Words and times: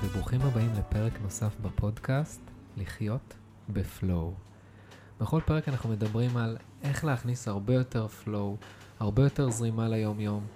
וברוכים 0.00 0.40
הבאים 0.40 0.70
לפרק 0.78 1.12
נוסף 1.22 1.56
בפודקאסט, 1.62 2.40
לחיות 2.76 3.34
בפלואו. 3.68 4.34
בכל 5.20 5.40
פרק 5.46 5.68
אנחנו 5.68 5.88
מדברים 5.90 6.36
על 6.36 6.56
איך 6.82 7.04
להכניס 7.04 7.48
הרבה 7.48 7.74
יותר 7.74 8.08
פלואו, 8.08 8.56
הרבה 9.00 9.22
יותר 9.22 9.50
זרימה 9.50 9.88
ליום-יום, 9.88 10.46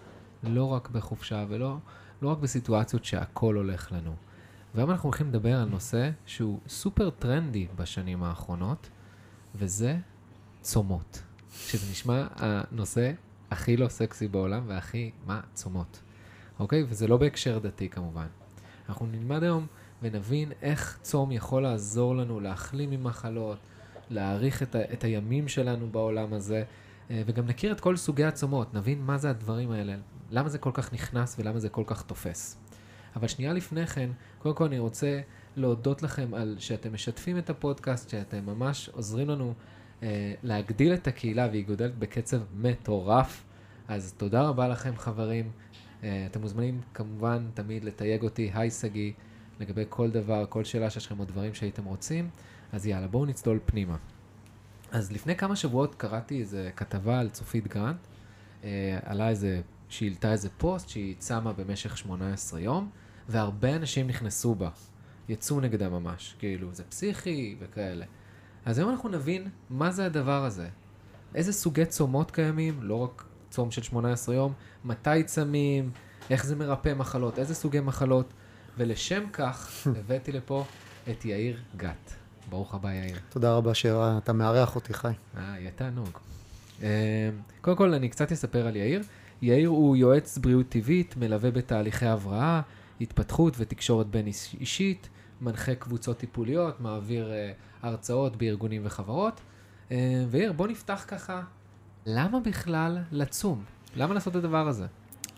לא 0.42 0.64
רק 0.64 0.88
בחופשה 0.88 1.44
ולא 1.48 1.76
לא 2.22 2.28
רק 2.28 2.38
בסיטואציות 2.38 3.04
שהכל 3.04 3.54
הולך 3.54 3.92
לנו. 3.92 4.14
והיום 4.74 4.90
אנחנו 4.90 5.06
הולכים 5.06 5.28
לדבר 5.28 5.56
על 5.56 5.68
נושא 5.68 6.10
שהוא 6.26 6.60
סופר 6.68 7.10
טרנדי 7.10 7.66
בשנים 7.76 8.22
האחרונות, 8.22 8.88
וזה 9.54 9.96
צומות. 10.60 11.22
שזה 11.52 11.90
נשמע 11.90 12.26
הנושא 12.36 13.12
הכי 13.50 13.76
לא 13.76 13.88
סקסי 13.88 14.28
בעולם 14.28 14.62
והכי, 14.66 15.10
מה, 15.26 15.40
צומות. 15.54 16.00
אוקיי? 16.58 16.84
וזה 16.88 17.06
לא 17.06 17.16
בהקשר 17.16 17.58
דתי 17.58 17.88
כמובן. 17.88 18.26
אנחנו 18.88 19.06
נלמד 19.06 19.42
היום 19.42 19.66
ונבין 20.02 20.52
איך 20.62 20.98
צום 21.02 21.32
יכול 21.32 21.62
לעזור 21.62 22.16
לנו 22.16 22.40
להחלים 22.40 22.90
ממחלות, 22.90 23.58
להעריך 24.10 24.62
את, 24.62 24.74
ה- 24.74 24.92
את 24.92 25.04
הימים 25.04 25.48
שלנו 25.48 25.88
בעולם 25.90 26.32
הזה, 26.32 26.62
אה, 27.10 27.22
וגם 27.26 27.46
נכיר 27.46 27.72
את 27.72 27.80
כל 27.80 27.96
סוגי 27.96 28.24
הצומות, 28.24 28.74
נבין 28.74 29.00
מה 29.02 29.18
זה 29.18 29.30
הדברים 29.30 29.70
האלה, 29.70 29.94
למה 30.30 30.48
זה 30.48 30.58
כל 30.58 30.70
כך 30.74 30.92
נכנס 30.92 31.36
ולמה 31.38 31.58
זה 31.58 31.68
כל 31.68 31.82
כך 31.86 32.02
תופס. 32.02 32.56
אבל 33.16 33.28
שנייה 33.28 33.52
לפני 33.52 33.86
כן, 33.86 34.10
קודם 34.38 34.54
כל 34.54 34.64
אני 34.64 34.78
רוצה 34.78 35.20
להודות 35.56 36.02
לכם 36.02 36.34
על 36.34 36.56
שאתם 36.58 36.92
משתפים 36.94 37.38
את 37.38 37.50
הפודקאסט, 37.50 38.10
שאתם 38.10 38.46
ממש 38.46 38.90
עוזרים 38.92 39.28
לנו 39.28 39.54
אה, 40.02 40.34
להגדיל 40.42 40.94
את 40.94 41.06
הקהילה 41.06 41.48
והיא 41.50 41.66
גודלת 41.66 41.98
בקצב 41.98 42.38
מטורף. 42.56 43.42
אז 43.88 44.14
תודה 44.16 44.42
רבה 44.42 44.68
לכם 44.68 44.96
חברים. 44.96 45.50
אה, 46.06 46.26
אתם 46.26 46.40
מוזמנים 46.40 46.80
כמובן 46.94 47.46
תמיד 47.54 47.84
לתייג 47.84 48.22
אותי, 48.22 48.50
היי 48.54 48.70
שגיא, 48.70 49.12
לגבי 49.60 49.84
כל 49.88 50.10
דבר, 50.10 50.46
כל 50.48 50.64
שאלה 50.64 50.90
שיש 50.90 51.06
לכם 51.06 51.20
או 51.20 51.24
דברים 51.24 51.54
שהייתם 51.54 51.84
רוצים. 51.84 52.28
אז 52.72 52.86
יאללה, 52.86 53.06
בואו 53.06 53.26
נצלול 53.26 53.58
פנימה. 53.66 53.96
אז 54.90 55.12
לפני 55.12 55.36
כמה 55.36 55.56
שבועות 55.56 55.94
קראתי 55.94 56.40
איזה 56.40 56.70
כתבה 56.76 57.20
על 57.20 57.28
צופית 57.28 57.66
גרנט, 57.66 58.06
אה, 58.64 58.98
עלה 59.02 59.28
איזה, 59.28 59.60
שהיא 59.88 60.08
העלתה 60.08 60.32
איזה 60.32 60.48
פוסט 60.58 60.88
שהיא 60.88 61.14
צמה 61.18 61.52
במשך 61.52 61.96
18 61.96 62.60
יום, 62.60 62.90
והרבה 63.28 63.76
אנשים 63.76 64.06
נכנסו 64.06 64.54
בה, 64.54 64.70
יצאו 65.28 65.60
נגדה 65.60 65.88
ממש, 65.88 66.36
כאילו, 66.38 66.74
זה 66.74 66.84
פסיכי 66.84 67.56
וכאלה. 67.60 68.04
אז 68.64 68.78
היום 68.78 68.90
אנחנו 68.90 69.08
נבין 69.08 69.48
מה 69.70 69.90
זה 69.90 70.06
הדבר 70.06 70.44
הזה. 70.44 70.68
איזה 71.34 71.52
סוגי 71.52 71.86
צומות 71.86 72.30
קיימים, 72.30 72.82
לא 72.82 72.94
רק 72.94 73.25
צום 73.50 73.70
של 73.70 73.82
18 73.82 74.34
יום, 74.34 74.52
מתי 74.84 75.22
צמים, 75.26 75.90
איך 76.30 76.46
זה 76.46 76.56
מרפא 76.56 76.94
מחלות, 76.94 77.38
איזה 77.38 77.54
סוגי 77.54 77.80
מחלות, 77.80 78.32
ולשם 78.78 79.22
כך 79.32 79.70
הבאתי 80.00 80.32
לפה 80.32 80.64
את 81.10 81.24
יאיר 81.24 81.60
גת. 81.76 82.12
ברוך 82.50 82.74
הבא, 82.74 82.92
יאיר. 82.92 83.16
תודה 83.28 83.54
רבה 83.56 83.74
שאתה 83.74 84.32
מארח 84.32 84.74
אותי, 84.76 84.94
חי. 84.94 85.08
אה, 85.36 85.54
יהיה 85.58 85.70
תענוג. 85.70 86.08
אה, 86.82 86.88
קודם 87.60 87.76
כל, 87.76 87.94
אני 87.94 88.08
קצת 88.08 88.32
אספר 88.32 88.66
על 88.66 88.76
יאיר. 88.76 89.02
יאיר 89.42 89.68
הוא 89.68 89.96
יועץ 89.96 90.38
בריאות 90.38 90.68
טבעית, 90.68 91.16
מלווה 91.16 91.50
בתהליכי 91.50 92.06
הבראה, 92.06 92.60
התפתחות 93.00 93.54
ותקשורת 93.58 94.06
בין 94.06 94.26
איש- 94.26 94.56
אישית, 94.60 95.08
מנחה 95.40 95.74
קבוצות 95.74 96.18
טיפוליות, 96.18 96.80
מעביר 96.80 97.32
אה, 97.32 97.52
הרצאות 97.82 98.36
בארגונים 98.36 98.82
וחברות. 98.84 99.40
אה, 99.90 100.24
ויאיר, 100.30 100.52
בוא 100.52 100.68
נפתח 100.68 101.04
ככה, 101.08 101.42
למה 102.06 102.40
בכלל 102.40 102.98
לצום? 103.12 103.62
למה 103.96 104.14
לעשות 104.14 104.36
את 104.36 104.44
הדבר 104.44 104.68
הזה? 104.68 104.84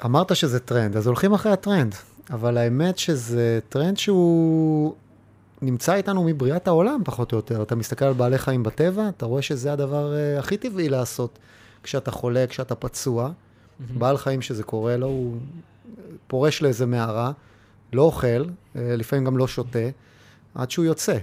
אמרת 0.05 0.37
שזה 0.37 0.61
טרנד, 0.61 0.97
אז 0.97 1.07
הולכים 1.07 1.33
אחרי 1.33 1.53
הטרנד, 1.53 1.95
אבל 2.31 2.59
האמת 2.59 2.99
שזה 2.99 3.59
טרנד 3.69 3.97
שהוא 3.97 4.95
נמצא 5.63 5.95
איתנו 5.95 6.25
מבריאת 6.25 6.69
העולם, 6.69 7.01
פחות 7.05 7.33
או 7.33 7.37
יותר. 7.37 7.63
אתה 7.63 7.75
מסתכל 7.75 8.05
על 8.05 8.13
בעלי 8.13 8.39
חיים 8.39 8.63
בטבע, 8.63 9.09
אתה 9.09 9.27
רואה 9.27 9.43
שזה 9.43 9.73
הדבר 9.73 10.13
uh, 10.13 10.39
הכי 10.39 10.57
טבעי 10.57 10.89
לעשות 10.89 11.39
כשאתה 11.83 12.11
חולה, 12.11 12.47
כשאתה 12.47 12.75
פצוע. 12.75 13.31
בעל 13.99 14.17
חיים 14.17 14.43
שזה 14.43 14.63
קורה 14.63 14.97
לו, 14.97 15.07
הוא 15.07 15.37
פורש 16.27 16.63
לאיזה 16.63 16.87
מערה, 16.87 17.33
לא 17.93 18.03
אוכל, 18.03 18.27
אה, 18.27 18.97
לפעמים 18.97 19.25
גם 19.25 19.37
לא 19.37 19.49
שותה, 19.49 19.89
עד 20.55 20.71
שהוא 20.71 20.85
יוצא. 20.85 21.19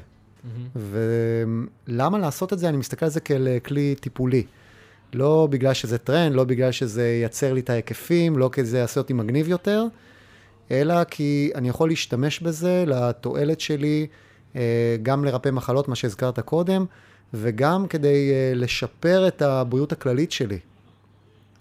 מהמם. 0.76 1.68
ולמה 1.88 2.20
לעשות 2.20 2.54
את 2.54 2.60
זה? 2.60 2.70
אני 2.70 2.78
מסתכל 2.78 3.06
על 3.06 3.12
זה 3.12 3.20
כאל 3.20 3.48
אה, 3.48 3.60
כלי 3.60 3.96
טיפולי. 4.00 4.44
לא 5.16 5.48
בגלל 5.52 5.74
שזה 5.74 5.98
טרנד, 5.98 6.36
לא 6.36 6.44
בגלל 6.44 6.72
שזה 6.72 7.08
ייצר 7.08 7.54
לי 7.54 7.60
את 7.60 7.70
ההיקפים, 7.70 8.38
לא 8.38 8.50
כי 8.54 8.66
זה 8.66 8.78
יעשה 8.78 9.00
אותי 9.00 9.14
מגניב 9.14 9.48
יותר, 9.48 9.86
אלא 10.72 11.04
כי 11.04 11.52
אני 11.56 11.70
יכול 11.70 11.90
להשתמש 11.90 12.40
בזה 12.40 12.84
לתועלת 12.88 13.60
שלי, 13.60 14.08
אה, 14.56 14.98
גם 15.04 15.26
לרפא 15.26 15.50
מחלות, 15.50 15.88
מה 15.88 15.96
שהזכרת 15.96 16.40
קודם, 16.40 16.86
וגם 17.34 17.88
כדי 17.88 18.32
אה, 18.34 18.52
לשפר 18.56 19.28
את 19.28 19.42
הבריאות 19.42 19.92
הכללית 19.92 20.32
שלי. 20.32 20.60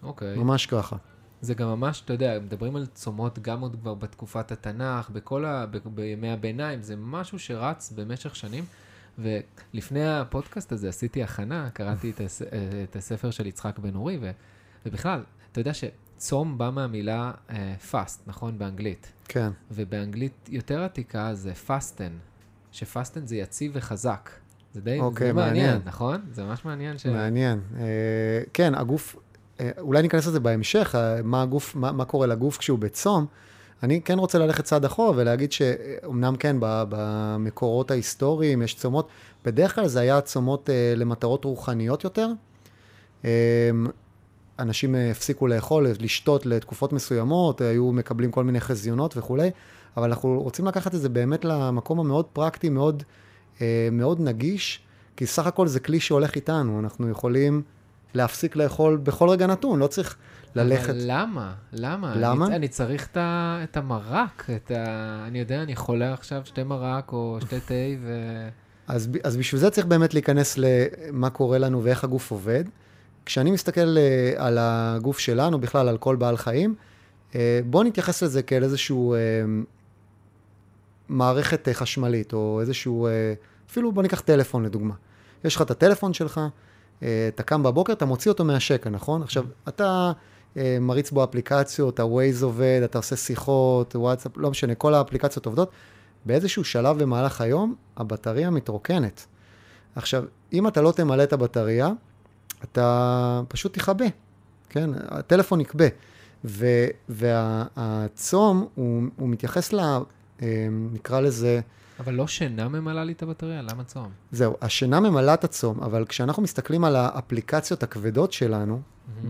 אוקיי. 0.02 0.36
ממש 0.36 0.66
ככה. 0.66 0.96
זה 1.40 1.54
גם 1.54 1.68
ממש, 1.68 2.02
אתה 2.04 2.12
יודע, 2.12 2.38
מדברים 2.42 2.76
על 2.76 2.86
צומות 2.86 3.38
גם 3.38 3.60
עוד 3.60 3.76
כבר 3.80 3.94
בתקופת 3.94 4.52
התנ"ך, 4.52 5.10
בכל 5.10 5.44
ה... 5.44 5.66
ב... 5.70 5.78
בימי 5.84 6.30
הביניים, 6.30 6.82
זה 6.82 6.94
משהו 6.98 7.38
שרץ 7.38 7.92
במשך 7.96 8.36
שנים. 8.36 8.64
ולפני 9.18 10.06
הפודקאסט 10.08 10.72
הזה 10.72 10.88
עשיתי 10.88 11.22
הכנה, 11.22 11.70
קראתי 11.70 12.10
את, 12.10 12.20
הס... 12.20 12.42
את 12.90 12.96
הספר 12.96 13.30
של 13.30 13.46
יצחק 13.46 13.78
בן 13.78 13.94
אורי, 13.94 14.18
ו... 14.20 14.30
ובכלל, 14.86 15.22
אתה 15.52 15.60
יודע 15.60 15.72
שצום 15.74 16.58
בא 16.58 16.70
מהמילה 16.70 17.32
uh, 17.48 17.52
fast, 17.92 18.20
נכון? 18.26 18.58
באנגלית. 18.58 19.12
כן. 19.28 19.50
ובאנגלית 19.70 20.48
יותר 20.48 20.82
עתיקה 20.82 21.34
זה 21.34 21.52
fasten, 21.68 22.12
שפסטן 22.72 23.26
זה 23.26 23.36
יציב 23.36 23.72
וחזק. 23.74 24.30
זה 24.74 24.80
די 24.80 25.00
אוקיי, 25.00 25.26
זה 25.26 25.32
מעניין, 25.32 25.66
מעניין. 25.66 25.80
נכון? 25.84 26.20
זה 26.32 26.44
ממש 26.44 26.64
מעניין 26.64 26.98
ש... 26.98 27.06
מעניין. 27.06 27.60
אה, 27.78 27.84
כן, 28.52 28.74
הגוף, 28.74 29.16
אה, 29.60 29.70
אולי 29.78 30.02
ניכנס 30.02 30.26
לזה 30.26 30.40
בהמשך, 30.40 30.94
אה, 30.94 31.22
מה 31.22 31.42
הגוף, 31.42 31.76
מה, 31.76 31.92
מה 31.92 32.04
קורה 32.04 32.26
לגוף 32.26 32.58
כשהוא 32.58 32.78
בצום. 32.78 33.26
אני 33.84 34.00
כן 34.00 34.18
רוצה 34.18 34.38
ללכת 34.38 34.64
צעד 34.64 34.84
אחורה 34.84 35.12
ולהגיד 35.16 35.52
שאומנם 35.52 36.36
כן, 36.36 36.56
במקורות 36.60 37.90
ההיסטוריים 37.90 38.62
יש 38.62 38.74
צומות, 38.74 39.08
בדרך 39.44 39.74
כלל 39.74 39.86
זה 39.86 40.00
היה 40.00 40.20
צומות 40.20 40.70
אה, 40.70 40.94
למטרות 40.96 41.44
רוחניות 41.44 42.04
יותר. 42.04 42.28
אה, 43.24 43.30
אנשים 44.58 44.94
אה, 44.94 45.10
הפסיקו 45.10 45.46
לאכול, 45.46 45.86
לשתות 46.00 46.46
לתקופות 46.46 46.92
מסוימות, 46.92 47.60
היו 47.60 47.92
מקבלים 47.92 48.30
כל 48.30 48.44
מיני 48.44 48.60
חזיונות 48.60 49.16
וכולי, 49.16 49.50
אבל 49.96 50.08
אנחנו 50.08 50.42
רוצים 50.42 50.66
לקחת 50.66 50.94
את 50.94 51.00
זה 51.00 51.08
באמת 51.08 51.44
למקום 51.44 52.00
המאוד 52.00 52.24
פרקטי, 52.24 52.68
מאוד, 52.68 53.02
מאוד 53.92 54.20
נגיש, 54.20 54.80
כי 55.16 55.26
סך 55.26 55.46
הכל 55.46 55.66
זה 55.66 55.80
כלי 55.80 56.00
שהולך 56.00 56.34
איתנו, 56.34 56.80
אנחנו 56.80 57.10
יכולים 57.10 57.62
להפסיק 58.14 58.56
לאכול 58.56 58.96
בכל 58.96 59.28
רגע 59.28 59.46
נתון, 59.46 59.78
לא 59.78 59.86
צריך 59.86 60.16
ללכת. 60.54 60.90
אבל 60.90 60.98
למה? 61.06 61.54
למה? 61.72 62.14
למה? 62.16 62.46
אני, 62.46 62.56
אני 62.56 62.68
צריך 62.68 63.06
את, 63.06 63.16
ה, 63.16 63.60
את 63.64 63.76
המרק, 63.76 64.46
את 64.56 64.70
ה... 64.70 65.24
אני 65.28 65.38
יודע, 65.38 65.62
אני 65.62 65.76
חולה 65.76 66.12
עכשיו 66.12 66.42
שתי 66.44 66.62
מרק 66.62 67.12
או 67.12 67.38
שתי 67.40 67.60
תה 67.60 67.74
ו... 68.02 68.48
אז, 68.86 69.08
אז 69.24 69.36
בשביל 69.36 69.60
זה 69.60 69.70
צריך 69.70 69.86
באמת 69.86 70.14
להיכנס 70.14 70.58
למה 70.58 71.30
קורה 71.30 71.58
לנו 71.58 71.84
ואיך 71.84 72.04
הגוף 72.04 72.30
עובד. 72.30 72.64
כשאני 73.26 73.50
מסתכל 73.50 73.96
אה, 73.98 74.32
על 74.36 74.58
הגוף 74.60 75.18
שלנו, 75.18 75.60
בכלל 75.60 75.88
על 75.88 75.98
כל 75.98 76.16
בעל 76.16 76.36
חיים, 76.36 76.74
אה, 77.34 77.60
בואו 77.66 77.82
נתייחס 77.82 78.22
לזה 78.22 78.42
כאל 78.42 78.64
איזשהו 78.64 79.14
אה, 79.14 79.18
מערכת 81.08 81.68
חשמלית, 81.72 82.32
או 82.32 82.60
איזשהו, 82.60 83.08
אפילו 83.70 83.92
בוא 83.92 84.02
ניקח 84.02 84.20
טלפון 84.20 84.64
לדוגמה. 84.64 84.94
יש 85.44 85.56
לך 85.56 85.62
את 85.62 85.70
הטלפון 85.70 86.14
שלך, 86.14 86.40
אתה 86.98 87.42
קם 87.42 87.62
בבוקר, 87.62 87.92
אתה 87.92 88.04
מוציא 88.04 88.30
אותו 88.30 88.44
מהשקע, 88.44 88.90
נכון? 88.90 89.22
עכשיו, 89.22 89.44
אתה 89.68 90.12
מריץ 90.80 91.10
בו 91.10 91.24
אפליקציות, 91.24 92.00
ה-Waze 92.00 92.44
עובד, 92.44 92.80
אתה 92.84 92.98
עושה 92.98 93.16
שיחות, 93.16 93.96
וואטסאפ, 93.96 94.32
לא 94.36 94.50
משנה, 94.50 94.74
כל 94.74 94.94
האפליקציות 94.94 95.46
עובדות. 95.46 95.70
באיזשהו 96.24 96.64
שלב 96.64 97.02
במהלך 97.02 97.40
היום, 97.40 97.74
הבטריה 97.96 98.50
מתרוקנת. 98.50 99.26
עכשיו, 99.96 100.24
אם 100.52 100.68
אתה 100.68 100.82
לא 100.82 100.92
תמלא 100.92 101.22
את 101.22 101.32
הבטריה, 101.32 101.90
אתה 102.64 103.40
פשוט 103.48 103.74
תכבה, 103.74 104.04
כן? 104.68 104.90
הטלפון 105.08 105.60
יכבה. 105.60 105.86
והצום, 107.08 108.68
הוא, 108.74 109.02
הוא 109.16 109.28
מתייחס 109.28 109.72
ל... 109.72 109.80
אה, 110.42 110.68
נקרא 110.92 111.20
לזה, 111.20 111.60
אבל 112.00 112.14
לא 112.14 112.26
שינה 112.26 112.68
ממלאה 112.68 113.04
לי 113.04 113.12
את 113.12 113.22
הבטריה, 113.22 113.62
למה 113.62 113.84
צום? 113.84 114.08
זהו, 114.32 114.56
השינה 114.62 115.00
ממלאה 115.00 115.34
את 115.34 115.44
הצום, 115.44 115.80
אבל 115.80 116.04
כשאנחנו 116.04 116.42
מסתכלים 116.42 116.84
על 116.84 116.96
האפליקציות 116.96 117.82
הכבדות 117.82 118.32
שלנו, 118.32 118.80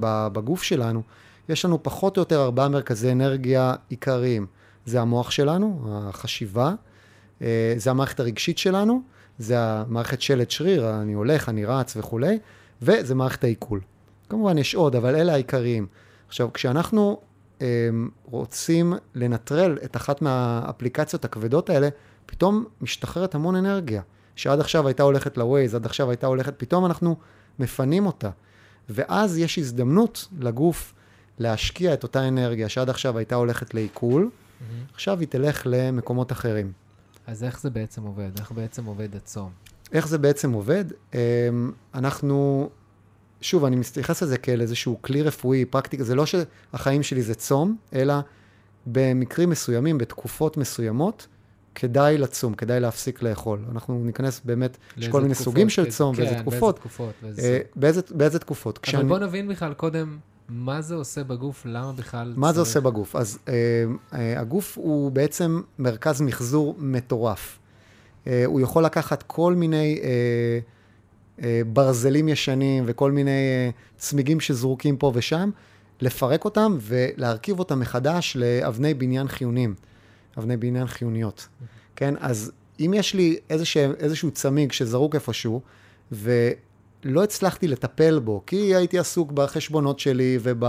ב- 0.00 0.28
בגוף 0.32 0.62
שלנו, 0.62 1.02
יש 1.48 1.64
לנו 1.64 1.82
פחות 1.82 2.16
או 2.16 2.20
יותר 2.20 2.42
ארבעה 2.42 2.68
מרכזי 2.68 3.12
אנרגיה 3.12 3.74
עיקריים. 3.88 4.46
זה 4.86 5.00
המוח 5.00 5.30
שלנו, 5.30 5.84
החשיבה, 5.88 6.74
אה, 7.42 7.74
זה 7.76 7.90
המערכת 7.90 8.20
הרגשית 8.20 8.58
שלנו, 8.58 9.02
זה 9.38 9.54
המערכת 9.58 10.20
שלד 10.20 10.50
שריר, 10.50 10.90
אני 10.90 11.12
הולך, 11.12 11.48
אני 11.48 11.64
רץ 11.64 11.96
וכולי, 11.96 12.38
וזה 12.82 13.14
מערכת 13.14 13.44
העיכול. 13.44 13.80
כמובן 14.28 14.58
יש 14.58 14.74
עוד, 14.74 14.96
אבל 14.96 15.14
אלה 15.14 15.32
העיקריים. 15.32 15.86
עכשיו, 16.28 16.52
כשאנחנו, 16.52 17.20
uh, 17.58 17.62
רוצים 18.24 18.94
לנטרל 19.14 19.78
את 19.84 19.96
אחת 19.96 20.22
מהאפליקציות 20.22 21.24
הכבדות 21.24 21.70
האלה, 21.70 21.88
פתאום 22.34 22.64
משתחררת 22.80 23.34
המון 23.34 23.56
אנרגיה, 23.56 24.02
שעד 24.36 24.60
עכשיו 24.60 24.86
הייתה 24.86 25.02
הולכת 25.02 25.36
ל-Waze, 25.38 25.76
עד 25.76 25.86
עכשיו 25.86 26.10
הייתה 26.10 26.26
הולכת, 26.26 26.54
פתאום 26.56 26.86
אנחנו 26.86 27.16
מפנים 27.58 28.06
אותה. 28.06 28.30
ואז 28.88 29.38
יש 29.38 29.58
הזדמנות 29.58 30.28
לגוף 30.38 30.94
להשקיע 31.38 31.94
את 31.94 32.02
אותה 32.02 32.28
אנרגיה 32.28 32.68
שעד 32.68 32.90
עכשיו 32.90 33.18
הייתה 33.18 33.34
הולכת 33.34 33.74
לעיכול, 33.74 34.30
mm-hmm. 34.30 34.94
עכשיו 34.94 35.20
היא 35.20 35.28
תלך 35.28 35.62
למקומות 35.66 36.32
אחרים. 36.32 36.72
אז 37.26 37.44
איך 37.44 37.60
זה 37.60 37.70
בעצם 37.70 38.02
עובד? 38.02 38.30
איך 38.38 38.52
בעצם 38.52 38.84
עובד 38.84 39.16
הצום? 39.16 39.50
איך 39.92 40.08
זה 40.08 40.18
בעצם 40.18 40.52
עובד? 40.52 40.84
אמ, 41.14 41.18
אנחנו, 41.94 42.68
שוב, 43.40 43.64
אני 43.64 43.76
מתייחס 43.76 44.22
לזה 44.22 44.38
כאל 44.38 44.60
איזשהו 44.60 44.98
כלי 45.02 45.22
רפואי, 45.22 45.64
פרקטיקה, 45.64 46.04
זה 46.04 46.14
לא 46.14 46.24
שהחיים 46.26 47.02
שלי 47.02 47.22
זה 47.22 47.34
צום, 47.34 47.76
אלא 47.92 48.14
במקרים 48.86 49.50
מסוימים, 49.50 49.98
בתקופות 49.98 50.56
מסוימות, 50.56 51.26
כדאי 51.74 52.18
לצום, 52.18 52.54
כדאי 52.54 52.80
להפסיק 52.80 53.22
לאכול. 53.22 53.58
אנחנו 53.72 54.02
ניכנס 54.04 54.40
באמת, 54.44 54.76
יש 54.96 55.08
כל 55.08 55.20
מיני 55.22 55.34
סוגים 55.34 55.68
של 55.68 55.90
צום, 55.90 56.16
כן, 56.16 56.22
באיזה 56.22 56.38
תקופות. 56.38 56.80
באיזה 56.80 56.80
תקופות. 56.80 57.14
אה, 57.38 57.58
באיזה, 57.76 58.00
באיזה 58.10 58.38
תקופות. 58.38 58.78
אבל 58.78 58.82
כשאני... 58.82 59.08
בוא 59.08 59.18
נבין 59.18 59.48
בכלל 59.48 59.74
קודם 59.74 60.18
מה 60.48 60.80
זה 60.82 60.94
עושה 60.94 61.24
בגוף, 61.24 61.66
למה 61.66 61.92
בכלל 61.92 62.34
מה 62.36 62.46
צריך... 62.46 62.54
זה 62.54 62.60
עושה 62.60 62.80
בגוף? 62.80 63.16
אז 63.16 63.38
אה, 63.48 63.54
אה, 64.14 64.40
הגוף 64.40 64.78
הוא 64.78 65.10
בעצם 65.12 65.60
מרכז 65.78 66.20
מחזור 66.20 66.74
מטורף. 66.78 67.58
אה, 68.26 68.42
הוא 68.46 68.60
יכול 68.60 68.84
לקחת 68.84 69.22
כל 69.26 69.54
מיני 69.54 70.00
אה, 70.02 70.58
אה, 71.42 71.62
ברזלים 71.72 72.28
ישנים 72.28 72.84
וכל 72.86 73.12
מיני 73.12 73.30
אה, 73.30 73.70
צמיגים 73.96 74.40
שזרוקים 74.40 74.96
פה 74.96 75.12
ושם, 75.14 75.50
לפרק 76.00 76.44
אותם 76.44 76.76
ולהרכיב 76.80 77.58
אותם 77.58 77.80
מחדש 77.80 78.36
לאבני 78.40 78.94
בניין 78.94 79.28
חיונים, 79.28 79.74
אבני 80.38 80.56
בניין 80.56 80.86
חיוניות. 80.86 81.48
כן, 81.96 82.14
אז 82.18 82.52
אם 82.80 82.94
יש 82.96 83.14
לי 83.14 83.38
איזשה, 83.50 83.90
איזשהו 83.98 84.30
צמיג 84.30 84.72
שזרוק 84.72 85.14
איפשהו, 85.14 85.60
ולא 86.12 87.24
הצלחתי 87.24 87.68
לטפל 87.68 88.18
בו, 88.18 88.42
כי 88.46 88.74
הייתי 88.74 88.98
עסוק 88.98 89.32
בחשבונות 89.32 89.98
שלי 89.98 90.38
וב, 90.42 90.64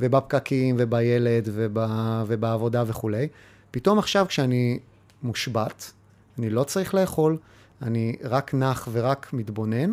ובפקקים 0.00 0.76
ובילד 0.78 1.48
וב, 1.52 1.78
ובעבודה 2.26 2.84
וכולי, 2.86 3.28
פתאום 3.70 3.98
עכשיו 3.98 4.26
כשאני 4.28 4.78
מושבת, 5.22 5.92
אני 6.38 6.50
לא 6.50 6.64
צריך 6.64 6.94
לאכול, 6.94 7.38
אני 7.82 8.16
רק 8.22 8.54
נח 8.54 8.88
ורק 8.92 9.32
מתבונן, 9.32 9.90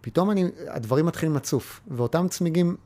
פתאום 0.00 0.30
אני, 0.30 0.44
הדברים 0.68 1.06
מתחילים 1.06 1.36
לצוף, 1.36 1.80
ואותם 1.90 2.26
צמיגים 2.28 2.76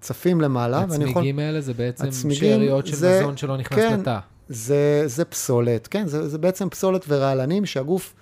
צפים 0.00 0.40
למעלה, 0.40 0.84
ואני 0.88 1.04
יכול... 1.04 1.10
הצמיגים 1.10 1.38
האלה 1.38 1.60
זה 1.60 1.74
בעצם 1.74 2.10
שאריות 2.30 2.86
של 2.86 2.96
זה, 2.96 3.20
מזון 3.20 3.36
שלא 3.36 3.56
נכנס 3.56 3.78
כן, 3.78 4.00
לתא. 4.00 4.18
זה, 4.48 5.02
זה 5.06 5.24
פסולת, 5.24 5.86
כן, 5.86 6.06
זה, 6.06 6.28
זה 6.28 6.38
בעצם 6.38 6.68
פסולת 6.68 7.04
ורעלנים 7.08 7.66
שהגוף 7.66 8.14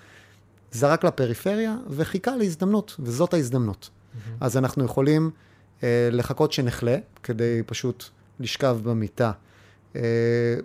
זרק 0.73 1.05
לפריפריה 1.05 1.77
וחיכה 1.91 2.37
להזדמנות, 2.37 2.97
וזאת 2.99 3.35
ההזדמנות. 3.35 3.91
Mm-hmm. 3.91 4.19
אז 4.41 4.57
אנחנו 4.57 4.85
יכולים 4.85 5.31
אה, 5.83 6.09
לחכות 6.13 6.53
שנחלה, 6.53 6.97
כדי 7.23 7.63
פשוט 7.67 8.05
לשכב 8.41 8.79
במיטה. 8.83 9.33
אה, 9.97 10.01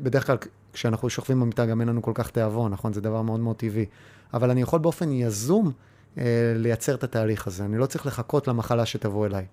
בדרך 0.01 0.27
כלל 0.27 0.37
כשאנחנו 0.73 1.09
שוכבים 1.09 1.39
במיטה 1.39 1.65
גם 1.65 1.81
אין 1.81 1.89
לנו 1.89 2.01
כל 2.01 2.11
כך 2.15 2.29
תיאבון, 2.29 2.71
נכון? 2.71 2.93
זה 2.93 3.01
דבר 3.01 3.21
מאוד 3.21 3.39
מאוד 3.39 3.55
טבעי. 3.55 3.85
אבל 4.33 4.49
אני 4.49 4.61
יכול 4.61 4.79
באופן 4.79 5.11
יזום 5.11 5.71
אה, 6.17 6.23
לייצר 6.55 6.95
את 6.95 7.03
התהליך 7.03 7.47
הזה. 7.47 7.65
אני 7.65 7.77
לא 7.77 7.85
צריך 7.85 8.05
לחכות 8.05 8.47
למחלה 8.47 8.85
שתבוא 8.85 9.25
אליי. 9.25 9.45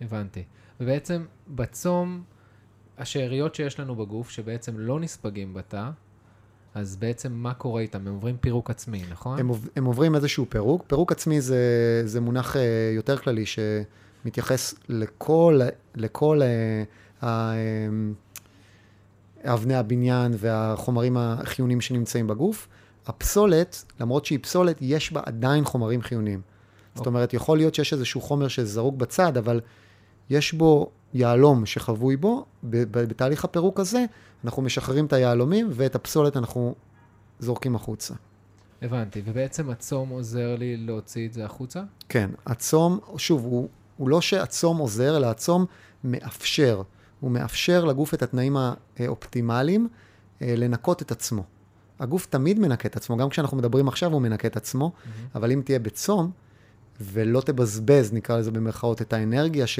הבנתי. 0.00 0.44
ובעצם 0.80 1.24
בצום, 1.48 2.22
השאריות 2.98 3.54
שיש 3.54 3.80
לנו 3.80 3.94
בגוף, 3.96 4.30
שבעצם 4.30 4.78
לא 4.78 5.00
נספגים 5.00 5.54
בתא, 5.54 5.90
אז 6.74 6.96
בעצם 6.96 7.32
מה 7.32 7.54
קורה 7.54 7.82
איתם? 7.82 8.06
הם 8.06 8.14
עוברים 8.14 8.36
פירוק 8.36 8.70
עצמי, 8.70 9.02
נכון? 9.10 9.38
הם, 9.38 9.50
הם 9.76 9.84
עוברים 9.84 10.14
איזשהו 10.14 10.46
פירוק. 10.48 10.84
פירוק 10.86 11.12
עצמי 11.12 11.40
זה, 11.40 11.62
זה 12.04 12.20
מונח 12.20 12.56
אה, 12.56 12.92
יותר 12.96 13.16
כללי 13.16 13.44
שמתייחס 13.46 14.74
לכל, 14.88 15.60
לכל 15.94 16.40
אה, 16.42 16.82
ה... 17.28 17.52
אבני 19.44 19.74
הבניין 19.74 20.32
והחומרים 20.38 21.16
החיוניים 21.16 21.80
שנמצאים 21.80 22.26
בגוף. 22.26 22.68
הפסולת, 23.06 23.84
למרות 24.00 24.24
שהיא 24.24 24.38
פסולת, 24.42 24.76
יש 24.80 25.12
בה 25.12 25.20
עדיין 25.26 25.64
חומרים 25.64 26.02
חיוניים. 26.02 26.40
Okay. 26.40 26.98
זאת 26.98 27.06
אומרת, 27.06 27.34
יכול 27.34 27.58
להיות 27.58 27.74
שיש 27.74 27.92
איזשהו 27.92 28.20
חומר 28.20 28.48
שזרוק 28.48 28.96
בצד, 28.96 29.36
אבל 29.36 29.60
יש 30.30 30.52
בו 30.52 30.90
יהלום 31.14 31.66
שחבוי 31.66 32.16
בו, 32.16 32.44
בתהליך 32.62 33.44
הפירוק 33.44 33.80
הזה 33.80 34.04
אנחנו 34.44 34.62
משחררים 34.62 35.06
את 35.06 35.12
היהלומים 35.12 35.68
ואת 35.72 35.94
הפסולת 35.94 36.36
אנחנו 36.36 36.74
זורקים 37.38 37.76
החוצה. 37.76 38.14
הבנתי, 38.82 39.22
ובעצם 39.24 39.70
הצום 39.70 40.08
עוזר 40.08 40.56
לי 40.56 40.76
להוציא 40.76 41.28
את 41.28 41.32
זה 41.32 41.44
החוצה? 41.44 41.82
כן, 42.08 42.30
הצום, 42.46 42.98
שוב, 43.16 43.44
הוא, 43.44 43.68
הוא 43.96 44.08
לא 44.08 44.20
שהצום 44.20 44.78
עוזר, 44.78 45.16
אלא 45.16 45.26
הצום 45.26 45.66
מאפשר. 46.04 46.82
הוא 47.20 47.30
מאפשר 47.30 47.84
לגוף 47.84 48.14
את 48.14 48.22
התנאים 48.22 48.56
האופטימליים 48.98 49.88
אה, 50.42 50.54
לנקות 50.56 51.02
את 51.02 51.10
עצמו. 51.10 51.44
הגוף 51.98 52.26
תמיד 52.26 52.58
מנקה 52.58 52.88
את 52.88 52.96
עצמו, 52.96 53.16
גם 53.16 53.28
כשאנחנו 53.28 53.56
מדברים 53.56 53.88
עכשיו 53.88 54.12
הוא 54.12 54.22
מנקה 54.22 54.48
את 54.48 54.56
עצמו, 54.56 54.92
mm-hmm. 54.94 55.08
אבל 55.34 55.52
אם 55.52 55.62
תהיה 55.64 55.78
בצום 55.78 56.30
ולא 57.00 57.40
תבזבז, 57.40 58.12
נקרא 58.12 58.38
לזה 58.38 58.50
במרכאות, 58.50 59.02
את 59.02 59.12
האנרגיה 59.12 59.66
ש, 59.66 59.78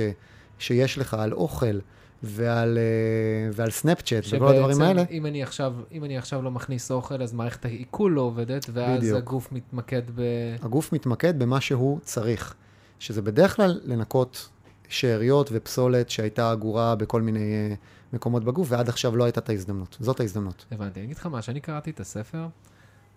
שיש 0.61 0.99
לך 0.99 1.15
על 1.15 1.33
אוכל 1.33 1.79
ועל, 2.23 2.79
אה, 2.79 3.51
ועל 3.53 3.71
סנאפצ'אט 3.71 4.25
וכל 4.33 4.49
הדברים 4.49 4.83
האלה. 4.83 5.05
אם 5.11 5.27
אני, 5.27 5.43
עכשיו, 5.43 5.75
אם 5.93 6.05
אני 6.05 6.19
עכשיו 6.19 6.43
לא 6.43 6.51
מכניס 6.51 6.91
אוכל, 6.91 7.23
אז 7.23 7.33
מערכת 7.33 7.65
העיכול 7.65 8.13
לא 8.13 8.21
עובדת, 8.21 8.67
ואז 8.73 8.99
בדיוק. 8.99 9.19
הגוף 9.19 9.53
מתמקד 9.53 10.03
ב... 10.15 10.23
הגוף 10.63 10.93
מתמקד 10.93 11.39
במה 11.39 11.61
שהוא 11.61 12.01
צריך, 12.03 12.55
שזה 12.99 13.23
בדרך 13.23 13.57
כלל 13.57 13.81
לנקות 13.85 14.49
שאריות 14.89 15.51
ופסולת 15.53 16.11
שהייתה 16.11 16.53
אגורה 16.53 16.95
בכל 16.95 17.23
מיני 17.23 17.75
uh, 17.75 17.77
מקומות 18.17 18.45
בגוף, 18.45 18.69
ועד 18.71 18.89
עכשיו 18.89 19.17
לא 19.17 19.25
הייתה 19.25 19.41
את 19.41 19.49
ההזדמנות. 19.49 19.97
זאת 20.01 20.21
ההזדמנות. 20.21 20.65
הבנתי. 20.71 21.01
אני 21.01 21.07
אגיד 21.07 21.17
לך 21.17 21.27
מה, 21.27 21.41
כשאני 21.41 21.61
קראתי 21.61 21.91
את 21.91 22.01
הספר, 22.01 22.47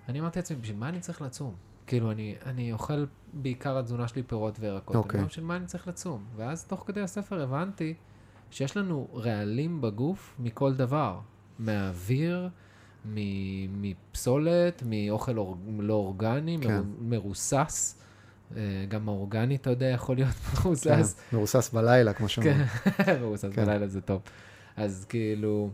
אני 0.10 0.20
אמרתי 0.20 0.40
לעצמי, 0.40 0.58
בשביל 0.58 0.78
מה 0.78 0.90
אני 0.90 1.00
צריך 1.00 1.22
לצום? 1.22 1.54
כאילו, 1.88 2.12
אני, 2.12 2.36
אני 2.46 2.74
אוכל 2.74 3.06
בעיקר 3.34 3.78
התזונה 3.78 4.08
שלי 4.08 4.24
פירות 4.24 4.60
וירקות. 4.60 4.96
אוקיי. 4.96 5.20
אני 5.20 5.28
בשביל 5.28 5.46
מה 5.46 5.56
אני 5.56 5.66
צריך 5.66 5.88
לצום? 5.88 6.24
ואז 6.36 6.66
תוך 6.66 6.84
כדי 6.88 7.02
הספר 7.02 7.42
הבנתי 7.42 7.94
שיש 8.52 8.78
לנו 8.78 9.08
רעלים 9.14 9.82
בגוף 9.82 10.36
מכל 10.40 10.74
דבר. 10.74 11.20
מהאוויר, 11.60 12.50
מפסולת, 13.06 14.84
מאוכל 14.86 15.38
אור, 15.38 15.58
לא 15.80 15.94
אורגני, 15.94 16.58
כן. 16.62 16.82
מרוסס. 17.00 18.00
אה, 18.56 18.86
גם 18.90 19.10
האורגני, 19.10 19.56
אתה 19.56 19.70
יודע, 19.70 19.86
יכול 19.86 20.16
להיות 20.16 20.36
מרוסס. 20.54 21.16
כן, 21.30 21.38
מרוסס 21.38 21.70
בלילה, 21.70 22.14
כמו 22.14 22.30
שאומרים. 22.30 22.66
כן, 22.66 23.20
מרוסס 23.22 23.50
כן. 23.54 23.66
בלילה 23.66 23.88
זה 23.88 24.02
טוב. 24.02 24.22
אז 24.76 25.06
כאילו, 25.10 25.70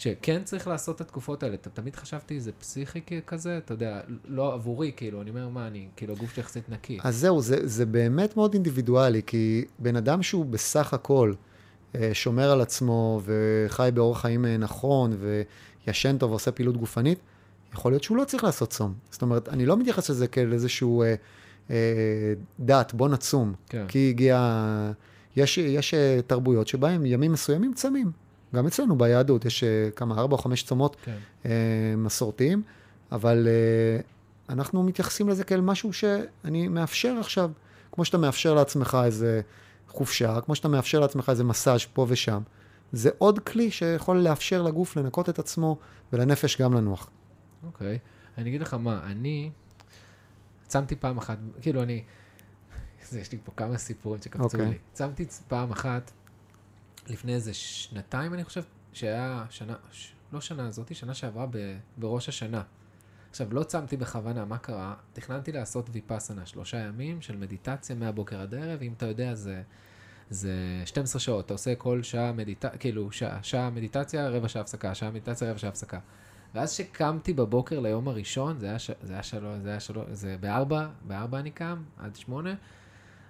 שכן 0.00 0.42
צריך 0.44 0.68
לעשות 0.68 0.96
את 0.96 1.00
התקופות 1.00 1.42
האלה. 1.42 1.56
תמיד 1.56 1.96
חשבתי, 1.96 2.40
זה 2.40 2.52
פסיכי 2.52 3.00
כזה, 3.26 3.58
אתה 3.58 3.74
יודע, 3.74 4.00
לא 4.24 4.54
עבורי, 4.54 4.92
כאילו, 4.96 5.22
אני 5.22 5.30
אומר, 5.30 5.48
מה, 5.48 5.66
אני, 5.66 5.88
כאילו, 5.96 6.14
הגוף 6.14 6.32
שלי 6.32 6.42
יחסית 6.42 6.68
נקי. 6.68 6.98
אז 7.02 7.16
זהו, 7.16 7.40
זה, 7.40 7.56
זה 7.62 7.86
באמת 7.86 8.36
מאוד 8.36 8.54
אינדיבידואלי, 8.54 9.22
כי 9.26 9.64
בן 9.78 9.96
אדם 9.96 10.22
שהוא 10.22 10.46
בסך 10.46 10.94
הכל 10.94 11.32
אה, 11.94 12.10
שומר 12.12 12.50
על 12.50 12.60
עצמו 12.60 13.20
וחי 13.24 13.90
באורח 13.94 14.20
חיים 14.20 14.44
אה, 14.46 14.56
נכון, 14.56 15.16
וישן 15.86 16.18
טוב 16.18 16.30
ועושה 16.30 16.52
פעילות 16.52 16.76
גופנית, 16.76 17.18
יכול 17.72 17.92
להיות 17.92 18.02
שהוא 18.02 18.16
לא 18.16 18.24
צריך 18.24 18.44
לעשות 18.44 18.70
צום. 18.70 18.94
זאת 19.10 19.22
אומרת, 19.22 19.48
אני 19.48 19.66
לא 19.66 19.76
מתייחס 19.76 20.10
לזה 20.10 20.26
כאל 20.26 20.52
איזשהו... 20.52 21.04
אה, 21.70 21.74
דת, 22.60 22.94
בוא 22.94 23.08
נצום. 23.08 23.54
כן. 23.68 23.84
כי 23.88 24.08
הגיע... 24.10 24.92
יש, 25.36 25.58
יש 25.58 25.94
אה, 25.94 26.20
תרבויות 26.26 26.68
שבהן 26.68 27.06
ימים 27.06 27.32
מסוימים 27.32 27.74
צמים. 27.74 28.12
גם 28.54 28.66
אצלנו 28.66 28.98
ביהדות 28.98 29.44
יש 29.44 29.64
אה, 29.64 29.90
כמה, 29.96 30.18
ארבע 30.18 30.32
או 30.32 30.38
חמש 30.38 30.62
צומות 30.62 30.96
כן. 31.04 31.16
אה, 31.46 31.94
מסורתיים, 31.96 32.62
אבל 33.12 33.48
אה, 33.48 34.00
אנחנו 34.48 34.82
מתייחסים 34.82 35.28
לזה 35.28 35.44
כאל 35.44 35.60
משהו 35.60 35.92
שאני 35.92 36.68
מאפשר 36.68 37.16
עכשיו, 37.20 37.50
כמו 37.92 38.04
שאתה 38.04 38.18
מאפשר 38.18 38.54
לעצמך 38.54 38.98
איזה 39.04 39.40
חופשה, 39.88 40.40
כמו 40.40 40.54
שאתה 40.54 40.68
מאפשר 40.68 41.00
לעצמך 41.00 41.28
איזה 41.28 41.44
מסאז' 41.44 41.84
פה 41.92 42.06
ושם. 42.08 42.42
זה 42.92 43.10
עוד 43.18 43.38
כלי 43.38 43.70
שיכול 43.70 44.18
לאפשר 44.18 44.62
לגוף 44.62 44.96
לנקות 44.96 45.28
את 45.28 45.38
עצמו 45.38 45.78
ולנפש 46.12 46.60
גם 46.60 46.74
לנוח. 46.74 47.10
אוקיי. 47.66 47.96
Okay. 47.96 48.38
אני 48.38 48.48
אגיד 48.48 48.60
לך 48.60 48.74
מה, 48.74 49.00
אני 49.04 49.50
צמתי 50.66 50.96
פעם 50.96 51.18
אחת, 51.18 51.38
כאילו 51.60 51.82
אני, 51.82 52.02
יש 53.20 53.32
לי 53.32 53.38
פה 53.44 53.52
כמה 53.56 53.78
סיפורים 53.78 54.22
שקפצו 54.22 54.42
okay. 54.42 54.44
אוקיי. 54.44 54.66
לי. 54.66 54.78
צמתי 54.92 55.26
פעם 55.48 55.70
אחת, 55.70 56.10
לפני 57.10 57.34
איזה 57.34 57.54
שנתיים 57.54 58.34
אני 58.34 58.44
חושב, 58.44 58.62
שהיה 58.92 59.44
שנה, 59.50 59.74
ש, 59.92 60.12
לא 60.32 60.40
שנה 60.40 60.66
הזאתי, 60.66 60.94
שנה 60.94 61.14
שעברה 61.14 61.46
ב, 61.50 61.76
בראש 61.96 62.28
השנה. 62.28 62.62
עכשיו, 63.30 63.54
לא 63.54 63.62
צמתי 63.62 63.96
בכוונה, 63.96 64.44
מה 64.44 64.58
קרה? 64.58 64.94
תכננתי 65.12 65.52
לעשות 65.52 65.90
ויפאסנה, 65.92 66.46
שלושה 66.46 66.78
ימים 66.78 67.22
של 67.22 67.36
מדיטציה 67.36 67.96
מהבוקר 67.96 68.40
עד 68.40 68.54
ערב, 68.54 68.82
אם 68.82 68.92
אתה 68.96 69.06
יודע, 69.06 69.34
זה, 69.34 69.62
זה 70.30 70.82
12 70.84 71.20
שעות, 71.20 71.46
אתה 71.46 71.54
עושה 71.54 71.74
כל 71.74 72.02
שעה 72.02 72.32
מדיטציה, 72.32 72.78
כאילו, 72.78 73.12
שעה, 73.12 73.42
שעה 73.42 73.70
מדיטציה, 73.70 74.28
רבע 74.28 74.48
שעה 74.48 74.62
הפסקה, 74.62 74.94
שעה 74.94 75.10
מדיטציה, 75.10 75.50
רבע 75.50 75.58
שעה 75.58 75.70
הפסקה. 75.70 75.98
ואז 76.54 76.72
שקמתי 76.72 77.32
בבוקר 77.32 77.80
ליום 77.80 78.08
הראשון, 78.08 78.58
זה 78.58 78.66
היה, 78.66 78.78
ש... 78.78 78.90
זה 79.02 79.12
היה 79.12 79.22
שלוש, 79.22 79.58
זה 79.62 79.70
היה 79.70 79.80
שלוש, 79.80 80.06
זה 80.12 80.36
בארבע, 80.40 80.88
בארבע 81.06 81.38
אני 81.38 81.50
קם, 81.50 81.82
עד 81.98 82.16
שמונה, 82.16 82.54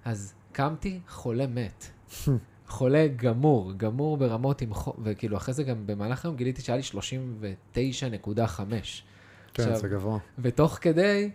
אז 0.05 0.33
קמתי 0.51 0.99
חולה 1.07 1.47
מת. 1.47 1.85
חולה 2.71 3.07
גמור, 3.15 3.71
גמור 3.77 4.17
ברמות 4.17 4.61
עם 4.61 4.73
חום, 4.73 4.93
וכאילו 5.03 5.37
אחרי 5.37 5.53
זה 5.53 5.63
גם 5.63 5.87
במהלך 5.87 6.25
היום 6.25 6.35
גיליתי 6.35 6.61
שהיה 6.61 6.77
לי 6.77 6.83
39.5. 6.83 7.75
כן, 9.53 9.63
עכשיו, 9.63 9.75
זה 9.75 9.87
גבוה. 9.87 10.19
ותוך 10.39 10.77
כדי, 10.81 11.29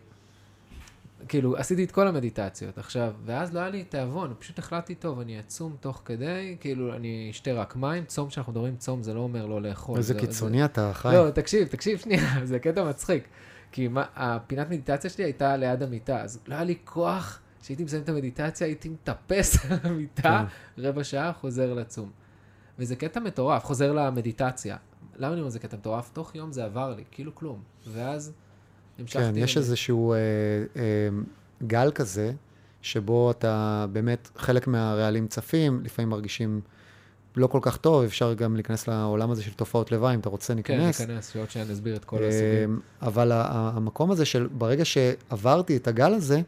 כאילו, 1.29 1.57
עשיתי 1.57 1.85
את 1.85 1.91
כל 1.91 2.09
המדיטציות 2.09 2.79
עכשיו, 2.79 3.13
ואז 3.25 3.55
לא 3.55 3.61
היה 3.61 3.69
לי 3.69 3.85
תיאבון, 3.85 4.35
פשוט 4.39 4.59
החלטתי, 4.59 4.95
טוב, 4.95 5.21
אני 5.21 5.41
אצום 5.41 5.77
תוך 5.81 6.03
כדי, 6.05 6.57
כאילו, 6.61 6.97
אני 6.97 7.29
אשתה 7.31 7.53
רק 7.53 7.77
מים, 7.77 8.05
צום, 8.05 8.29
כשאנחנו 8.29 8.53
מדברים 8.53 8.77
צום, 8.77 9.03
זה 9.03 9.15
לא 9.15 9.21
אומר 9.21 9.47
לא 9.47 9.63
לאכול. 9.63 9.99
איזה 9.99 10.15
זה, 10.15 10.21
קיצוני 10.21 10.65
אתה, 10.65 10.91
חי. 10.95 11.11
זה... 11.11 11.17
לא, 11.17 11.31
תקשיב, 11.31 11.69
תקשיב 11.69 11.99
שנייה, 11.99 12.23
זה 12.45 12.59
קטע 12.59 12.85
מצחיק. 12.85 13.29
כי 13.73 13.89
מה, 13.89 14.05
הפינת 14.15 14.67
מדיטציה 14.67 15.11
שלי 15.11 15.25
הייתה 15.25 15.57
ליד 15.57 15.83
המיטה, 15.83 16.23
אז 16.23 16.41
לא 16.47 16.55
היה 16.55 16.65
לי 16.65 16.77
כוח, 16.85 17.41
כשהייתי 17.67 17.85
מסיים 17.85 18.03
את 18.03 18.09
המדיטציה, 18.09 18.67
הייתי 18.67 18.89
מטפס 18.89 19.65
על 19.71 19.79
המיטה, 19.83 20.45
רבע 20.79 21.05
שעה, 21.05 21.33
חוזר 21.33 21.75
לצום. 21.75 22.11
וזה 22.79 22.97
קטע 22.97 23.21
מטורף, 23.21 23.65
חוזר 23.65 23.93
למדיטציה. 23.93 24.77
למה 25.17 25.33
אני 25.33 25.41
אומר 25.41 25.51
זה 25.51 25.59
קטע 25.59 25.77
מטורף? 25.77 26.11
תוך 26.13 26.35
יום 26.35 26.53
זה 26.53 26.65
עבר 26.65 26.95
לי, 26.97 27.05
כאילו 27.11 27.35
כלום. 27.35 27.63
ואז 27.93 28.33
המשכתי... 28.99 29.25
כן, 29.25 29.37
יש 29.37 29.57
איזשהו 29.57 30.13
אה, 30.13 30.19
אה, 30.77 30.83
גל 31.67 31.91
כזה, 31.95 32.33
שבו 32.83 33.31
אתה 33.31 33.87
באמת, 33.93 34.31
חלק 34.37 34.67
מהרעלים 34.67 35.27
צפים, 35.27 35.81
לפעמים 35.85 36.09
מרגישים 36.09 36.61
לא 37.37 37.47
כל 37.47 37.61
כך 37.63 37.77
טוב, 37.77 38.05
אפשר 38.05 38.35
גם 38.35 38.55
להיכנס 38.55 38.89
לעולם 38.89 39.31
הזה 39.31 39.43
של 39.43 39.53
תופעות 39.53 39.93
לוואי, 39.93 40.15
אם 40.15 40.21
אתה 40.21 40.29
רוצה, 40.29 40.53
כן, 40.53 40.57
ניכנס. 40.57 41.01
ניכנס, 41.01 41.33
שעוד 41.33 41.51
שניה 41.51 41.65
נסביר 41.65 41.97
את 41.97 42.05
כל 42.05 42.23
אה, 42.23 42.29
הסוגים. 42.29 42.81
אבל 43.03 43.33
המקום 43.35 44.11
הזה 44.11 44.25
של 44.25 44.49
ברגע 44.53 44.85
שעברתי 44.85 45.77
את 45.77 45.89
הגל 45.89 46.15
הזה, 46.15 46.43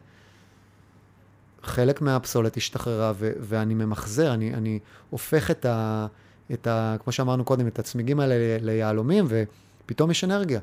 חלק 1.69 2.01
מהפסולת 2.01 2.57
השתחררה, 2.57 3.11
ו- 3.15 3.31
ואני 3.39 3.73
ממחזר, 3.73 4.33
אני, 4.33 4.53
אני 4.53 4.79
הופך 5.09 5.51
את 5.51 5.65
ה, 5.65 6.07
את 6.53 6.67
ה... 6.67 6.95
כמו 7.03 7.11
שאמרנו 7.13 7.43
קודם, 7.45 7.67
את 7.67 7.79
הצמיגים 7.79 8.19
האלה 8.19 8.57
ליהלומים, 8.61 9.25
ופתאום 9.27 10.11
יש 10.11 10.23
אנרגיה. 10.23 10.59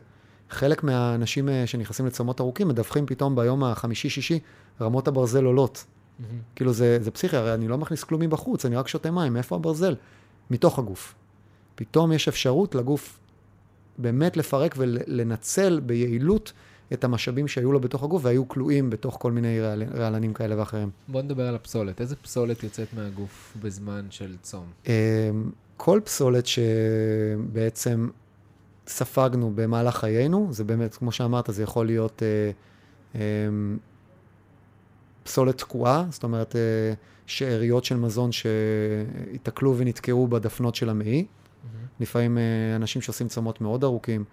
חלק 0.51 0.85
מהאנשים 0.85 1.49
אה, 1.49 1.67
שנכנסים 1.67 2.07
לצומות 2.07 2.41
ארוכים 2.41 2.69
מדווחים 2.69 3.07
פתאום 3.07 3.37
ביום 3.37 3.65
החמישי-שישי, 3.65 4.39
רמות 4.81 5.09
הברזל 5.09 5.45
עולות. 5.45 5.85
מהמם. 6.19 6.41
כאילו 6.57 6.73
זה, 6.73 6.99
זה 7.01 7.11
פסיכי, 7.11 7.37
הרי 7.37 7.55
אני 7.55 7.69
לא 7.69 7.79
מכניס 7.79 8.05
כלום 8.05 8.21
מבחוץ, 8.21 8.65
אני 8.65 8.77
רק 8.77 8.89
שותה 8.89 9.11
מים, 9.11 9.33
מאיפה 9.33 9.57
הברזל? 9.57 9.95
מתוך 10.51 10.79
הגוף. 10.79 11.15
פתאום 11.75 12.13
יש 12.13 12.29
אפשרות 12.29 12.75
לגוף 12.75 13.19
באמת 13.99 14.37
לפרק 14.37 14.75
ולנצל 14.79 15.81
ביעילות 15.81 16.53
את 16.93 17.05
המשאבים 17.05 17.49
שהיו 17.49 17.73
לו 17.73 17.81
בתוך 17.81 18.03
הגוף 18.03 18.25
והיו 18.25 18.49
כלואים 18.49 18.91
בתוך 18.91 19.17
כל 19.21 19.33
מיני 19.33 19.61
רעל, 19.61 19.83
רעלנים 19.95 20.35
כאלה 20.35 20.59
ואחרים. 20.59 20.91
בוא 21.09 21.23
נדבר 21.23 21.49
על 21.49 21.55
הפסולת. 21.55 22.01
איזה 22.01 22.17
פסולת 22.17 22.63
יוצאת 22.63 22.89
מהגוף 22.95 23.57
בזמן 23.63 24.07
של 24.11 24.37
צום? 24.43 24.65
אמ, 24.87 24.93
כל 25.77 26.01
פסולת 26.05 26.45
שבעצם 26.47 28.09
ספגנו 28.87 29.53
במהלך 29.55 29.97
חיינו, 29.97 30.49
זה 30.51 30.65
באמת, 30.65 30.95
כמו 30.95 31.13
שאמרת, 31.13 31.49
זה 31.53 31.63
יכול 31.63 31.87
להיות 31.87 32.23
אה, 32.23 32.51
אמ, 33.15 33.79
פסולת 35.23 35.59
תקועה, 35.59 36.05
זאת 36.11 36.23
אומרת, 36.23 36.57
אה, 36.57 36.61
שאריות 37.27 37.85
של 37.85 37.97
מזון 37.97 38.31
שהיתקלו 38.33 39.79
ונתקעו 39.79 40.27
בדפנות 40.27 40.75
של 40.75 40.89
המעי. 40.89 41.27
לפעמים 42.01 42.39
אה, 42.39 42.77
אנשים 42.77 43.03
שעושים 43.03 43.29
צומות 43.29 43.61
מאוד 43.61 43.85
ארוכים, 43.85 44.25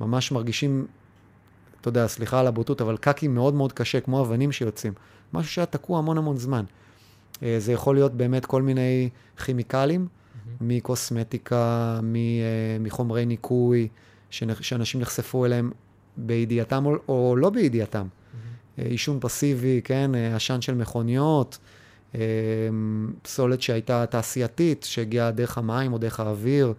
ממש 0.00 0.32
מרגישים, 0.32 0.86
אתה 1.84 1.90
יודע, 1.90 2.06
סליחה 2.06 2.40
על 2.40 2.46
הבוטות, 2.46 2.80
אבל 2.80 2.96
קקי 2.96 3.28
מאוד 3.28 3.54
מאוד 3.54 3.72
קשה, 3.72 4.00
כמו 4.00 4.20
אבנים 4.20 4.52
שיוצאים. 4.52 4.92
משהו 5.32 5.52
שהיה 5.52 5.66
תקוע 5.66 5.98
המון 5.98 6.18
המון 6.18 6.36
זמן. 6.36 6.64
אה, 7.42 7.56
זה 7.58 7.72
יכול 7.72 7.94
להיות 7.94 8.12
באמת 8.14 8.46
כל 8.46 8.62
מיני 8.62 9.08
כימיקלים, 9.44 10.06
מקוסמטיקה, 10.60 12.00
מ- 12.02 12.16
אה, 12.16 12.20
מחומרי 12.80 13.26
ניקוי, 13.26 13.88
שאנשים 14.30 15.00
נחשפו 15.00 15.44
אליהם 15.46 15.70
בידיעתם 16.16 16.86
או, 16.86 16.94
או 17.08 17.36
לא 17.36 17.50
בידיעתם. 17.50 18.06
אה, 18.78 18.84
עישון 18.84 19.18
פסיבי, 19.20 19.80
כן, 19.84 20.10
עשן 20.34 20.60
של 20.60 20.74
מכוניות, 20.74 21.58
פסולת 23.22 23.62
שהייתה 23.62 24.06
תעשייתית, 24.06 24.82
שהגיעה 24.84 25.30
דרך 25.30 25.58
המים 25.58 25.92
או 25.92 25.98
דרך 25.98 26.20
האוויר, 26.20 26.72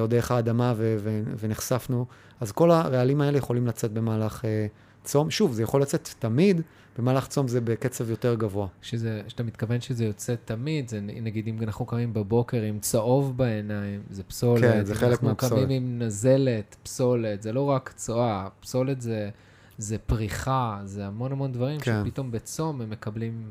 או 0.00 0.06
דרך 0.06 0.30
האדמה 0.30 0.74
ו- 0.76 0.96
ו- 1.00 1.22
ונחשפנו. 1.38 2.06
אז 2.40 2.52
כל 2.52 2.70
הרעלים 2.70 3.20
האלה 3.20 3.38
יכולים 3.38 3.66
לצאת 3.66 3.92
במהלך 3.92 4.44
אה, 4.44 4.66
צום. 5.04 5.30
שוב, 5.30 5.52
זה 5.52 5.62
יכול 5.62 5.82
לצאת 5.82 6.08
תמיד, 6.18 6.60
במהלך 6.98 7.26
צום 7.26 7.48
זה 7.48 7.60
בקצב 7.60 8.10
יותר 8.10 8.34
גבוה. 8.34 8.66
שזה, 8.82 9.22
שאתה 9.28 9.42
מתכוון 9.42 9.80
שזה 9.80 10.04
יוצא 10.04 10.34
תמיד, 10.44 10.88
זה 10.88 11.00
נגיד 11.00 11.46
אם 11.46 11.62
אנחנו 11.62 11.86
קמים 11.86 12.12
בבוקר 12.12 12.62
עם 12.62 12.78
צהוב 12.78 13.36
בעיניים, 13.36 14.02
זה 14.10 14.22
פסולת. 14.22 14.60
כן, 14.60 14.84
זה 14.84 14.94
חלק 14.94 15.22
מהפסולת. 15.22 15.52
אנחנו 15.52 15.66
קמים 15.66 15.82
עם 15.82 16.02
נזלת, 16.02 16.76
פסולת, 16.82 17.42
זה 17.42 17.52
לא 17.52 17.64
רק 17.64 17.92
צואה, 17.96 18.48
פסולת 18.60 19.00
זה, 19.00 19.30
זה 19.78 19.98
פריחה, 19.98 20.80
זה 20.84 21.06
המון 21.06 21.32
המון 21.32 21.52
דברים 21.52 21.80
כן. 21.80 22.02
שפתאום 22.04 22.30
בצום 22.30 22.80
הם 22.80 22.90
מקבלים 22.90 23.50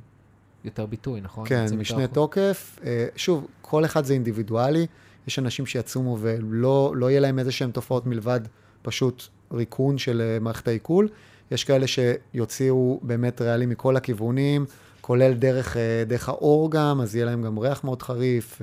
יותר 0.63 0.85
ביטוי, 0.85 1.21
נכון? 1.21 1.47
כן, 1.47 1.65
משנה 1.77 1.97
החוצה. 1.97 2.13
תוקף. 2.13 2.79
אה, 2.85 3.07
שוב, 3.15 3.47
כל 3.61 3.85
אחד 3.85 4.05
זה 4.05 4.13
אינדיבידואלי. 4.13 4.87
יש 5.27 5.39
אנשים 5.39 5.65
שיצומו 5.65 6.17
ולא 6.21 6.93
לא 6.95 7.09
יהיה 7.09 7.19
להם 7.19 7.39
איזה 7.39 7.51
שהן 7.51 7.71
תופעות 7.71 8.05
מלבד 8.05 8.39
פשוט 8.87 9.27
ריקון 9.53 9.97
של 9.97 10.21
אה, 10.21 10.39
מערכת 10.39 10.67
העיכול. 10.67 11.07
יש 11.51 11.63
כאלה 11.63 11.85
שיוציאו 11.87 12.99
באמת 13.03 13.41
רעלים 13.41 13.69
מכל 13.69 13.97
הכיוונים, 13.97 14.65
כולל 15.01 15.33
דרך, 15.33 15.77
אה, 15.77 16.03
דרך 16.07 16.29
האור 16.29 16.71
גם, 16.71 17.01
אז 17.01 17.15
יהיה 17.15 17.25
להם 17.25 17.43
גם 17.43 17.57
ריח 17.57 17.83
מאוד 17.83 18.01
חריף, 18.01 18.61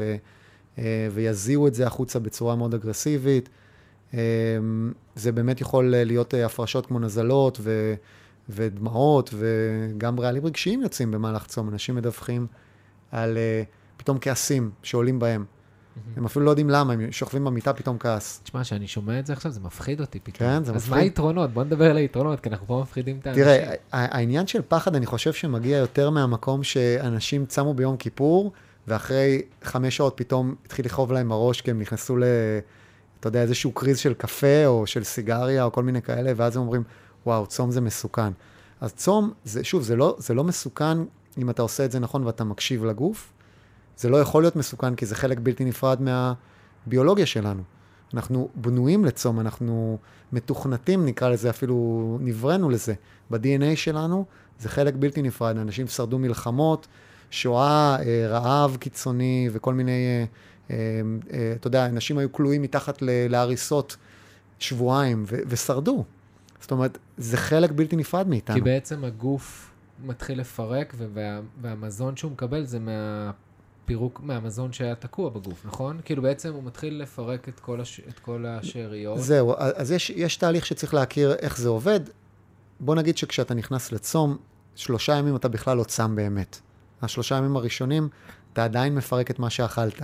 אה, 0.79 1.09
ויזיעו 1.13 1.67
את 1.67 1.75
זה 1.75 1.87
החוצה 1.87 2.19
בצורה 2.19 2.57
מאוד 2.57 2.75
אגרסיבית. 2.75 3.49
זה 5.17 5.33
באמת 5.33 5.61
יכול 5.61 5.95
להיות 5.97 6.35
הפרשות 6.35 6.87
כמו 6.87 6.99
נזלות 6.99 7.59
ו, 7.61 7.95
ודמעות, 8.49 9.35
וגם 9.35 10.21
רעלים 10.21 10.47
רגשיים 10.47 10.83
יוצאים 10.83 11.11
במהלך 11.11 11.47
צום. 11.47 11.69
אנשים 11.69 11.95
מדווחים 11.95 12.47
על 13.13 13.39
פתאום 13.97 14.19
כעסים 14.21 14.71
שעולים 14.83 15.19
בהם. 15.19 15.45
הם 16.17 16.25
אפילו 16.25 16.45
לא 16.45 16.51
יודעים 16.51 16.71
למה, 16.71 16.93
הם 16.93 17.13
שוכבים 17.13 17.45
במיטה, 17.45 17.73
פתאום 17.73 17.99
כעס. 17.99 18.41
תשמע, 18.45 18.63
כשאני 18.63 18.87
שומע 18.87 19.19
את 19.19 19.27
זה 19.27 19.33
עכשיו, 19.33 19.53
זה 19.53 19.61
מפחיד 19.61 20.01
אותי 20.01 20.21
פתאום. 20.21 20.51
כן, 20.51 20.65
זה 20.65 20.73
אז 20.73 20.89
מה 20.89 20.97
מפחיד. 20.97 21.03
היתרונות? 21.03 21.51
בוא 21.51 21.65
נדבר 21.65 21.91
על 21.91 21.97
היתרונות, 21.97 22.41
כי 22.41 22.49
אנחנו 22.49 22.67
פה 22.67 22.81
מפחידים 22.83 23.19
את 23.21 23.27
האנשים. 23.27 23.45
תראה, 23.45 23.75
העניין 23.93 24.47
של 24.47 24.63
פחד, 24.69 24.95
אני 24.97 25.07
חושב 25.07 25.33
שמגיע 25.33 25.79
יותר 25.79 26.11
מהמקום 26.11 26.63
שאנשים 26.63 27.47
צמו 27.47 27.75
ביום 27.75 27.97
כיפור, 27.97 28.53
ואחרי 28.89 29.43
חמש 29.63 29.97
שעות 29.97 30.13
פתאום 30.17 30.55
התחיל 30.67 30.85
לכאוב 30.87 31.13
להם 31.13 31.33
הראש, 31.33 31.61
כי 31.61 31.71
הם 31.71 31.81
נכנסו 31.81 32.17
ל... 32.17 32.25
אתה 33.21 33.29
יודע, 33.29 33.43
איזשהו 33.43 33.73
קריז 33.73 33.99
של 33.99 34.15
קפה, 34.15 34.67
או 34.67 34.87
של 34.87 35.05
סיגריה, 35.05 35.65
או 35.65 35.73
כל 35.73 35.83
מיני 35.83 36.03
כאלה, 36.03 36.33
ואז 36.37 36.57
הם 36.57 36.63
אומרים, 36.63 36.83
וואו, 37.27 37.47
צום 37.47 37.71
זה 37.71 37.81
מסוכן. 37.81 38.33
אז 38.81 38.93
צום, 38.95 39.33
זה, 39.45 39.65
שוב, 39.65 39.83
זה 39.83 39.97
לא, 39.97 40.17
זה 40.19 40.35
לא 40.35 40.45
מסוכן 40.45 40.99
אם 41.39 41.51
אתה 41.51 41.63
עושה 41.63 41.85
את 41.85 41.93
זה 41.93 41.99
נכון 41.99 42.25
ואתה 42.25 42.45
מקשיב 42.45 42.85
לגוף. 42.85 43.33
זה 43.97 44.09
לא 44.09 44.17
יכול 44.17 44.43
להיות 44.43 44.57
מסוכן, 44.57 44.95
כי 44.95 45.07
זה 45.07 45.15
חלק 45.15 45.39
בלתי 45.43 45.65
נפרד 45.65 45.99
מהביולוגיה 46.87 47.27
שלנו. 47.27 47.63
אנחנו 48.15 48.49
בנויים 48.55 49.05
לצום, 49.05 49.41
אנחנו 49.41 49.99
מתוכנתים, 50.33 51.07
נקרא 51.07 51.29
לזה, 51.29 51.51
אפילו 51.51 52.19
נבראנו 52.21 52.71
לזה. 52.71 52.95
ב-DNA 53.31 53.77
שלנו 53.77 54.25
זה 54.59 54.69
חלק 54.69 54.95
בלתי 54.99 55.23
נפרד. 55.23 55.59
אנשים 55.59 55.87
שרדו 55.87 56.19
מלחמות, 56.19 56.87
שואה, 57.31 57.97
אה, 58.01 58.27
רעב 58.29 58.77
קיצוני 58.81 59.49
וכל 59.53 59.75
מיני, 59.75 60.27
אה, 60.71 60.77
אה, 61.33 61.53
אתה 61.55 61.67
יודע, 61.67 61.87
אנשים 61.87 62.19
היו 62.19 62.33
כלואים 62.33 62.63
מתחת 62.63 62.99
להריסות 63.03 63.97
שבועיים 64.59 65.25
ו- 65.27 65.41
ושרדו. 65.47 66.05
זאת 66.61 66.71
אומרת, 66.71 66.99
זה 67.17 67.37
חלק 67.37 67.71
בלתי 67.71 67.97
נפרד 67.97 68.29
מאיתנו. 68.29 68.57
כי 68.57 68.61
בעצם 68.61 69.05
הגוף 69.05 69.71
מתחיל 70.05 70.41
לפרק, 70.41 70.95
וה, 70.99 71.41
והמזון 71.61 72.17
שהוא 72.17 72.33
מקבל 72.33 72.65
זה 72.65 72.79
מהפירוק, 73.85 74.21
מהמזון 74.25 74.73
שהיה 74.73 74.95
תקוע 74.95 75.31
בגוף, 75.31 75.67
נכון? 75.67 76.01
כאילו 76.05 76.23
בעצם 76.23 76.53
הוא 76.53 76.63
מתחיל 76.65 77.03
לפרק 77.03 77.49
את 77.49 77.61
כל, 77.61 77.81
הש, 77.81 78.01
את 78.09 78.19
כל 78.19 78.47
השאריות. 78.47 79.21
זהו, 79.21 79.55
אז 79.59 79.93
יש, 79.93 80.11
יש 80.11 80.37
תהליך 80.37 80.67
שצריך 80.67 80.95
להכיר 80.95 81.35
איך 81.35 81.59
זה 81.59 81.69
עובד. 81.69 82.01
בוא 82.81 82.95
נגיד 82.95 83.17
שכשאתה 83.17 83.55
נכנס 83.55 83.93
לצום, 83.93 84.37
שלושה 84.75 85.15
ימים 85.15 85.37
אתה 85.37 85.49
בכלל 85.49 85.77
לא 85.77 85.85
צם 85.85 86.17
באמת. 86.17 86.61
השלושה 87.03 87.37
ימים 87.37 87.57
הראשונים, 87.57 88.09
אתה 88.53 88.65
עדיין 88.65 88.95
מפרק 88.95 89.31
את 89.31 89.39
מה 89.39 89.51
שאכלת. 89.51 90.03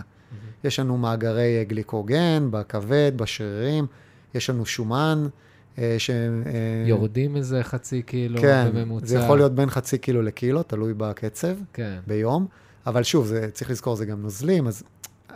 יש 0.64 0.80
לנו 0.80 0.98
מאגרי 0.98 1.58
אה, 1.58 1.64
גליקוגן 1.64 2.48
בכבד, 2.50 3.12
בשרירים, 3.16 3.86
יש 4.34 4.50
לנו 4.50 4.66
שומן. 4.66 5.28
אה, 5.78 5.94
ש... 5.98 6.10
אה, 6.10 6.14
יורדים 6.86 7.36
איזה 7.36 7.62
חצי 7.62 8.02
קילו 8.02 8.40
כן, 8.40 8.70
בממוצע. 8.74 9.06
זה 9.06 9.18
יכול 9.18 9.38
להיות 9.38 9.54
בין 9.54 9.70
חצי 9.70 9.98
קילו 9.98 10.22
לקילו, 10.22 10.62
תלוי 10.62 10.94
בקצב, 10.94 11.56
כן. 11.72 11.98
ביום. 12.06 12.46
אבל 12.86 13.02
שוב, 13.02 13.26
זה, 13.26 13.48
צריך 13.52 13.70
לזכור, 13.70 13.96
זה 13.96 14.06
גם 14.06 14.22
נוזלים, 14.22 14.66
אז 14.66 14.82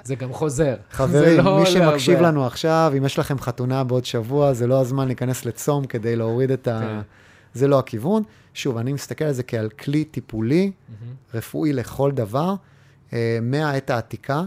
זה 0.05 0.15
גם 0.15 0.33
חוזר. 0.33 0.77
חברים, 0.91 1.45
לא 1.45 1.61
מי 1.61 1.67
שמקשיב 1.67 2.15
להרבה. 2.15 2.29
לנו 2.29 2.47
עכשיו, 2.47 2.93
אם 2.99 3.05
יש 3.05 3.19
לכם 3.19 3.39
חתונה 3.39 3.85
בעוד 3.85 4.05
שבוע, 4.05 4.53
זה 4.53 4.67
לא 4.67 4.81
הזמן 4.81 5.07
להיכנס 5.07 5.45
לצום 5.45 5.85
כדי 5.87 6.17
להוריד 6.17 6.51
את 6.51 6.69
ה... 6.69 6.81
כן. 6.81 7.01
זה 7.55 7.69
לא 7.69 7.79
הכיוון. 7.79 8.23
שוב, 8.55 8.77
אני 8.77 8.93
מסתכל 8.93 9.25
על 9.25 9.33
זה 9.33 9.43
כעל 9.43 9.69
כלי 9.69 10.05
טיפולי, 10.05 10.71
מהמם. 10.89 11.15
רפואי 11.35 11.73
לכל 11.73 12.11
דבר, 12.11 12.55
אה, 13.13 13.39
מהעת 13.43 13.91
העתיקה, 13.91 14.43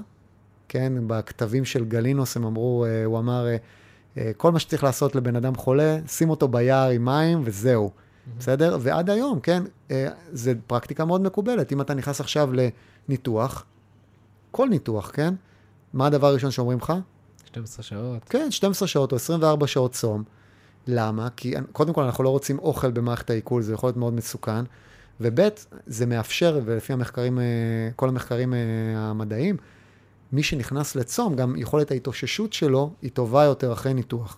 כן, 0.70 0.94
בכתבים 1.08 1.66
של 1.66 1.86
גלינוס 1.86 2.38
הם 2.38 2.46
אמרו, 2.46 2.86
אה, 2.86 3.06
הוא 3.06 3.20
אמר, 3.20 3.48
אה, 3.48 3.58
אה, 4.18 4.32
כל 4.38 4.52
מה 4.52 4.60
שצריך 4.60 4.84
לעשות 4.84 5.16
לבן 5.16 5.36
אדם 5.36 5.56
חולה, 5.56 5.98
שים 6.08 6.30
אותו 6.30 6.48
ביער 6.48 6.90
עם 6.90 7.06
מים 7.06 7.42
וזהו, 7.44 7.92
בסדר? 8.40 8.78
ועד 8.82 9.10
היום, 9.10 9.40
כן, 9.40 9.64
אה, 9.92 10.08
זו 10.34 10.52
פרקטיקה 10.68 11.06
מאוד 11.06 11.22
מקובלת. 11.22 11.72
אם 11.72 11.82
אתה 11.82 11.94
נכנס 11.94 12.22
עכשיו 12.22 12.50
לניתוח, 12.54 13.66
כל 14.52 14.70
ניתוח, 14.70 15.12
כן? 15.14 15.34
מה 15.94 16.08
הדבר 16.08 16.28
הראשון 16.28 16.52
שאומרים 16.52 16.78
לך? 16.78 16.94
12 17.46 17.84
שעות. 17.84 18.24
כן, 18.30 18.52
12 18.52 18.88
שעות 18.88 19.12
או 19.12 19.16
24 19.16 19.68
שעות 19.68 19.92
צום. 19.92 20.24
למה? 20.88 21.28
כי 21.36 21.54
קודם 21.72 21.94
כל 21.94 22.04
אנחנו 22.04 22.24
לא 22.24 22.30
רוצים 22.30 22.60
אוכל 22.60 22.92
במערכת 22.92 23.30
העיכול, 23.30 23.62
זה 23.62 23.74
יכול 23.74 23.88
להיות 23.88 23.98
מאוד 23.98 24.14
מסוכן. 24.14 24.64
וב', 25.22 25.40
זה 25.88 26.06
מאפשר, 26.06 26.60
ולפי 26.66 26.94
המחקרים, 26.94 27.40
אה, 27.40 27.44
כל 27.96 28.10
המחקרים 28.10 28.54
אה, 28.54 28.60
המדעיים, 28.96 29.58
מי 30.32 30.44
שנכנס 30.44 30.96
לצום, 30.96 31.36
גם 31.36 31.56
יכולת 31.58 31.92
ההתאוששות 31.92 32.54
שלו 32.54 32.92
היא 33.02 33.12
טובה 33.12 33.44
יותר 33.44 33.74
אחרי 33.74 33.94
ניתוח. 33.94 34.38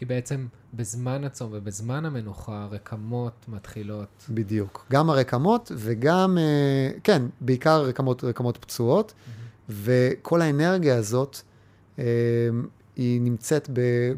כי 0.00 0.06
בעצם 0.06 0.46
בזמן 0.74 1.24
הצום 1.24 1.50
ובזמן 1.54 2.04
המנוחה, 2.04 2.62
הרקמות 2.62 3.44
מתחילות. 3.48 4.26
בדיוק. 4.28 4.86
גם 4.90 5.10
הרקמות 5.10 5.72
וגם, 5.74 6.38
אה, 6.38 6.90
כן, 7.04 7.22
בעיקר 7.40 7.82
רקמות, 7.82 8.24
רקמות 8.24 8.56
פצועות, 8.56 9.14
וכל 9.68 10.40
האנרגיה 10.40 10.96
הזאת, 10.96 11.36
אה, 11.98 12.04
היא 12.96 13.20
נמצאת 13.20 13.70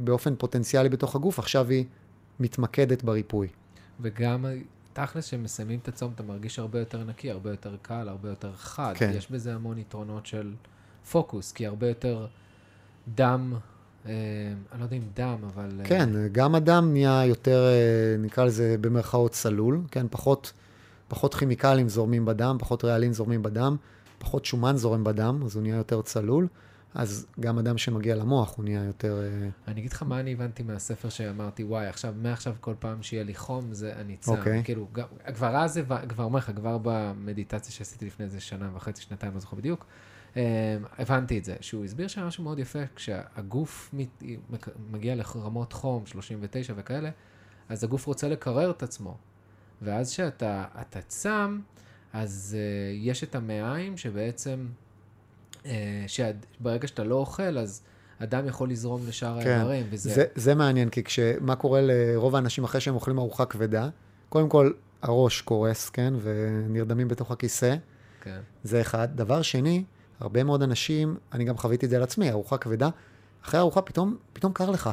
באופן 0.04 0.34
פוטנציאלי 0.36 0.88
בתוך 0.88 1.16
הגוף, 1.16 1.38
עכשיו 1.38 1.68
היא 1.68 1.84
מתמקדת 2.40 3.02
בריפוי. 3.02 3.48
וגם, 4.00 4.44
תכלס, 4.92 5.26
כשמסיימים 5.26 5.78
את 5.78 5.88
הצום, 5.88 6.12
אתה 6.14 6.22
מרגיש 6.22 6.58
הרבה 6.58 6.78
יותר 6.78 7.04
נקי, 7.04 7.30
הרבה 7.30 7.50
יותר 7.50 7.76
קל, 7.82 8.08
הרבה 8.08 8.28
יותר 8.28 8.52
חד. 8.56 8.94
כן. 8.96 9.12
יש 9.14 9.30
בזה 9.30 9.54
המון 9.54 9.78
יתרונות 9.78 10.26
של 10.26 10.54
פוקוס, 11.10 11.52
כי 11.52 11.66
הרבה 11.66 11.88
יותר 11.88 12.26
דם, 13.14 13.54
אני 14.06 14.80
לא 14.80 14.84
יודע 14.84 14.96
אם 14.96 15.02
דם, 15.14 15.36
אבל... 15.46 15.70
אה, 15.80 15.84
כן, 15.84 16.08
גם 16.32 16.54
הדם 16.54 16.88
נהיה 16.92 17.24
יותר, 17.26 17.66
אה, 17.66 18.16
נקרא 18.18 18.44
לזה 18.44 18.76
במרכאות 18.80 19.32
צלול, 19.32 19.80
כן, 19.90 20.06
פחות, 20.10 20.52
פחות 21.08 21.34
כימיקלים 21.34 21.88
זורמים 21.88 22.24
בדם, 22.24 22.56
פחות 22.60 22.84
רעלים 22.84 23.12
זורמים 23.12 23.42
בדם, 23.42 23.76
פחות 24.18 24.44
שומן 24.44 24.76
זורם 24.76 25.04
בדם, 25.04 25.42
אז 25.44 25.56
הוא 25.56 25.62
נהיה 25.62 25.76
יותר 25.76 26.02
צלול, 26.02 26.46
אז 26.94 27.26
גם 27.40 27.58
הדם 27.58 27.78
שמגיע 27.78 28.16
למוח 28.16 28.56
הוא 28.56 28.64
נהיה 28.64 28.84
יותר... 28.84 29.22
אה, 29.22 29.48
אני 29.68 29.80
אגיד 29.80 29.92
לך 29.92 30.02
מה 30.02 30.20
אני 30.20 30.32
הבנתי 30.32 30.62
מהספר 30.62 31.08
שאמרתי, 31.08 31.64
וואי, 31.64 31.86
עכשיו, 31.86 32.14
מעכשיו 32.16 32.54
כל 32.60 32.74
פעם 32.78 33.02
שיהיה 33.02 33.24
לי 33.24 33.34
חום, 33.34 33.74
זה 33.74 33.92
אני 34.00 34.16
צם. 34.16 34.32
אוקיי. 34.32 34.64
כאילו, 34.64 34.88
כבר 35.34 35.56
אז, 35.56 35.80
כבר 36.08 36.24
אומר 36.24 36.38
לך, 36.38 36.50
כבר 36.56 36.78
במדיטציה 36.82 37.72
שעשיתי 37.72 38.06
לפני 38.06 38.24
איזה 38.24 38.40
שנה 38.40 38.70
וחצי, 38.74 39.02
שנתיים, 39.02 39.34
לא 39.34 39.40
זוכר 39.40 39.56
בדיוק, 39.56 39.80
אה, 39.80 40.11
הבנתי 40.98 41.38
את 41.38 41.44
זה, 41.44 41.56
שהוא 41.60 41.84
הסביר 41.84 42.08
שם 42.08 42.26
משהו 42.26 42.44
מאוד 42.44 42.58
יפה, 42.58 42.78
כשהגוף 42.96 43.94
מגיע 44.90 45.14
לרמות 45.14 45.72
חום, 45.72 46.06
39 46.06 46.72
וכאלה, 46.76 47.10
אז 47.68 47.84
הגוף 47.84 48.06
רוצה 48.06 48.28
לקרר 48.28 48.70
את 48.70 48.82
עצמו. 48.82 49.16
ואז 49.82 50.10
כשאתה 50.10 50.64
אתה 50.80 51.02
צם, 51.02 51.60
אז 52.12 52.56
uh, 52.56 52.96
יש 52.96 53.24
את 53.24 53.34
המעיים 53.34 53.96
שבעצם, 53.96 54.66
uh, 55.62 55.66
שברגע 56.06 56.86
שאתה 56.86 57.04
לא 57.04 57.14
אוכל, 57.14 57.58
אז 57.58 57.82
הדם 58.20 58.46
יכול 58.46 58.70
לזרום 58.70 59.00
לשאר 59.08 59.42
כן, 59.42 59.50
האיברים, 59.50 59.86
וזה... 59.90 60.10
זה, 60.10 60.24
זה 60.34 60.54
מעניין, 60.54 60.88
כי 60.88 61.04
כש... 61.04 61.18
מה 61.40 61.56
קורה 61.56 61.80
לרוב 61.82 62.34
האנשים 62.34 62.64
אחרי 62.64 62.80
שהם 62.80 62.94
אוכלים 62.94 63.18
ארוחה 63.18 63.44
כבדה? 63.44 63.88
קודם 64.28 64.48
כל, 64.48 64.72
הראש 65.02 65.40
קורס, 65.40 65.90
כן, 65.90 66.14
ונרדמים 66.22 67.08
בתוך 67.08 67.30
הכיסא, 67.30 67.76
כן. 68.20 68.40
זה 68.64 68.80
אחד. 68.80 69.08
דבר 69.14 69.42
שני, 69.42 69.84
הרבה 70.22 70.44
מאוד 70.44 70.62
אנשים, 70.62 71.16
אני 71.32 71.44
גם 71.44 71.56
חוויתי 71.56 71.86
את 71.86 71.90
זה 71.90 71.96
על 71.96 72.02
עצמי, 72.02 72.30
ארוחה 72.30 72.58
כבדה, 72.58 72.88
אחרי 73.44 73.58
הארוחה 73.58 73.82
פתאום, 73.82 74.16
פתאום 74.32 74.52
קר 74.52 74.70
לך, 74.70 74.90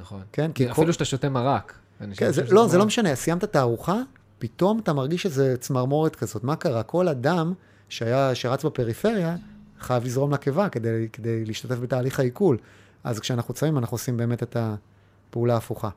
נכון. 0.00 0.22
כן? 0.32 0.52
כי 0.52 0.70
אפילו 0.70 0.92
שאתה 0.92 1.04
שותה 1.04 1.28
מרק. 1.28 1.78
כן, 2.14 2.32
זה, 2.32 2.42
לא, 2.50 2.68
זה 2.68 2.78
לא. 2.78 2.86
משנה, 2.86 3.14
סיימת 3.14 3.44
את 3.44 3.56
הארוחה, 3.56 3.96
פתאום 4.38 4.78
אתה 4.78 4.92
מרגיש 4.92 5.26
איזה 5.26 5.56
צמרמורת 5.56 6.16
כזאת. 6.16 6.44
מה 6.44 6.56
קרה? 6.56 6.82
כל 6.82 7.08
אדם 7.08 7.52
שהיה, 7.88 8.34
שרץ 8.34 8.64
בפריפריה, 8.64 9.36
חייב 9.80 10.04
לזרום 10.04 10.32
לקיבה 10.32 10.68
כדי, 10.68 11.08
כדי 11.12 11.44
להשתתף 11.44 11.78
בתהליך 11.78 12.20
העיכול. 12.20 12.58
אז 13.04 13.20
כשאנחנו 13.20 13.54
צמים, 13.54 13.78
אנחנו 13.78 13.94
עושים 13.94 14.16
באמת 14.16 14.42
את 14.42 14.56
הפעולה 14.56 15.54
ההפוכה. 15.54 15.88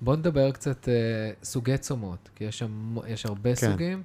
בוא 0.00 0.16
נדבר 0.16 0.50
קצת 0.50 0.88
אה, 0.88 0.94
סוגי 1.42 1.78
צומות, 1.78 2.28
כי 2.34 2.44
יש, 2.44 2.58
שם, 2.58 2.96
יש 3.06 3.26
הרבה 3.26 3.54
כן. 3.56 3.70
סוגים. 3.70 4.02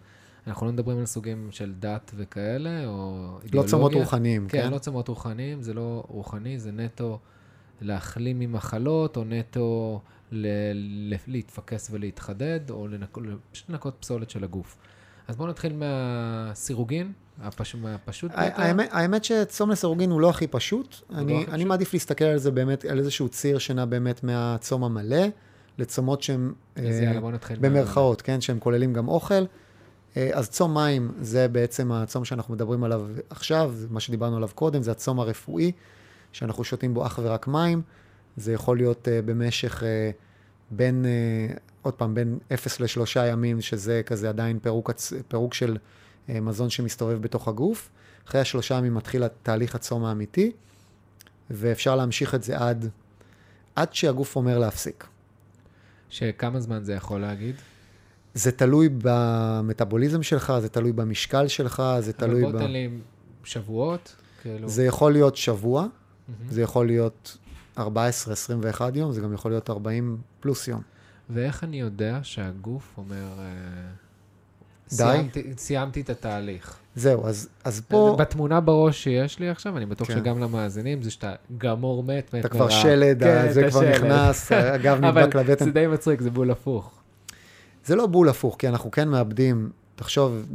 אנחנו 0.48 0.66
לא 0.66 0.72
מדברים 0.72 0.98
על 1.00 1.06
סוגים 1.06 1.48
של 1.52 1.74
דת 1.80 2.12
וכאלה, 2.16 2.86
או 2.86 2.92
לא 2.92 3.40
אידיאולוגיה. 3.44 3.72
צומות 3.72 3.94
רוחניים, 3.94 4.48
כן, 4.48 4.62
כן? 4.64 4.72
לא 4.72 4.78
צומות 4.78 5.08
רוחניים, 5.08 5.62
זה 5.62 5.74
לא 5.74 6.04
רוחני, 6.08 6.60
זה 6.60 6.72
נטו 6.72 7.20
להחלים 7.82 8.40
ממחלות, 8.40 9.18
או 9.18 9.24
נטו 9.24 10.02
ל- 10.32 10.48
ל- 11.14 11.18
להתפקס 11.28 11.90
ולהתחדד, 11.92 12.60
או 12.70 12.88
לנק... 12.88 13.18
פשוט 13.52 13.70
לנקות 13.70 13.96
פסולת 14.00 14.30
של 14.30 14.44
הגוף. 14.44 14.78
אז 15.28 15.36
בואו 15.36 15.50
נתחיל 15.50 15.74
מהסירוגין, 15.74 17.12
הפש... 17.42 17.76
מהפשוט 17.76 18.32
ביותר. 18.32 18.62
האמת, 18.62 18.90
האמת 18.92 19.24
שצום 19.24 19.70
לסירוגין 19.72 20.12
הוא 20.12 20.22
לא 20.22 20.30
הכי 20.30 20.48
פשוט. 20.48 20.96
לא 21.10 21.18
אני, 21.18 21.34
הכי 21.42 21.52
אני 21.52 21.58
פשוט? 21.58 21.68
מעדיף 21.68 21.94
להסתכל 21.94 22.26
על 22.26 22.38
זה 22.38 22.52
באמת, 22.52 22.86
על 22.86 23.00
איזשהו 23.00 23.30
ציר 23.30 23.58
שנע 23.58 23.86
באמת 23.86 24.24
מהצום 24.24 24.84
המלא 24.84 25.24
לצומות 25.78 26.22
שהם... 26.22 26.54
אז 26.76 26.84
אה, 26.86 27.04
יאללה, 27.04 27.20
בואו 27.20 27.32
נתחיל. 27.32 27.60
מה- 27.60 27.70
במרכאות, 27.70 28.22
כן, 28.22 28.42
שהם 28.42 28.60
כוללים 28.60 28.94
גם 28.94 29.08
אוכל. 29.08 29.44
אה, 30.18 30.30
אז 30.34 30.50
צום 30.50 30.74
מים 30.74 31.12
זה 31.22 31.48
בעצם 31.48 31.92
הצום 31.92 32.26
שאנחנו 32.26 32.54
מדברים 32.54 32.84
עליו 32.84 33.08
עכשיו, 33.30 33.74
מה 33.90 34.00
שדיברנו 34.00 34.36
עליו 34.36 34.50
קודם, 34.56 34.84
זה 34.84 34.92
הצום 34.92 35.20
הרפואי, 35.20 35.72
שאנחנו 36.32 36.64
שותים 36.64 36.94
בו 36.94 37.06
אך 37.06 37.20
ורק 37.24 37.48
מים. 37.48 37.82
זה 38.38 38.54
יכול 38.54 38.78
להיות 38.78 39.08
uh, 39.08 39.26
במשך 39.26 39.84
uh, 39.84 39.86
בין, 40.72 41.06
עוד 41.82 41.94
פעם, 41.94 42.14
בין 42.14 42.38
0 42.54 42.80
לשלושה 42.80 43.26
ימים, 43.28 43.62
שזה 43.62 44.02
כזה 44.06 44.30
עדיין 44.30 44.60
פירוק, 44.60 44.92
פירוק 45.28 45.54
של 45.54 45.78
מזון 46.30 46.70
שמסתובב 46.70 47.22
בתוך 47.22 47.48
הגוף. 47.48 47.90
אחרי 48.28 48.42
השלושה 48.42 48.76
ימים 48.76 48.94
מתחיל 48.94 49.28
תהליך 49.28 49.76
הצום 49.76 50.06
האמיתי, 50.06 50.52
ואפשר 51.50 51.96
להמשיך 51.96 52.36
את 52.36 52.44
זה 52.44 52.58
עד, 52.58 52.90
עד 53.76 53.94
שהגוף 53.94 54.36
אומר 54.36 54.60
להפסיק. 54.60 55.08
שכמה 56.10 56.60
זמן 56.60 56.84
זה 56.84 56.94
יכול 56.94 57.22
להגיד? 57.22 57.56
זה 58.34 58.52
תלוי 58.52 58.90
במטאבוליזם 58.98 60.24
שלך, 60.24 60.54
זה 60.62 60.70
תלוי 60.70 60.92
במשקל 60.92 61.48
שלך, 61.48 61.84
זה 62.00 62.14
תלוי 62.14 62.44
אבל 62.44 62.52
ב... 62.52 62.56
בוא 62.56 62.66
תן 62.68 62.72
לי 62.72 62.90
שבועות, 63.44 64.16
כאילו. 64.42 64.70
זה 64.70 64.86
יכול 64.86 65.12
להיות 65.12 65.36
שבוע, 65.36 65.82
מהמם. 65.82 66.52
זה 66.52 66.62
יכול 66.62 66.88
להיות 66.88 67.38
14-21 67.78 67.82
יום, 68.94 69.12
זה 69.12 69.22
גם 69.22 69.34
יכול 69.34 69.52
להיות 69.52 69.70
40 69.70 70.18
פלוס 70.40 70.68
יום. 70.68 70.82
ואיך 71.30 71.64
אני 71.64 71.80
יודע 71.80 72.20
שהגוף 72.24 72.94
אומר, 72.98 73.28
אה, 73.40 73.44
די? 74.90 74.96
סיימתי, 74.96 75.54
סיימתי 75.58 76.02
את 76.02 76.10
התהליך. 76.10 76.78
זהו, 76.96 77.28
אז, 77.28 77.50
אז 77.64 77.82
פה 77.88 78.16
בתמונה 78.20 78.60
בראש 78.60 79.04
שיש 79.04 79.40
לי 79.40 79.50
עכשיו, 79.50 79.78
אני 79.78 79.86
בטוח 79.86 80.08
כן. 80.08 80.14
שגם 80.14 80.40
למאזינים, 80.40 81.02
זה 81.02 81.12
שאתה 81.12 81.34
גמור 81.58 82.04
מת, 82.04 82.34
מת 82.34 82.40
אתה 82.40 82.50
כבר. 82.50 82.70
שלד, 82.70 83.24
כן, 83.24 83.52
זה 83.52 83.62
אתה 83.62 83.70
כבר 83.70 83.82
שלד. 83.82 83.96
נכנס, 83.96 84.52
הגב 84.52 84.98
נדבק 85.06 85.36
אבל 85.36 85.40
לבטן. 85.40 85.66
זה 85.66 85.72
די 85.72 85.88
מצחיק, 85.88 86.22
זה 86.22 86.32
בול 86.32 86.52
הפוך. 86.52 87.03
זה 87.86 87.96
לא 87.96 88.06
בול 88.06 88.30
הפוך, 88.30 88.56
כי 88.60 88.68
אנחנו 88.68 88.92
כן 88.92 89.10
מאבדים, 89.10 89.70
תחשוב, 89.96 90.46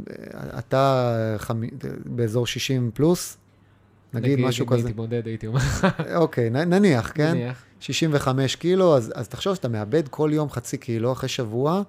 אתה 0.59 1.05
חמ... 1.37 1.61
באזור 2.05 2.47
60 2.47 2.91
פלוס, 2.93 3.37
נגיד 4.13 4.39
משהו 4.39 4.65
אם 4.65 4.69
כזה, 4.69 4.87
הייתי 4.87 4.93
מודד, 5.01 5.27
הייתי 5.27 5.47
אומר, 5.47 5.59
אוקיי, 6.15 6.49
נ- 6.49 6.57
נניח, 6.73 7.11
כן? 7.15 7.31
נניח. 7.31 7.63
65 7.79 8.55
קילו, 8.55 8.97
אז, 8.97 9.11
אז 9.15 9.27
תחשוב 9.27 9.55
שאתה 9.55 9.67
מאבד 9.67 10.07
כל 10.07 10.29
יום 10.33 10.49
חצי 10.49 10.77
קילו 10.77 11.11
אחרי 11.11 11.29
שבוע, 11.29 11.81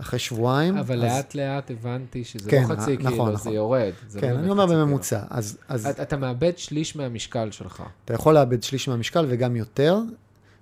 אחרי 0.00 0.18
שבועיים. 0.18 0.76
אבל 0.76 1.04
אז, 1.04 1.16
לאט 1.16 1.34
לאט 1.34 1.70
הבנתי 1.70 2.24
שזה 2.24 2.50
כן, 2.50 2.62
לא 2.62 2.66
חצי 2.74 2.96
נכון, 2.96 3.10
קילו, 3.10 3.26
זה 3.26 3.32
נכון. 3.32 3.52
יורד. 3.52 3.90
זה 4.08 4.18
לא 4.18 4.22
כן, 4.22 4.28
באמת 4.28 4.40
אני 4.42 4.50
אומר 4.50 4.66
קילו. 4.66 4.78
בממוצע. 4.78 5.20
אז, 5.30 5.58
אז 5.68 5.86
אתה- 5.86 6.02
אתה 6.02 6.16
מאבד 6.16 6.58
שליש 6.58 6.96
מהמשקל 6.96 7.50
שלך. 7.50 7.82
אתה 8.04 8.14
יכול 8.14 8.34
לאבד 8.34 8.62
שליש 8.62 8.88
מהמשקל 8.88 9.26
וגם 9.28 9.56
יותר. 9.56 9.98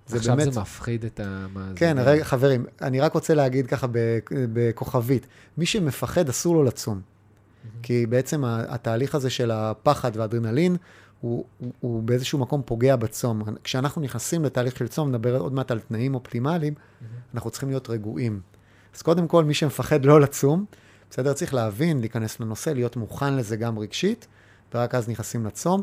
זה 0.09 0.17
עכשיו 0.17 0.37
באמת... 0.37 0.53
זה 0.53 0.61
מפחיד 0.61 1.05
את 1.05 1.21
המאזינים. 1.21 1.77
כן, 1.77 1.97
רגע, 2.01 2.25
חברים, 2.25 2.67
אני 2.83 3.01
רק 3.01 3.15
רוצה 3.15 3.35
להגיד 3.35 3.67
ככה 3.67 3.87
בכוכבית, 4.31 5.27
מי 5.59 5.67
שמפחד 5.67 6.29
אסור 6.29 6.55
לו 6.55 6.65
לצום. 6.65 7.01
כי 7.83 8.07
בעצם 8.07 8.45
התהליך 8.45 9.15
הזה 9.15 9.31
של 9.31 9.51
הפחד 9.51 10.17
והאדרנלין, 10.17 10.77
הוא, 11.21 11.45
הוא, 11.59 11.73
הוא 11.81 12.03
באיזשהו 12.03 12.39
מקום 12.39 12.63
פוגע 12.65 12.97
בצום. 12.97 13.43
כשאנחנו 13.65 14.03
נכנסים 14.03 14.45
לתהליך 14.45 14.77
של 14.77 14.89
צום, 14.89 15.09
נדבר 15.09 15.39
עוד 15.39 15.53
מעט 15.53 15.71
על 15.71 15.81
תנאים 15.81 16.15
אופטימליים, 16.15 16.75
אנחנו 17.35 17.51
צריכים 17.51 17.69
להיות 17.69 17.91
רגועים. 17.91 18.41
אז 18.97 19.03
קודם 19.03 19.29
כל, 19.29 19.45
מי 19.45 19.55
שמפחד 19.55 20.05
לא 20.05 20.21
לצום, 20.21 20.65
בסדר? 21.11 21.33
צריך 21.33 21.55
להבין, 21.55 22.01
להיכנס 22.01 22.41
לנושא, 22.41 22.71
להיות 22.71 22.97
מוכן 22.97 23.35
לזה 23.35 23.57
גם 23.57 23.79
רגשית, 23.79 24.27
ורק 24.75 24.95
אז 24.95 25.09
נכנסים 25.09 25.47
לצום. 25.47 25.83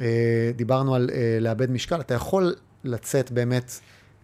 אה, 0.00 0.50
דיברנו 0.56 0.94
על 0.94 1.10
אה, 1.12 1.38
לאבד 1.40 1.70
משקל, 1.70 2.00
אתה 2.00 2.14
יכול 2.14 2.54
לצאת 2.84 3.30
באמת 3.30 3.72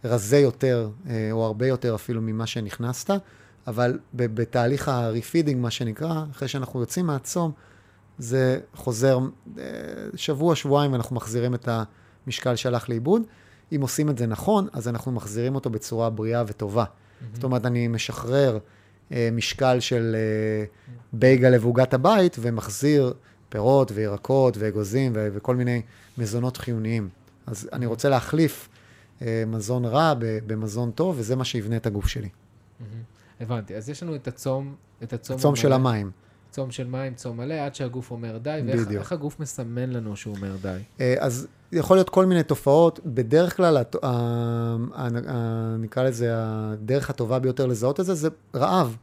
רזה 0.05 0.39
יותר, 0.39 0.91
אה, 1.09 1.29
או 1.33 1.45
הרבה 1.45 1.67
יותר 1.67 1.95
אפילו 1.95 2.23
ממה 2.23 2.47
שנכנסת, 2.47 3.11
אבל 3.67 3.99
בתהליך 4.15 4.89
ה-refeeding, 4.89 5.57
מה 5.57 5.71
שנקרא, 5.71 6.25
אחרי 6.31 6.49
שאנחנו 6.49 6.81
יוצאים 6.81 7.07
מהצום, 7.07 7.53
זה 8.19 8.61
חוזר 8.75 9.19
אה, 9.59 9.65
שבוע, 10.17 10.57
שבועיים, 10.57 10.93
ואנחנו 10.93 11.17
מחזירים 11.17 11.55
את 11.55 11.69
המשקל 12.27 12.57
שהלך 12.57 12.89
לאיבוד. 12.89 13.23
אם 13.77 13.81
עושים 13.81 14.11
את 14.11 14.19
זה 14.19 14.27
נכון, 14.27 14.69
אז 14.73 14.89
אנחנו 14.89 15.13
מחזירים 15.13 15.55
אותו 15.55 15.71
בצורה 15.71 16.11
בריאה 16.11 16.45
וטובה. 16.47 16.85
זאת 17.35 17.45
אומרת, 17.45 17.67
אני 17.67 17.89
משחרר 17.89 18.59
אה, 19.13 19.29
משקל 19.33 19.81
של 19.81 20.17
אה, 20.17 20.65
בייגה 21.13 21.51
לעוגת 21.51 21.95
הבית, 21.95 22.37
ומחזיר 22.41 23.15
פירות 23.49 23.93
וירקות 23.95 24.57
ואגוזים 24.57 25.13
ו- 25.15 25.29
וכל 25.33 25.57
מיני 25.57 25.83
מזונות 26.19 26.57
חיוניים. 26.57 27.09
אז 27.51 27.69
אני 27.73 27.87
רוצה 27.87 28.09
להחליף 28.09 28.69
אה, 29.23 29.45
מזון 29.47 29.85
רע 29.85 30.15
במזון 30.47 30.91
טוב, 30.91 31.15
וזה 31.19 31.37
מה 31.37 31.45
שיבנה 31.45 31.77
את 31.77 31.87
הגוף 31.87 32.07
שלי. 32.07 32.29
מהמם. 32.81 33.03
הבנתי. 33.41 33.77
אז 33.77 33.89
יש 33.89 34.03
לנו 34.03 34.15
את 34.15 34.29
הצום, 34.29 34.75
את 35.03 35.13
הצום 35.13 35.37
הצום 35.37 35.57
של 35.57 35.73
המים. 35.73 36.11
צום 36.51 36.71
של 36.71 36.87
מים, 36.87 37.15
צום 37.15 37.37
מלא, 37.37 37.55
עד 37.55 37.75
שהגוף 37.75 38.11
אומר 38.11 38.39
די, 38.39 38.61
ואיך 38.89 39.13
הגוף 39.13 39.41
מסמן 39.41 39.91
לנו 39.91 40.17
שהוא 40.17 40.37
אומר 40.37 40.57
די? 40.63 40.79
אה, 41.01 41.15
אז 41.19 41.47
יכול 41.73 41.97
להיות 41.97 42.11
כל 42.11 42.27
מיני 42.27 42.43
תופעות. 42.43 43.01
בדרך 43.07 43.57
כלל, 43.57 43.77
הת- 43.77 43.95
ה- 43.95 43.99
ה- 44.05 45.09
ה- 45.29 45.77
נקרא 45.79 46.03
לזה, 46.03 46.29
הדרך 46.37 47.11
הטובה 47.11 47.39
ביותר 47.39 47.67
לזהות 47.67 48.01
את 48.01 48.05
זה, 48.05 48.15
זה 48.15 48.29
רעב. 48.55 48.97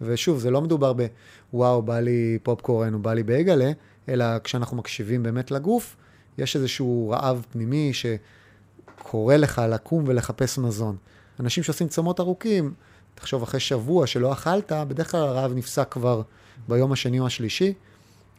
ושוב, 0.00 0.38
זה 0.38 0.50
לא 0.50 0.62
מדובר 0.62 0.92
ב, 0.92 1.06
וואו, 1.52 1.82
בא 1.82 2.00
לי 2.00 2.38
פופקורן 2.42 2.94
או 2.94 2.98
בא 2.98 3.14
לי 3.14 3.22
בייגלה, 3.22 3.70
אלא 4.08 4.38
כשאנחנו 4.38 4.76
מקשיבים 4.76 5.22
באמת 5.22 5.50
לגוף, 5.50 5.96
יש 6.38 6.56
איזשהו 6.56 7.10
רעב 7.10 7.46
פנימי 7.52 7.92
שקורא 7.92 9.36
לך 9.36 9.62
לקום 9.68 10.04
ולחפש 10.06 10.58
מזון. 10.58 10.96
אנשים 11.40 11.64
שעושים 11.64 11.88
צומות 11.88 12.20
ארוכים, 12.20 12.74
תחשוב, 13.14 13.42
אחרי 13.42 13.60
שבוע 13.60 14.06
שלא 14.06 14.32
אכלת, 14.32 14.72
בדרך 14.72 15.10
כלל 15.10 15.20
הרעב 15.20 15.52
נפסק 15.54 15.88
כבר 15.90 16.22
ביום 16.68 16.92
השני 16.92 17.20
או 17.20 17.26
השלישי, 17.26 17.74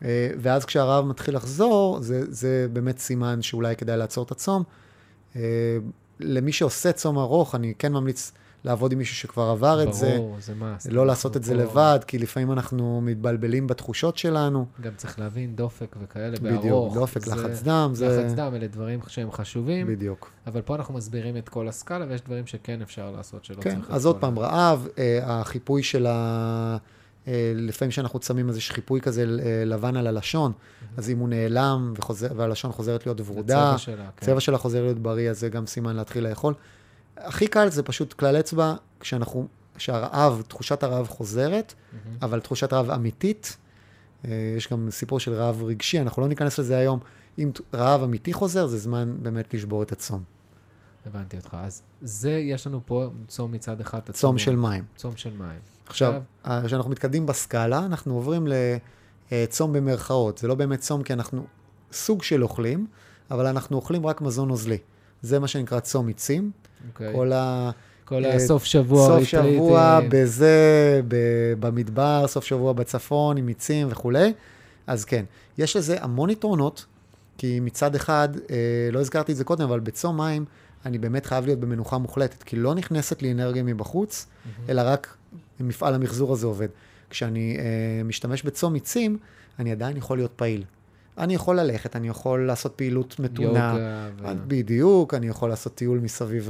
אה, 0.03 0.29
ואז 0.37 0.65
כשהרעב 0.65 1.05
מתחיל 1.05 1.35
לחזור, 1.35 2.01
זה, 2.01 2.31
זה 2.31 2.67
באמת 2.73 2.99
סימן 2.99 3.41
שאולי 3.41 3.75
כדאי 3.75 3.97
לעצור 3.97 4.23
את 4.23 4.31
הצום. 4.31 4.63
אה, 5.35 5.41
למי 6.19 6.51
שעושה 6.51 6.91
צום 6.91 7.17
ארוך, 7.17 7.55
אני 7.55 7.73
כן 7.79 7.93
ממליץ 7.93 8.31
לעבוד 8.65 8.91
עם 8.91 8.97
מישהו 8.97 9.15
שכבר 9.15 9.43
עבר 9.43 9.83
את 9.83 9.93
זה. 9.93 10.13
ברור, 10.17 10.35
זה 10.39 10.53
מה. 10.55 10.75
לא 10.91 11.07
לעשות 11.07 11.37
את 11.37 11.43
זה 11.43 11.53
לבד, 11.53 11.99
כי 12.07 12.19
לפעמים 12.19 12.51
אנחנו 12.51 13.01
מתבלבלים 13.01 13.67
בתחושות 13.67 14.17
שלנו. 14.17 14.65
גם 14.81 14.91
צריך 14.97 15.19
להבין, 15.19 15.55
דופק 15.55 15.95
וכאלה, 16.03 16.37
בדיוק, 16.41 16.63
בארוך. 16.63 16.93
דופק, 16.93 17.25
זה- 17.25 17.35
לחץ 17.35 17.61
דם, 17.63 17.91
זה... 17.93 18.23
לחץ 18.23 18.33
דם, 18.33 18.51
אלה 18.55 18.67
דברים 18.67 18.99
שהם 19.07 19.31
חשובים, 19.31 19.87
בדיוק. 19.87 20.31
אבל 20.47 20.61
פה 20.61 20.75
אנחנו 20.75 20.93
מסבירים 20.93 21.37
את 21.37 21.49
כל 21.49 21.67
הסקאלה, 21.67 22.05
ויש 22.09 22.21
דברים 22.21 22.47
שכן 22.47 22.81
אפשר 22.81 23.11
לעשות 23.11 23.45
שלא 23.45 23.61
כן, 23.61 23.75
צריך... 23.75 23.89
את 23.89 23.93
אז 23.93 24.05
עוד 24.05 24.17
פעם, 24.17 24.39
רעב, 24.39 24.87
אה, 24.97 25.19
החיפוי 25.23 25.83
של 25.83 26.05
ה... 26.05 26.77
אה, 27.27 27.53
לפעמים 27.55 27.89
כשאנחנו 27.91 28.19
צמים 28.19 28.49
איזה 28.49 28.61
חיפוי 28.61 29.01
כזה 29.01 29.21
אה, 29.21 29.65
לבן 29.65 29.97
על 29.97 30.07
הלשון, 30.07 30.51
אז 30.97 31.09
אם 31.09 31.19
הוא 31.19 31.29
נעלם 31.29 31.93
וחוזר, 31.97 32.27
והלשון 32.35 32.71
חוזרת 32.71 33.05
להיות 33.05 33.21
ורודה, 33.25 33.69
הצבע 33.69 33.77
שלה, 33.77 33.95
כן. 33.95 34.25
הצבע 34.25 34.39
שלה 34.39 34.57
חוזר 34.57 34.81
להיות 34.83 34.99
בריא, 34.99 35.29
אז 35.29 35.39
זה 35.39 35.49
גם 35.49 35.65
סימן 35.65 35.95
להתחיל 35.95 36.27
לאכול. 36.27 36.53
הכי 37.23 37.47
קל 37.47 37.69
זה 37.69 37.83
פשוט 37.83 38.13
כלל 38.13 38.39
אצבע, 38.39 38.75
כשאנחנו, 38.99 39.47
כשהרעב, 39.75 40.43
תחושת 40.47 40.83
הרעב 40.83 41.07
חוזרת, 41.07 41.73
מהמם. 41.93 42.17
אבל 42.21 42.39
תחושת 42.39 42.73
רעב 42.73 42.89
אמיתית, 42.89 43.57
אה, 44.25 44.31
יש 44.57 44.67
גם 44.71 44.87
סיפור 44.91 45.19
של 45.19 45.33
רעב 45.33 45.63
רגשי, 45.63 45.99
אנחנו 46.01 46.21
לא 46.21 46.27
ניכנס 46.27 46.59
לזה 46.59 46.77
היום. 46.77 46.99
אם 47.39 47.51
רעב 47.73 48.03
אמיתי 48.03 48.33
חוזר, 48.33 48.67
זה 48.67 48.77
זמן 48.77 49.15
באמת 49.21 49.53
לשבור 49.53 49.83
את 49.83 49.91
הצום. 49.91 50.23
הבנתי 51.05 51.37
אותך. 51.37 51.57
אז 51.59 51.81
זה, 52.01 52.31
יש 52.31 52.67
לנו 52.67 52.81
פה 52.85 53.09
צום 53.27 53.51
מצד 53.51 53.81
אחד. 53.81 53.99
צום 53.99 54.09
הצום 54.09 54.37
של 54.37 54.55
מים. 54.55 54.83
צום 54.95 55.15
של 55.15 55.33
מים. 55.37 55.59
עכשיו, 55.85 56.21
אה, 56.45 56.61
כשאנחנו 56.65 56.91
מתקדמים 56.91 57.25
בסקאלה, 57.25 57.85
אנחנו 57.85 58.13
עוברים 58.13 58.47
לצום 59.31 59.73
במרכאות. 59.73 60.37
זה 60.37 60.47
לא 60.47 60.55
באמת 60.55 60.79
צום, 60.79 61.03
כי 61.03 61.13
אנחנו 61.13 61.45
סוג 61.91 62.23
של 62.23 62.43
אוכלים, 62.43 62.87
אבל 63.31 63.45
אנחנו 63.45 63.75
אוכלים 63.77 64.05
רק 64.05 64.21
מזון 64.21 64.47
נוזלי. 64.47 64.77
זה 65.23 65.39
מה 65.39 65.47
שנקרא 65.47 65.79
צום 65.79 66.05
מיצים. 66.05 66.51
אוקיי. 66.87 67.13
כל 67.13 67.31
ה... 67.33 67.71
כל 68.05 68.25
אה, 68.25 68.35
הסוף 68.35 68.63
שבוע, 68.63 69.07
סוף. 69.07 69.23
שבוע 69.23 69.99
בזה, 70.09 71.01
ב- 71.07 71.53
במדבר, 71.59 72.25
סוף 72.27 72.45
שבוע 72.45 72.73
בצפון, 72.73 73.37
עם 73.37 73.45
מיצים 73.45 73.87
וכולי. 73.91 74.33
אז 74.87 75.05
כן, 75.05 75.25
יש 75.57 75.75
לזה 75.75 76.03
המון 76.03 76.29
יתרונות, 76.29 76.85
כי 77.37 77.59
מצד 77.59 77.95
אחד, 77.95 78.29
אה, 78.49 78.55
לא 78.91 78.99
הזכרתי 78.99 79.31
את 79.31 79.37
זה 79.37 79.43
קודם, 79.43 79.63
אבל 79.63 79.79
בצום 79.79 80.17
מים, 80.17 80.45
אני 80.85 80.97
באמת 80.97 81.25
חייב 81.25 81.45
להיות 81.45 81.59
במנוחה 81.59 81.97
מוחלטת, 81.97 82.43
כי 82.43 82.55
לא 82.55 82.75
נכנסת 82.75 83.21
לי 83.21 83.31
אנרגיה 83.31 83.63
מבחוץ, 83.63 84.25
מהמם. 84.45 84.69
אלא 84.69 84.81
רק 84.85 85.17
מפעל 85.59 85.93
המחזור 85.93 86.33
הזה 86.33 86.47
עובד. 86.47 86.67
כשאני 87.09 87.57
אה, 87.59 88.03
משתמש 88.03 88.43
בצום 88.43 88.73
מיצים, 88.73 89.17
אני 89.59 89.71
עדיין 89.71 89.97
יכול 89.97 90.17
להיות 90.17 90.31
פעיל. 90.35 90.63
אני 91.17 91.35
יכול 91.35 91.59
ללכת, 91.59 91.95
אני 91.95 92.07
יכול 92.07 92.47
לעשות 92.47 92.73
פעילות 92.75 93.19
מתונה. 93.19 93.73
יוגה. 93.73 94.09
ו- 94.17 94.47
בדיוק, 94.47 95.13
אני 95.13 95.27
יכול 95.27 95.49
לעשות 95.49 95.75
טיול 95.75 95.99
מסביב 95.99 96.49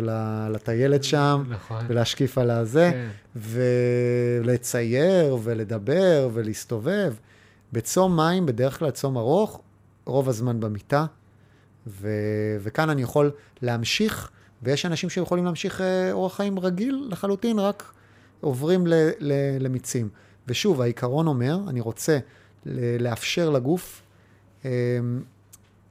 לטיילת 0.50 1.04
שם, 1.04 1.44
נכון. 1.50 1.86
ולהשקיף 1.88 2.38
על 2.38 2.52
הזה, 2.52 2.92
כן. 2.94 3.08
ולצייר, 3.36 5.38
ולדבר, 5.44 6.30
ולהסתובב. 6.34 7.14
בצום 7.74 8.18
מים, 8.18 8.46
בדרך 8.46 8.80
כלל 8.80 8.92
צום 8.92 9.18
ארוך, 9.18 9.62
רוב 10.06 10.30
הזמן 10.30 10.60
במיטה, 10.60 11.06
ו... 11.88 12.10
וכאן 12.60 12.90
אני 12.90 13.02
יכול 13.02 13.32
להמשיך, 13.62 14.30
ויש 14.64 14.86
אנשים 14.86 15.10
שיכולים 15.10 15.46
להמשיך 15.46 15.82
אה, 15.82 16.12
אורח 16.12 16.36
חיים 16.36 16.60
רגיל 16.60 17.08
לחלוטין, 17.10 17.60
רק 17.60 17.94
עוברים 18.42 18.88
ל... 18.88 18.94
ל... 19.20 19.34
למיצים. 19.60 20.10
ושוב, 20.48 20.82
העיקרון 20.82 21.28
אומר, 21.28 21.60
אני 21.68 21.82
רוצה 21.82 22.20
לאפשר 23.00 23.50
לגוף 23.50 24.02
אה, 24.02 24.03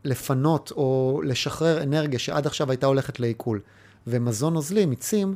לפנות 0.05 0.73
או 0.77 1.21
לשחרר 1.25 1.83
אנרגיה 1.83 2.19
שעד 2.19 2.47
עכשיו 2.47 2.71
הייתה 2.71 2.87
הולכת 2.87 3.21
לעיכול. 3.21 3.61
ומזון 4.07 4.55
נוזלי, 4.55 4.87
מיצים. 4.87 5.35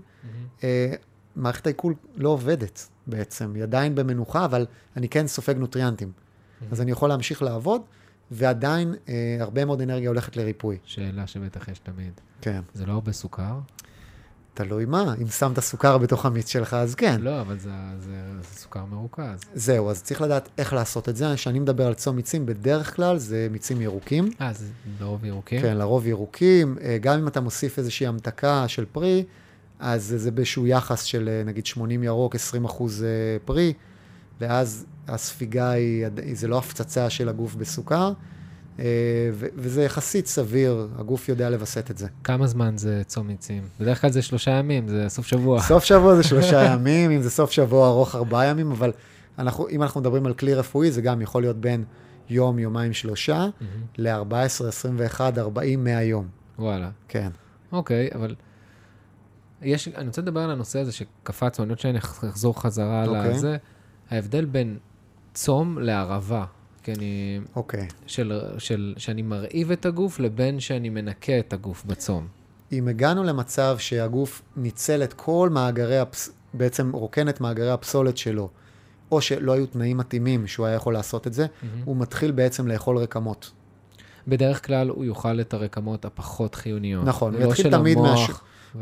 אה, 0.65 0.93
מערכת 1.37 1.67
העיכול 1.67 1.95
לא 2.17 2.29
עובדת 2.29 2.89
בעצם, 3.07 3.55
היא 3.55 3.63
עדיין 3.63 3.95
במנוחה, 3.95 4.45
אבל 4.45 4.67
אני 4.97 5.09
כן 5.09 5.27
סופג 5.27 5.57
נוטריאנטים. 5.57 6.13
אז 6.71 6.81
אני 6.81 6.91
יכול 6.91 7.09
להמשיך 7.09 7.43
לעבוד, 7.43 7.83
ועדיין 8.31 8.95
אה, 9.09 9.37
הרבה 9.41 9.65
מאוד 9.65 9.81
אנרגיה 9.81 10.09
הולכת 10.09 10.37
לריפוי. 10.37 10.79
שאלה 10.85 11.27
שבטח 11.27 11.69
יש 11.69 11.79
תמיד. 11.79 12.13
כן. 12.41 12.61
זה 12.75 12.87
לא 12.87 12.93
הרבה 12.93 13.13
סוכר? 13.13 13.59
תלוי 14.57 14.85
מה, 14.85 15.15
אם 15.23 15.27
שמת 15.29 15.61
סוכר 15.61 15.99
בתוך 15.99 16.27
המיץ 16.27 16.49
שלך, 16.49 16.75
אז 16.75 16.95
כן. 16.95 17.21
לא, 17.21 17.41
אבל 17.41 17.59
זה, 17.59 17.71
זה, 17.99 18.11
זה 18.43 18.61
סוכר 18.61 18.85
מרוכז. 18.85 19.41
זהו, 19.55 19.91
אז 19.91 20.03
צריך 20.03 20.21
לדעת 20.21 20.49
איך 20.59 20.73
לעשות 20.73 21.09
את 21.09 21.17
זה. 21.17 21.27
כשאני 21.35 21.59
מדבר 21.59 21.87
על 21.87 21.95
צום 21.95 22.17
מיצים, 22.17 22.47
בדרך 22.47 22.97
כלל 22.97 23.19
זה 23.19 23.49
מיצים 23.51 23.81
ירוקים. 23.81 24.31
אה, 24.41 24.53
זה 24.53 24.65
לרוב 25.01 25.25
ירוקים? 25.25 25.63
כן, 25.63 25.77
לרוב 25.77 26.07
ירוקים. 26.07 26.77
אה, 26.83 26.99
גם 27.01 27.19
אם 27.19 27.29
אתה 27.29 27.41
מוסיף 27.41 27.79
איזושהי 27.79 28.07
המתקה 28.07 28.69
של 28.69 28.85
פרי, 28.93 29.25
אז 29.81 30.15
זה- 30.17 30.31
באיזשהו 30.31 30.67
יחס 30.67 31.03
של 31.03 31.29
אה, 31.29 31.43
נגיד 31.45 31.67
80 31.67 32.03
ירוק, 32.03 32.35
20 32.35 32.65
אחוז 32.65 33.03
אה, 33.03 33.09
פרי, 33.45 33.73
ואז 34.41 34.87
הספיגה 35.09 35.71
היא, 35.71 36.07
זה 36.33 36.49
לא 36.49 36.59
הפצצה 36.59 37.11
של 37.11 37.29
הגוף 37.29 37.55
בסוכר, 37.55 38.13
וזה 39.57 39.85
יחסית 39.85 40.27
סביר, 40.27 40.89
הגוף 40.99 41.29
יודע 41.29 41.51
לווסת 41.51 41.91
את 41.91 41.99
זה. 41.99 42.09
כמה 42.25 42.47
זמן 42.47 42.77
זה 42.77 43.03
צום 43.07 43.27
מיצים? 43.27 43.63
בדרך 43.81 44.01
כלל 44.01 44.11
זה 44.11 44.23
שלושה 44.23 44.51
ימים, 44.51 44.89
זה 44.89 45.09
סוף 45.09 45.27
שבוע. 45.27 45.61
סוף 45.63 45.85
שבוע 45.85 46.17
זה 46.17 46.23
שלושה 46.23 46.65
ימים, 46.73 47.11
אם 47.11 47.23
זה 47.23 47.31
סוף 47.31 47.51
שבוע 47.51 47.89
ארוך 47.89 48.15
ארבעה 48.15 48.47
ימים, 48.47 48.71
אבל 48.71 48.93
אנחנו, 49.39 49.69
אם 49.69 49.83
אנחנו 49.83 50.01
מדברים 50.01 50.27
על 50.27 50.35
כלי 50.35 50.55
רפואי, 50.55 50.91
זה 50.91 51.03
גם 51.03 51.23
יכול 51.23 51.43
להיות 51.43 51.57
בין 51.57 51.85
יום, 52.29 52.59
יומיים, 52.59 52.93
שלושה, 52.93 53.49
מהמם. 53.61 53.85
ל-14, 53.99 54.69
21, 54.69 55.39
40, 55.39 55.85
100 55.85 56.03
יום. 56.03 56.27
וואלה. 56.59 56.91
כן. 57.09 57.31
אוקיי, 57.73 58.09
אבל 58.15 58.35
יש, 59.63 59.89
אני 59.89 60.07
רוצה 60.07 60.23
לדבר 60.23 60.41
על 60.41 60.51
הנושא 60.51 60.79
הזה 60.79 60.93
שקפצנו, 60.93 61.65
אני 61.65 61.71
עוד 61.71 61.79
שאני 61.79 61.99
אחזור 61.99 62.63
חזרה 62.63 63.03
על 63.03 63.09
אוקיי. 63.09 63.39
זה. 63.39 63.57
ההבדל 64.11 64.45
בין 64.45 64.79
צום 65.35 65.79
לערבה, 65.79 66.45
כי 66.87 66.93
אני, 66.93 67.41
אוקיי. 67.57 67.89
של, 68.07 68.41
של, 68.59 68.95
שאני 68.97 69.23
מרעיב 69.23 69.71
את 69.73 69.87
הגוף 69.87 70.19
לבין 70.21 70.61
שאני 70.61 70.89
מנקה 70.89 71.39
את 71.39 71.53
הגוף 71.53 71.85
בצום. 71.85 72.27
אם 72.73 72.89
הגענו 72.89 73.25
למצב 73.25 73.77
שהגוף 73.79 74.43
ניצל 74.57 75.03
את 75.03 75.13
כל 75.13 75.51
מאגרי, 75.53 75.99
הפס... 75.99 76.31
בעצם 76.55 76.91
רוקן 76.93 77.29
את 77.29 77.41
מאגרי 77.41 77.71
הפסולת 77.71 78.17
שלו, 78.17 78.49
או 79.13 79.21
שלא 79.21 79.53
היו 79.53 79.67
תנאים 79.67 79.97
מתאימים 79.97 80.47
שהוא 80.47 80.67
היה 80.67 80.77
יכול 80.77 80.95
לעשות 80.95 81.27
את 81.27 81.33
זה, 81.33 81.47
מהמם. 81.63 81.83
הוא 81.85 81.97
מתחיל 81.97 82.31
בעצם 82.31 82.69
לאכול 82.69 82.99
רקמות. 82.99 83.51
בדרך 84.29 84.67
כלל 84.67 84.89
הוא 84.89 85.05
יאכל 85.05 85.41
את 85.41 85.55
הרקמות 85.55 86.05
הפחות 86.05 86.55
חיוניות. 86.55 87.05
נכון, 87.05 87.35
הוא 87.35 87.43
לא 87.43 87.47
יתחיל 87.49 87.71
תמיד 87.71 87.99
מהש- 87.99 88.31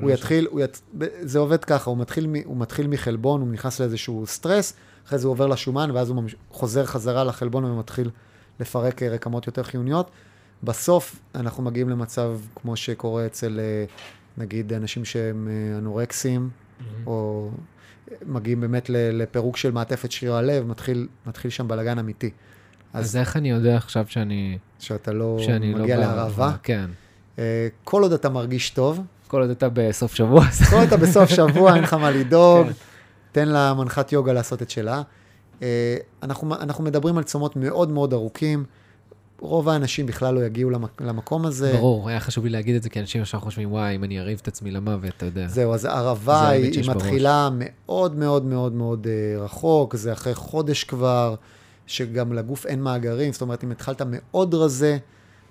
הוא 0.00 0.10
לא 0.10 0.14
יתחיל, 0.14 0.46
הוא 0.50 0.60
ית... 0.60 0.82
זה 1.20 1.38
עובד 1.38 1.64
ככה, 1.64 1.90
הוא 1.90 1.98
מתחיל, 1.98 2.26
מ... 2.26 2.34
הוא 2.44 2.56
מתחיל 2.56 2.86
מחלבון, 2.86 3.40
הוא 3.40 3.48
נכנס 3.48 3.80
לאיזשהו 3.80 4.26
סטרס, 4.26 4.74
אחרי 5.06 5.18
זה 5.18 5.26
הוא 5.26 5.32
עובר 5.32 5.46
לשומן, 5.46 5.90
ואז 5.90 6.08
הוא 6.08 6.16
ממש... 6.16 6.36
חוזר 6.50 6.86
חזרה 6.86 7.24
לחלבון 7.24 7.64
ומתחיל 7.64 8.10
לפרק 8.60 9.02
אה, 9.02 9.08
רקמות 9.08 9.46
יותר 9.46 9.62
חיוניות. 9.62 10.10
בסוף 10.62 11.20
אנחנו 11.34 11.62
מגיעים 11.62 11.88
למצב 11.88 12.38
כמו 12.54 12.76
שקורה 12.76 13.26
אצל, 13.26 13.60
אה, 13.60 13.84
נגיד, 14.38 14.72
אנשים 14.72 15.04
שהם 15.04 15.48
אה, 15.48 15.78
אנורקסים, 15.78 16.50
שם. 16.78 16.84
או 17.06 17.50
מגיעים 18.26 18.60
באמת 18.60 18.90
לפירוק 18.90 19.56
של 19.56 19.70
מעטפת 19.70 20.12
שריר 20.12 20.34
הלב, 20.34 20.66
מתחיל, 20.66 21.08
מתחיל 21.26 21.50
שם 21.50 21.68
בלאגן 21.68 21.98
אמיתי. 21.98 22.30
אז 22.92 23.04
אז 23.04 23.16
איך 23.16 23.36
אני 23.36 23.50
יודע 23.50 23.76
עכשיו 23.76 24.04
שאני... 24.08 24.58
שאתה 24.78 25.12
לא 25.12 25.36
לא... 25.48 25.80
מגיע 25.80 25.96
ב- 25.96 26.00
להרעבה, 26.00 26.52
כן. 26.62 26.90
כל 27.84 28.02
עוד 28.02 28.12
אתה 28.12 28.28
מרגיש 28.28 28.70
טוב, 28.70 29.00
כל 29.34 29.40
עוד 29.40 29.50
אתה 29.50 29.68
בסוף 29.72 30.14
שבוע, 30.14 30.44
כל 30.70 30.76
עוד 30.76 30.86
אתה 30.86 30.96
בסוף 30.96 31.30
שבוע, 31.30 31.74
אין 31.74 31.82
לך 31.82 31.94
מה 31.94 32.10
לדאוג, 32.18 32.66
כן. 32.66 32.72
תן 33.32 33.48
למנחת 33.48 34.12
יוגה 34.12 34.32
לעשות 34.32 34.62
את 34.62 34.70
שלה. 34.70 35.02
אה, 35.62 35.96
אנחנו, 36.22 36.54
אנחנו 36.54 36.84
מדברים 36.84 37.18
על 37.18 37.24
צומות 37.24 37.56
מאוד 37.56 37.90
מאוד 37.90 38.12
ארוכים, 38.12 38.64
רוב 39.40 39.68
האנשים 39.68 40.06
בכלל 40.06 40.34
לא 40.34 40.44
יגיעו 40.44 40.70
למק, 40.70 41.00
למקום 41.00 41.46
הזה. 41.46 41.72
ברור, 41.72 42.08
היה 42.08 42.20
חשוב 42.20 42.44
לי 42.44 42.50
להגיד 42.50 42.76
את 42.76 42.82
זה, 42.82 42.90
כי 42.90 43.00
אנשים 43.00 43.22
ישר 43.22 43.38
חושבים, 43.38 43.72
וואי, 43.72 43.94
אם 43.96 44.04
אני 44.04 44.20
אריב 44.20 44.38
את 44.42 44.48
עצמי 44.48 44.70
למוות, 44.70 45.12
אתה 45.16 45.26
יודע. 45.26 45.46
זהו, 45.48 45.74
אז 45.74 45.80
זה 45.80 45.92
הערבה 45.92 46.40
האמת 46.40 46.62
היא, 46.62 46.72
היא 46.72 46.84
בראש. 46.84 46.96
מתחילה 46.96 47.48
מאוד 47.52 48.16
מאוד 48.16 48.44
מאוד 48.44 48.72
מאוד 48.72 49.06
אה, 49.06 49.44
רחוק, 49.44 49.96
זה 49.96 50.12
אחרי 50.12 50.34
חודש 50.34 50.84
כבר, 50.84 51.34
שגם 51.86 52.32
לגוף 52.32 52.66
אין 52.66 52.82
מאגרים, 52.82 53.32
זאת 53.32 53.42
אומרת, 53.42 53.64
אם 53.64 53.70
התחלת 53.70 54.02
מאוד 54.06 54.54
רזה, 54.54 54.98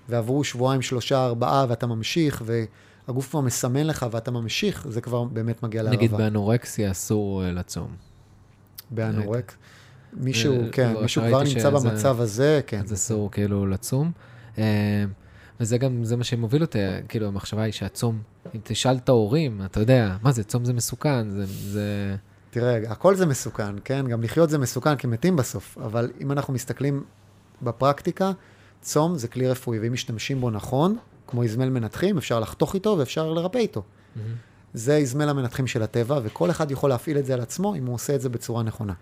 ועברו 0.08 0.44
שבועיים, 0.44 0.82
שלושה, 0.82 1.24
ארבעה, 1.24 1.66
ואתה 1.68 1.86
ממשיך, 1.86 2.42
והגוף 3.08 3.28
כבר 3.30 3.40
מסמן 3.40 3.86
לך 3.86 4.06
ואתה 4.10 4.30
ממשיך, 4.30 4.86
זה 4.88 5.00
כבר 5.00 5.24
באמת 5.24 5.62
מגיע 5.62 5.82
לערבה. 5.82 5.96
נגיד 5.96 6.12
באנורקסיה 6.12 6.90
אסור 6.90 7.44
אה, 7.44 7.52
לצום. 7.52 7.88
באנורק. 8.90 9.54
מישהו, 10.12 10.62
אה, 10.62 10.68
כן, 10.72 10.92
לא, 10.92 11.02
מישהו 11.02 11.22
כבר 11.28 11.42
נמצא 11.42 11.70
במצב 11.70 12.20
הזה, 12.20 12.60
כן. 12.66 12.80
אז 12.80 12.92
אסור 12.92 13.30
כאילו 13.30 13.66
לצום. 13.66 14.12
אה, 14.58 15.04
וזה 15.60 15.78
גם, 15.78 16.04
זה 16.04 16.16
מה 16.16 16.24
שמוביל 16.24 16.62
אותי, 16.62 16.78
כאילו, 17.08 17.26
המחשבה 17.26 17.62
היא 17.62 17.72
שהצום, 17.72 18.22
אם 18.54 18.60
תשאל 18.62 18.96
את 18.96 19.08
ההורים, 19.08 19.62
אתה 19.64 19.80
יודע, 19.80 20.16
מה 20.22 20.32
זה, 20.32 20.44
צום 20.44 20.64
זה 20.64 20.72
מסוכן, 20.72 21.30
זה... 21.30 21.44
זה... 21.46 22.16
תראה, 22.50 22.76
הכל 22.88 23.14
זה 23.14 23.26
מסוכן, 23.26 23.74
כן? 23.84 24.08
גם 24.08 24.22
לחיות 24.22 24.50
זה 24.50 24.58
מסוכן, 24.58 24.96
כי 24.96 25.06
מתים 25.06 25.36
בסוף. 25.36 25.78
אבל 25.78 26.10
אם 26.20 26.32
אנחנו 26.32 26.52
מסתכלים 26.54 27.04
בפרקטיקה, 27.62 28.32
צום 28.80 29.18
זה 29.18 29.28
כלי 29.28 29.48
רפואי, 29.48 29.78
ואם 29.78 29.92
משתמשים 29.92 30.40
בו 30.40 30.50
נכון, 30.50 30.96
כמו 31.26 31.42
איזמל 31.42 31.68
מנתחים, 31.68 32.18
אפשר 32.18 32.40
לחתוך 32.40 32.74
איתו 32.74 32.96
ואפשר 32.98 33.32
לרפא 33.32 33.58
איתו. 33.58 33.82
זה 34.74 34.96
איזמל 34.96 35.28
המנתחים 35.28 35.66
של 35.66 35.82
הטבע, 35.82 36.20
וכל 36.24 36.50
אחד 36.50 36.70
יכול 36.70 36.90
להפעיל 36.90 37.18
את 37.18 37.26
זה 37.26 37.34
על 37.34 37.40
עצמו, 37.40 37.74
אם 37.74 37.86
הוא 37.86 37.94
עושה 37.94 38.14
את 38.14 38.20
זה 38.20 38.28
בצורה 38.28 38.62
נכונה. 38.62 38.92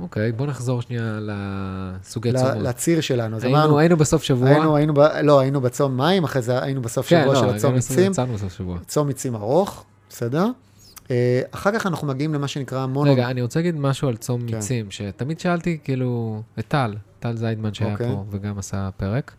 אוקיי, 0.00 0.32
בוא 0.32 0.46
נחזור 0.46 0.82
שנייה 0.82 1.18
לסוגי 1.20 2.32
ל- 2.32 2.38
צומות. 2.38 2.54
לציר 2.56 3.00
שלנו. 3.00 3.36
אז 3.36 3.44
היינו, 3.44 3.58
אמרנו, 3.58 3.78
היינו 3.78 3.96
בסוף 3.96 4.22
שבוע. 4.22 4.48
היינו, 4.48 4.76
היינו, 4.76 4.94
ב... 4.94 5.00
לא, 5.00 5.40
היינו 5.40 5.60
בצום 5.60 5.96
מים, 5.96 6.24
אחרי 6.24 6.42
זה 6.42 6.62
היינו 6.62 6.82
בסוף 6.82 7.08
כן, 7.08 7.22
שבוע 7.22 7.34
לא, 7.34 7.40
של 7.40 7.48
הצום 7.48 7.80
שבוע. 8.48 8.78
צום 8.86 9.08
עצים 9.08 9.34
ארוך, 9.34 9.84
בסדר? 10.08 10.46
אה, 11.10 11.40
אחר 11.50 11.72
כך 11.78 11.86
אנחנו 11.86 12.06
מגיעים 12.06 12.34
למה 12.34 12.48
שנקרא 12.48 12.86
מונו... 12.86 13.12
רגע, 13.12 13.30
אני 13.30 13.42
רוצה 13.42 13.58
להגיד 13.58 13.76
משהו 13.76 14.08
על 14.08 14.16
צום 14.16 14.48
כן. 14.48 14.54
מיצים, 14.54 14.90
שתמיד 14.90 15.40
שאלתי, 15.40 15.78
כאילו, 15.84 16.42
את 16.58 16.64
טל, 16.68 16.94
טל 17.20 17.36
זיידמן 17.36 17.74
שהיה 17.74 17.92
אוקיי. 17.92 18.08
פה 18.08 18.24
וגם 18.30 18.58
עשה 18.58 18.88
פרק. 18.96 19.32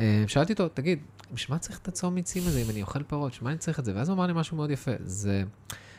אה, 0.00 0.24
שאלתי 0.26 0.52
אותו, 0.52 0.68
תגיד, 0.74 0.98
בשביל 1.34 1.54
מה 1.54 1.58
צריך 1.58 1.78
את 1.78 1.88
הצום 1.88 2.14
מיצים 2.14 2.42
הזה 2.46 2.62
אם 2.62 2.70
אני 2.70 2.82
אוכל 2.82 3.02
פירות? 3.02 3.32
בשביל 3.32 3.44
מה 3.44 3.50
אני 3.50 3.58
צריך 3.58 3.78
את 3.78 3.84
זה? 3.84 3.92
ואז 3.96 4.08
הוא 4.08 4.14
אמר 4.16 4.26
לי 4.26 4.32
משהו 4.32 4.56
מאוד 4.56 4.70
יפה, 4.70 4.90
זה, 5.04 5.42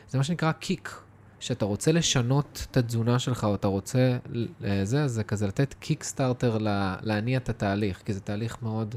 זה 0.08 0.18
מה 0.18 0.24
שנקרא 0.24 0.52
קיק. 0.52 1.00
שאתה 1.40 1.64
רוצה 1.64 1.92
לשנות 1.92 2.66
את 2.70 2.76
התזונה 2.76 3.18
שלך, 3.18 3.44
או 3.44 3.54
אתה 3.54 3.66
רוצה, 3.68 4.16
אה, 4.64 4.84
זה, 4.84 5.08
זה 5.08 5.24
כזה 5.24 5.46
לתת 5.46 5.74
קיק 5.80 6.02
סטארטר 6.02 6.58
ל- 6.58 6.94
להניע 7.02 7.38
את 7.38 7.48
התהליך, 7.48 8.02
כי 8.04 8.12
זה 8.12 8.20
תהליך 8.20 8.56
מאוד 8.62 8.94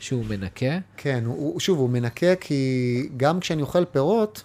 שהוא 0.00 0.24
מנקה. 0.24 0.78
כן, 0.96 1.22
הוא, 1.26 1.60
שוב, 1.60 1.78
הוא 1.78 1.90
מנקה 1.90 2.34
כי 2.40 3.08
גם 3.16 3.40
כשאני 3.40 3.62
אוכל 3.62 3.84
פירות, 3.84 4.44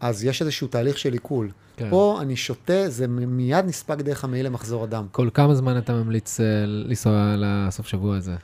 אז 0.00 0.24
יש 0.24 0.42
איזשהו 0.42 0.68
תהליך 0.68 0.98
של 0.98 1.12
עיכול. 1.12 1.50
כן. 1.76 1.90
פה 1.90 2.18
אני 2.20 2.36
שותה, 2.36 2.90
זה 2.90 3.08
מיד 3.08 3.64
נספג 3.64 4.02
דרך 4.02 4.24
המעי 4.24 4.42
למחזור 4.42 4.84
הדם. 4.84 5.06
כל 5.12 5.28
כמה 5.34 5.54
זמן 5.54 5.78
אתה 5.78 5.92
ממליץ 5.92 6.40
אה, 6.40 6.46
לנסוע 6.66 7.34
לסוף 7.38 7.86
שבוע 7.86 8.16
הזה? 8.16 8.36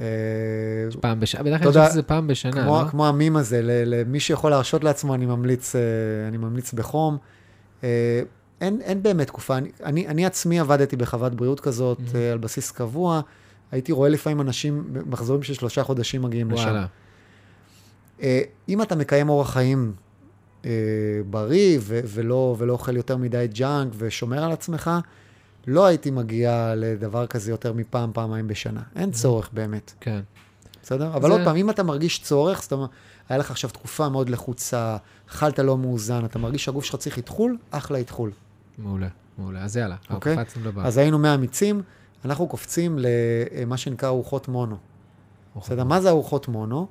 אה, 0.00 0.04
פעם 1.00 1.20
בשנה, 1.20 1.42
בדרך 1.42 1.58
כלל 1.62 1.68
אני 1.68 1.78
חושב 1.78 1.90
שזה 1.92 2.02
פעם 2.02 2.26
בשנה, 2.26 2.52
כמו, 2.62 2.82
לא? 2.84 2.88
כמו 2.90 3.06
המים 3.06 3.36
הזה, 3.36 3.60
למי 3.64 4.20
שיכול 4.20 4.50
להרשות 4.50 4.84
לעצמו, 4.84 5.14
אני 5.14 5.26
ממליץ, 5.26 5.76
אה, 5.76 5.80
אני 6.28 6.36
ממליץ 6.36 6.72
בחום. 6.72 7.16
אה, 7.84 8.22
אין, 8.60 8.80
אין 8.80 9.02
באמת 9.02 9.26
תקופה, 9.26 9.56
אני, 9.56 9.70
אני, 9.84 10.06
אני 10.08 10.26
עצמי 10.26 10.60
עבדתי 10.60 10.96
בחוות 10.96 11.34
בריאות 11.34 11.60
כזאת 11.60 11.98
Mhm. 11.98 12.16
אה, 12.16 12.32
על 12.32 12.38
בסיס 12.38 12.70
קבוע, 12.70 13.20
הייתי 13.72 13.92
רואה 13.92 14.08
לפעמים 14.08 14.40
אנשים, 14.40 14.84
מחזורים 15.06 15.42
של 15.42 15.54
שלושה 15.54 15.82
חודשים 15.84 16.22
מגיעים 16.22 16.50
לשם. 16.50 16.64
וואלה. 16.64 16.86
אה, 18.22 18.40
אם 18.68 18.82
אתה 18.82 18.96
מקיים 18.96 19.28
אורח 19.28 19.50
חיים 19.52 19.92
בריא 21.30 21.78
ו- 21.80 22.00
ולא, 22.04 22.54
ולא 22.58 22.72
אוכל 22.72 22.96
יותר 22.96 23.16
מדי 23.16 23.46
ג'אנק 23.52 23.92
ושומר 23.98 24.44
על 24.44 24.52
עצמך, 24.52 24.90
לא 25.68 25.86
הייתי 25.86 26.10
מגיע 26.10 26.74
לדבר 26.76 27.26
כזה 27.26 27.50
יותר 27.50 27.72
מפעם, 27.72 28.10
פעמיים 28.12 28.48
בשנה. 28.48 28.82
אין 28.96 29.10
צורך 29.10 29.50
באמת, 29.52 29.92
כן. 30.00 30.20
בסדר? 30.82 31.16
אבל 31.16 31.30
עוד 31.30 31.40
פעם, 31.44 31.56
אם 31.56 31.70
אתה 31.70 31.82
מרגיש 31.82 32.22
צורך, 32.22 32.62
זאת 32.62 32.72
אומרת, 32.72 32.90
היה 33.28 33.38
לך 33.38 33.50
עכשיו 33.50 33.70
תקופה 33.70 34.08
מאוד 34.08 34.28
לחוצה, 34.28 34.96
אכלת 35.28 35.58
לא 35.58 35.78
מאוזן, 35.78 36.24
אתה 36.24 36.38
מרגיש 36.38 36.64
שהגוף 36.64 36.84
שלך 36.84 36.96
צריך 36.96 37.16
איתחול, 37.16 37.56
אחלה 37.70 37.98
איתחול. 37.98 38.30
מעולה, 38.78 39.08
מעולה. 39.38 39.64
אז 39.64 39.76
יאללה, 39.76 39.96
אוקיי. 40.10 40.36
קפצנו 40.36 40.64
לבא. 40.64 40.86
אז 40.86 40.98
היינו 40.98 41.18
מהאמיצים, 41.18 41.82
אנחנו 42.24 42.46
קופצים 42.48 42.98
למה 42.98 43.76
שנקרא 43.76 44.08
ארוחות 44.08 44.48
מונו. 44.48 44.76
בסדר? 45.56 45.84
מה 45.84 46.00
זה 46.00 46.08
ארוחות 46.08 46.48
מונו? 46.48 46.86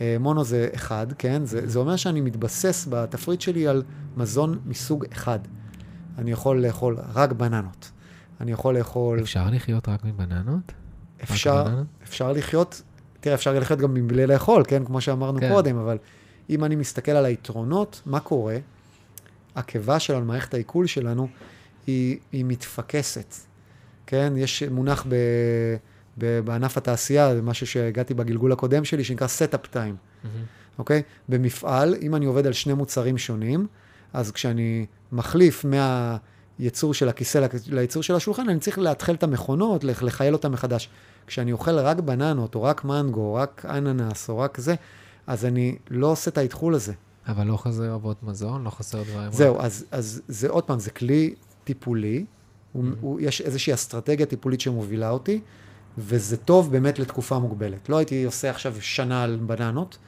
אה, 0.00 0.16
מונו 0.20 0.44
זה 0.44 0.68
אחד, 0.74 1.06
כן? 1.18 1.44
זה, 1.44 1.68
זה 1.68 1.78
אומר 1.78 1.96
שאני 1.96 2.20
מתבסס 2.20 2.86
בתפריט 2.90 3.40
שלי 3.40 3.68
על 3.68 3.82
מזון 4.16 4.58
מסוג 4.66 5.04
אחד. 5.12 5.38
אני 6.18 6.30
יכול 6.30 6.66
לאכול 6.66 6.98
רק 7.14 7.32
בננות. 7.32 7.90
אני 8.42 8.52
יכול 8.52 8.78
לאכול... 8.78 9.20
אפשר 9.20 9.50
לחיות 9.50 9.88
רק 9.88 10.04
מבננות? 10.04 10.72
אפשר, 11.22 11.64
בננות? 11.64 11.86
אפשר 12.02 12.32
לחיות, 12.32 12.82
תראה, 13.20 13.34
אפשר 13.34 13.58
לחיות 13.58 13.78
גם 13.78 13.94
מבלי 13.94 14.26
לאכול, 14.26 14.62
כן? 14.68 14.84
כמו 14.84 15.00
שאמרנו 15.00 15.40
כן. 15.40 15.50
קודם, 15.52 15.78
אבל 15.78 15.98
אם 16.50 16.64
אני 16.64 16.76
מסתכל 16.76 17.12
על 17.12 17.24
היתרונות, 17.24 18.02
מה 18.06 18.20
קורה? 18.20 18.56
הקיבה 19.56 19.98
שלנו, 19.98 20.24
מערכת 20.24 20.54
העיכול 20.54 20.86
שלנו, 20.86 21.28
היא, 21.86 22.18
היא 22.32 22.44
מתפקסת, 22.44 23.34
כן? 24.06 24.32
יש 24.36 24.62
מונח 24.62 25.06
ב, 25.08 25.14
ב, 26.18 26.40
בענף 26.40 26.76
התעשייה, 26.76 27.34
זה 27.34 27.42
משהו 27.42 27.66
שהגעתי 27.66 28.14
בגלגול 28.14 28.52
הקודם 28.52 28.84
שלי, 28.84 29.04
שנקרא 29.04 29.26
Setup 29.26 29.74
Time. 29.74 30.26
אוקיי? 30.78 31.02
במפעל, 31.28 31.94
אם 32.02 32.14
אני 32.14 32.26
עובד 32.26 32.46
על 32.46 32.52
שני 32.52 32.72
מוצרים 32.74 33.18
שונים, 33.18 33.66
אז 34.12 34.30
כשאני 34.30 34.86
מחליף 35.12 35.64
מהייצור 36.62 36.94
של 36.94 37.08
הכיסא 37.08 37.46
לייצור 37.68 38.02
של 38.02 38.14
השולחן, 38.14 38.48
אני 38.48 38.60
צריך 38.60 38.78
לאתחל 38.78 39.14
את 39.14 39.22
המכונות, 39.22 39.84
לח- 39.84 40.02
לחייל 40.02 40.32
אותן 40.32 40.52
מחדש. 40.52 40.88
כשאני 41.26 41.52
אוכל 41.52 41.78
רק 41.78 42.00
בננות, 42.00 42.54
או 42.54 42.62
רק 42.62 42.84
מנגו, 42.84 43.20
או 43.20 43.34
רק 43.34 43.66
אננס, 43.68 44.28
או 44.28 44.38
רק 44.38 44.58
זה, 44.60 44.74
אז 45.26 45.44
אני 45.44 45.76
לא 45.90 46.06
עושה 46.06 46.30
את 46.30 46.38
האתחול 46.38 46.74
הזה. 46.74 46.92
אבל 47.28 47.46
לא 47.46 47.56
חסר 47.56 47.94
אבות 47.94 48.22
מזון, 48.22 48.64
לא 48.64 48.70
חסר 48.70 49.02
דברים. 49.02 49.32
זהו, 49.32 49.60
אז, 49.60 49.84
אז 49.90 50.22
זה 50.28 50.48
עוד 50.48 50.64
פעם, 50.64 50.78
זה 50.78 50.90
כלי 50.90 51.34
טיפולי, 51.64 52.24
הוא, 52.72 52.84
Mhm. 52.84 52.86
הוא, 53.00 53.20
יש 53.20 53.40
איזושהי 53.40 53.74
אסטרטגיה 53.74 54.26
טיפולית 54.26 54.60
שמובילה 54.60 55.10
אותי, 55.10 55.40
וזה 55.98 56.36
טוב 56.36 56.72
באמת 56.72 56.98
לתקופה 56.98 57.38
מוגבלת. 57.38 57.88
לא 57.88 57.96
הייתי 57.96 58.24
עושה 58.24 58.50
עכשיו 58.50 58.74
שנה 58.80 59.22
על 59.22 59.38
בננות, 59.46 59.98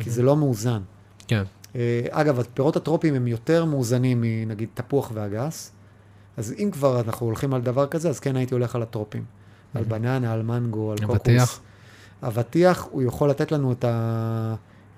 כי 0.00 0.10
זה 0.10 0.22
לא 0.22 0.36
מאוזן. 0.36 0.80
כן. 1.28 1.42
אה, 1.76 2.00
אגב, 2.10 2.40
הפירות 2.40 2.76
הטרופיים 2.76 3.14
הם 3.14 3.26
יותר 3.26 3.64
מאוזנים 3.64 4.20
מנגיד 4.20 4.68
תפוח 4.74 5.10
ואגס, 5.14 5.70
אז 6.36 6.54
אם 6.58 6.70
כבר 6.72 7.00
אנחנו 7.00 7.26
הולכים 7.26 7.54
על 7.54 7.60
דבר 7.60 7.86
כזה, 7.86 8.08
אז 8.08 8.20
כן 8.20 8.36
הייתי 8.36 8.54
הולך 8.54 8.74
על 8.74 8.82
הטרופים. 8.82 9.24
על. 9.74 9.84
בננה, 9.84 10.32
על 10.32 10.42
מנגו, 10.42 10.92
על 10.92 10.98
קוקוס. 10.98 11.16
אבטיח? 11.16 11.60
אבטיח, 12.22 12.88
הוא 12.90 13.02
יכול 13.02 13.30
לתת 13.30 13.52
לנו 13.52 13.72
את, 13.72 13.84
ה... 13.84 14.54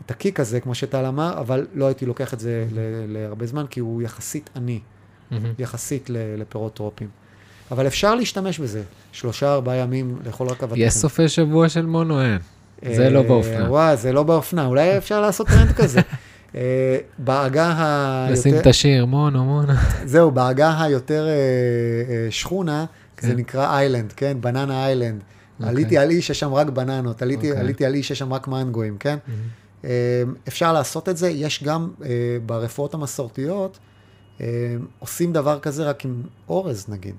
את 0.07 0.11
ה 0.11 0.17
kick 0.17 0.41
הזה, 0.41 0.61
כמו 0.61 0.75
שטל 0.75 1.07
אמר, 1.07 1.39
אבל 1.39 1.67
לא 1.75 1.87
הייתי 1.87 2.07
לוקח 2.07 2.35
את 2.35 2.41
זה 2.41 2.67
ל... 2.73 2.79
להרבה 3.09 3.47
זמן, 3.47 3.67
כי 3.71 3.81
הוא 3.81 4.03
יחסית 4.03 4.51
עני. 4.57 4.81
יחסית 5.59 6.11
ל... 6.11 6.17
לפירות 6.41 6.75
טרופיים. 6.75 7.11
אבל 7.71 7.87
אפשר 7.87 8.15
להשתמש 8.15 8.59
בזה, 8.59 8.83
שלושה, 9.13 9.55
ארבעה 9.55 9.77
ימים 9.77 10.19
לאכול 10.27 10.49
רק 10.49 10.63
אבטיחים. 10.63 10.87
יש 10.87 10.95
סופי 10.95 11.29
שבוע 11.29 11.69
של 11.69 11.87
מונו, 11.87 12.23
אין. 12.23 12.39
זה 12.83 13.05
אה, 13.05 13.11
לא 13.11 13.23
באופנה. 13.23 13.71
וואי, 13.71 13.97
זה 13.97 14.13
לא 14.13 14.23
באופנה, 14.23 14.67
אולי 14.67 14.99
אפשר 14.99 15.21
לעשות 15.21 15.47
טרנד 15.47 15.73
כזה. 15.73 16.01
אה, 16.55 16.99
בעגה 17.19 18.27
לשים 18.31 18.53
היותר, 18.53 18.63
את 18.63 18.67
השיר, 18.67 19.07
מונו, 19.07 19.45
מונו. 19.45 19.73
זהו, 20.05 20.31
בעגה 20.31 20.83
היותר 20.83 21.27
אה, 21.27 21.33
אה, 21.33 22.31
שכונה, 22.31 22.85
זה 23.21 23.29
כן. 23.29 23.37
נקרא 23.37 23.77
איילנד, 23.77 24.13
כן? 24.13 24.37
בננה 24.41 24.87
איילנד. 24.87 25.21
אוקיי. 25.61 25.71
עליתי 25.71 25.99
על 25.99 26.11
אי 26.11 26.23
שיש 26.23 26.41
שם 26.41 26.55
רק 26.55 26.67
בננות, 26.67 27.23
עליתי 27.23 27.51
אוקיי. 27.51 27.87
על 27.87 27.95
אי 27.95 28.03
שיש 28.03 28.19
שם 28.19 28.33
רק 28.33 28.49
מנגויים, 28.49 28.97
כן? 28.99 29.17
אפשר 30.49 30.73
לעשות 30.73 31.09
את 31.09 31.17
זה, 31.17 31.29
יש 31.29 31.63
גם 31.63 31.91
ברפואות 32.47 32.95
המסורתיות, 32.95 33.79
עושים 34.99 35.33
דבר 35.33 35.59
כזה 35.59 35.85
רק 35.85 36.05
עם 36.05 36.23
אורז 36.49 36.87
נגיד. 36.89 37.15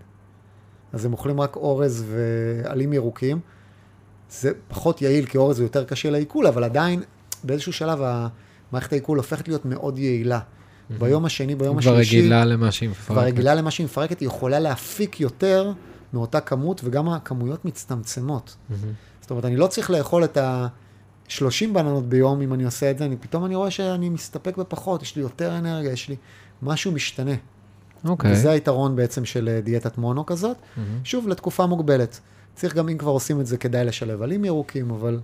אז 0.93 1.05
הם 1.05 1.13
אוכלים 1.13 1.41
רק 1.41 1.55
אורז 1.55 2.05
ועלים 2.07 2.93
ירוקים. 2.93 3.39
זה 4.29 4.51
פחות 4.67 5.01
יעיל 5.01 5.25
כי 5.25 5.37
אורז 5.37 5.59
הוא 5.59 5.65
יותר 5.65 5.83
קשה 5.83 6.09
לעיכול, 6.09 6.47
אבל 6.47 6.63
עדיין 6.63 7.01
באיזשהו 7.43 7.73
שלב 7.73 7.99
מערכת 8.71 8.91
העיכול 8.91 9.17
הופכת 9.17 9.47
להיות 9.47 9.65
מאוד 9.65 9.99
יעילה. 9.99 10.39
ביום 10.99 11.25
השני, 11.25 11.55
ביום 11.55 11.81
כבר 11.81 11.93
השלישי, 11.93 12.19
רגילה 12.19 12.45
למה 12.45 12.71
שהיא 12.71 12.89
מפרקת. 12.89 13.11
כבר 13.11 13.23
רגילה 13.23 13.55
למה 13.55 13.71
שהיא 13.71 13.85
מפרקת, 13.85 14.19
היא 14.19 14.27
יכולה 14.27 14.59
להפיק 14.59 15.19
יותר 15.19 15.71
מאותה 16.13 16.39
כמות, 16.39 16.81
וגם 16.83 17.09
הכמויות 17.09 17.65
מצטמצמות. 17.65 18.55
זאת 19.21 19.31
אומרת, 19.31 19.45
אני 19.45 19.55
לא 19.55 19.67
צריך 19.67 19.89
לאכול 19.89 20.23
את 20.23 20.37
ה-30 20.37 21.73
בננות 21.73 22.09
ביום 22.09 22.41
אם 22.41 22.53
אני 22.53 22.63
עושה 22.63 22.91
את 22.91 22.97
זה, 22.97 23.05
אני, 23.05 23.17
פתאום 23.17 23.45
אני 23.45 23.55
רואה 23.55 23.71
שאני 23.71 24.09
מסתפק 24.09 24.57
בפחות, 24.57 25.03
יש 25.03 25.15
לי 25.15 25.21
יותר 25.21 25.57
אנרגיה, 25.57 25.91
יש 25.91 26.09
לי... 26.09 26.15
משהו 26.61 26.91
משתנה. 26.91 27.31
אוקיי. 28.05 28.31
וזה 28.31 28.51
היתרון 28.51 28.95
בעצם 28.95 29.25
של 29.25 29.49
אה, 29.49 29.61
דיאטת 29.61 29.97
מונו 29.97 30.25
כזאת. 30.25 30.57
שוב, 31.03 31.27
לתקופה 31.27 31.65
מוגבלת. 31.65 32.19
צריך 32.55 32.75
גם, 32.75 32.89
אם 32.89 32.97
כבר 32.97 33.11
עושים 33.11 33.41
את 33.41 33.45
זה, 33.45 33.57
כדאי 33.57 33.85
לשלב 33.85 34.21
עלים 34.21 34.45
ירוקים, 34.45 34.91
אבל 34.91 35.19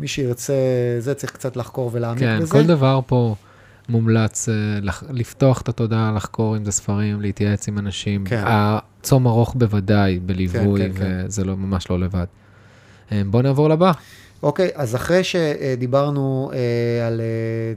מי 0.00 0.08
שירצה, 0.08 0.54
זה 0.98 1.14
צריך 1.14 1.32
קצת 1.32 1.56
לחקור 1.56 1.90
ולהעמיק 1.92 2.22
כן, 2.22 2.38
בזה. 2.40 2.52
כל 2.52 2.66
דבר 2.66 3.00
פה 3.06 3.34
מומלץ 3.88 4.48
אה, 4.48 4.54
לח- 4.82 5.02
לפתוח 5.10 5.60
את 5.60 5.68
התודעה, 5.68 6.12
לחקור 6.16 6.56
אם 6.56 6.64
זה 6.64 6.72
ספרים, 6.72 7.20
להתייעץ 7.20 7.68
עם 7.68 7.78
אנשים. 7.78 8.24
כן. 8.24 8.42
הצום 8.46 9.26
ארוך 9.26 9.54
בוודאי, 9.58 10.18
בליווי, 10.18 10.80
כן, 10.80 10.92
כן. 10.98 11.24
וזה 11.26 11.44
לא, 11.44 11.56
ממש 11.56 11.90
לא 11.90 12.00
לבד. 12.00 12.24
אה, 13.12 13.22
בוא 13.26 13.42
נעבור 13.42 13.68
לבא. 13.68 13.92
אוקיי, 14.42 14.70
אז 14.74 14.94
אחרי 14.94 15.24
שדיברנו 15.24 16.50
אה, 16.54 17.06
על 17.06 17.20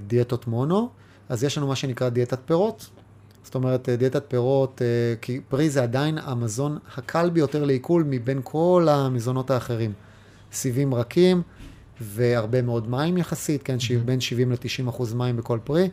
דיאטות 0.08 0.48
מונו, 0.48 0.90
אז 1.30 1.44
יש 1.44 1.58
לנו 1.58 1.68
מה 1.68 1.76
שנקרא 1.76 2.10
דיאטת 2.10 2.40
פירות. 2.46 2.90
זאת 3.44 3.56
אומרת, 3.56 3.90
דיאטת 3.90 4.24
פירות, 4.28 4.82
כי 5.22 5.40
פרי 5.50 5.70
זה 5.70 5.84
עדיין 5.84 6.18
המזון 6.24 6.78
הקל 6.98 7.30
ביותר 7.30 7.64
לעיכול 7.66 8.04
מבין 8.10 8.40
כל 8.44 8.88
המזונות 8.92 9.52
האחרים. 9.52 9.92
סיבים 10.54 10.94
רכים 10.94 11.42
והרבה 12.04 12.62
מאוד 12.62 12.90
מים 12.90 13.18
יחסית, 13.18 13.64
כן, 13.64 13.78
mm-hmm. 13.78 14.06
בין 14.06 14.22
70 14.22 14.52
ל-90 14.52 14.90
אחוז 14.90 15.14
מים 15.14 15.38
בכל 15.38 15.60
פרי, 15.64 15.90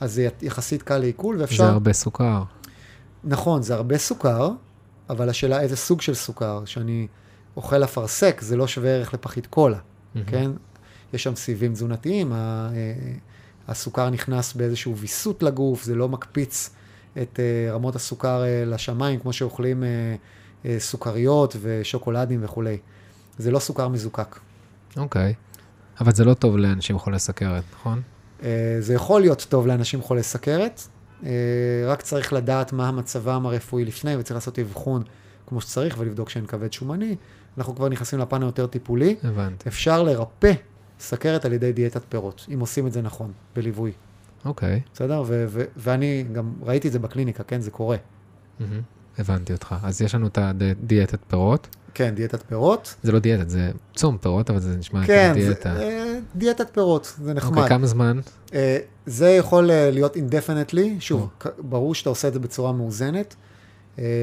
אז 0.00 0.12
זה 0.14 0.28
יחסית 0.42 0.82
קל 0.82 0.98
לעיכול, 0.98 1.36
ואפשר... 1.40 1.64
זה 1.64 1.70
הרבה 1.70 1.92
סוכר. 1.92 2.42
נכון, 3.24 3.62
זה 3.62 3.74
הרבה 3.74 3.98
סוכר, 3.98 4.50
אבל 5.10 5.28
השאלה 5.28 5.60
איזה 5.60 5.76
סוג 5.76 6.00
של 6.00 6.14
סוכר. 6.14 6.62
שאני 6.64 7.06
אוכל 7.56 7.84
אפרסק, 7.84 8.40
זה 8.40 8.56
לא 8.56 8.66
שווה 8.66 8.90
ערך 8.90 9.14
לפחית 9.14 9.46
קולה, 9.46 9.78
מהמם. 10.14 10.26
כן? 10.26 10.50
יש 11.12 11.22
שם 11.22 11.34
סיבים 11.34 11.72
תזונתיים, 11.72 12.32
ה- 12.32 12.70
אה, 12.74 12.92
הסוכר 13.68 14.10
נכנס 14.10 14.54
באיזשהו 14.54 14.96
ויסות 14.96 15.42
לגוף, 15.42 15.84
זה 15.84 15.94
לא 15.94 16.08
מקפיץ 16.08 16.70
את 17.22 17.40
אה, 17.40 17.72
רמות 17.72 17.96
הסוכר 17.96 18.44
אה, 18.44 18.64
לשמיים, 18.64 19.20
כמו 19.20 19.32
שאוכלים 19.32 19.84
סוכריות 20.78 21.56
ושוקולדים 21.60 22.40
וכולי. 22.42 22.78
זה 23.38 23.50
לא 23.50 23.58
סוכר 23.58 23.88
מזוקק. 23.88 24.38
אוקיי. 24.96 25.34
אבל 26.00 26.12
זה 26.14 26.24
לא 26.24 26.34
טוב 26.34 26.56
לאנשים 26.56 26.98
חולי 26.98 27.18
סכרת, 27.18 27.62
נכון? 27.74 28.02
אה, 28.42 28.76
זה 28.80 28.94
יכול 28.94 29.20
להיות 29.20 29.46
טוב 29.48 29.66
לאנשים 29.66 30.02
חולי 30.02 30.22
סכרת, 30.22 30.82
אה, 31.24 31.30
רק 31.86 32.02
צריך 32.02 32.32
לדעת 32.32 32.72
מה 32.72 32.90
מצבם 32.90 33.46
הרפואי 33.46 33.84
לפני, 33.84 34.16
וצריך 34.16 34.34
לעשות 34.34 34.58
אבחון 34.58 35.02
כמו 35.46 35.60
שצריך 35.60 35.96
ולבדוק 35.98 36.30
שאין 36.30 36.46
כבד 36.46 36.72
שומני. 36.72 37.16
אנחנו 37.58 37.74
כבר 37.74 37.88
נכנסים 37.88 38.18
לפן 38.18 38.42
היותר 38.42 38.66
טיפולי. 38.66 39.16
הבנתי. 39.24 39.68
אפשר 39.68 40.02
לרפא 40.02 40.52
סכרת 41.00 41.44
על 41.44 41.52
ידי 41.52 41.72
דיאטת 41.72 42.02
פירות, 42.08 42.46
אם 42.54 42.60
עושים 42.60 42.86
את 42.86 42.92
זה 42.92 43.02
נכון, 43.02 43.32
בליווי. 43.56 43.92
אוקיי. 44.44 44.80
בסדר? 44.94 45.22
ו- 45.26 45.44
ו- 45.48 45.64
ואני 45.76 46.24
גם 46.32 46.52
ראיתי 46.62 46.88
את 46.88 46.92
זה 46.92 46.98
בקליניקה, 46.98 47.42
כן? 47.42 47.60
זה 47.60 47.70
קורה. 47.70 47.96
הבנתי 49.18 49.52
אותך. 49.52 49.74
אז 49.82 50.02
יש 50.02 50.14
לנו 50.14 50.26
את 50.26 50.38
הדיאטת 50.38 51.18
פירות. 51.28 51.76
כן, 51.96 52.14
דיאטת 52.14 52.42
פירות. 52.48 52.94
זה 53.02 53.12
לא 53.12 53.18
דיאטת, 53.18 53.48
זה 53.50 53.70
צום 53.94 54.18
פירות, 54.18 54.50
אבל 54.50 54.60
זה 54.60 54.76
נשמע 54.76 55.06
כן, 55.06 55.30
כמו 55.34 55.42
זה, 55.42 55.46
דיאטה. 55.48 55.76
אה, 55.82 56.18
דיאטת 56.36 56.70
פירות, 56.74 57.14
זה 57.22 57.34
נחמד. 57.34 57.56
אוקיי, 57.56 57.68
כמה 57.68 57.86
זמן? 57.86 58.20
אה, 58.54 58.78
זה 59.06 59.30
יכול 59.30 59.70
אה, 59.70 59.90
להיות 59.90 60.16
indefinitely, 60.16 61.00
שוב. 61.00 61.28
כ- 61.40 61.46
ברור 61.58 61.94
שאתה 61.94 62.08
עושה 62.08 62.28
את 62.28 62.32
זה 62.32 62.38
בצורה 62.38 62.72
מאוזנת. 62.72 63.34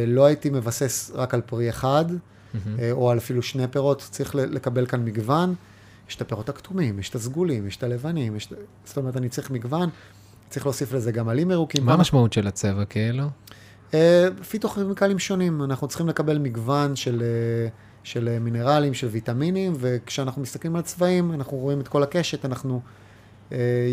לא 0.07 0.25
הייתי 0.25 0.49
מבסס 0.49 1.11
רק 1.15 1.33
על 1.33 1.41
פרי 1.41 1.69
אחד. 1.69 2.05
אה, 2.79 2.91
או 2.91 3.11
על 3.11 3.17
אפילו 3.17 3.41
שני 3.41 3.67
פירות, 3.67 4.07
צריך 4.11 4.35
לקבל 4.35 4.85
כאן 4.85 5.05
מגוון. 5.05 5.55
יש 6.09 6.15
את 6.15 6.21
הפירות 6.21 6.49
הכתומים, 6.49 6.99
יש 6.99 7.09
את 7.09 7.15
הסגולים, 7.15 7.67
יש 7.67 7.77
את 7.77 7.83
הלבנים, 7.83 8.35
יש... 8.35 8.45
את- 8.51 8.57
זאת 8.85 8.97
אומרת, 8.97 9.17
אני 9.17 9.29
צריך 9.29 9.51
מגוון, 9.51 9.89
צריך 10.49 10.65
להוסיף 10.65 10.93
לזה 10.93 11.11
גם 11.11 11.29
עלים 11.29 11.51
ירוקים. 11.51 11.85
מה 11.85 11.93
המשמעות 11.93 12.33
של 12.33 12.47
הצבע 12.47 12.85
כאילו? 12.85 13.23
אה, 13.93 14.27
פיתוכימיקלים 14.49 15.19
שונים, 15.19 15.63
אנחנו 15.63 15.87
צריכים 15.87 16.07
לקבל 16.07 16.37
מגוון 16.37 16.95
של, 16.95 17.23
אה, 17.23 17.69
של 18.03 18.29
אה, 18.29 18.39
מינרלים, 18.39 18.93
של 18.93 19.07
ויטמינים, 19.07 19.73
וכשאנחנו 19.79 20.41
מסתכלים 20.41 20.75
על 20.75 20.81
צבעים, 20.81 21.33
אנחנו 21.33 21.57
רואים 21.57 21.81
את 21.81 21.87
כל 21.87 22.03
הקשת, 22.03 22.45
אנחנו, 22.45 22.81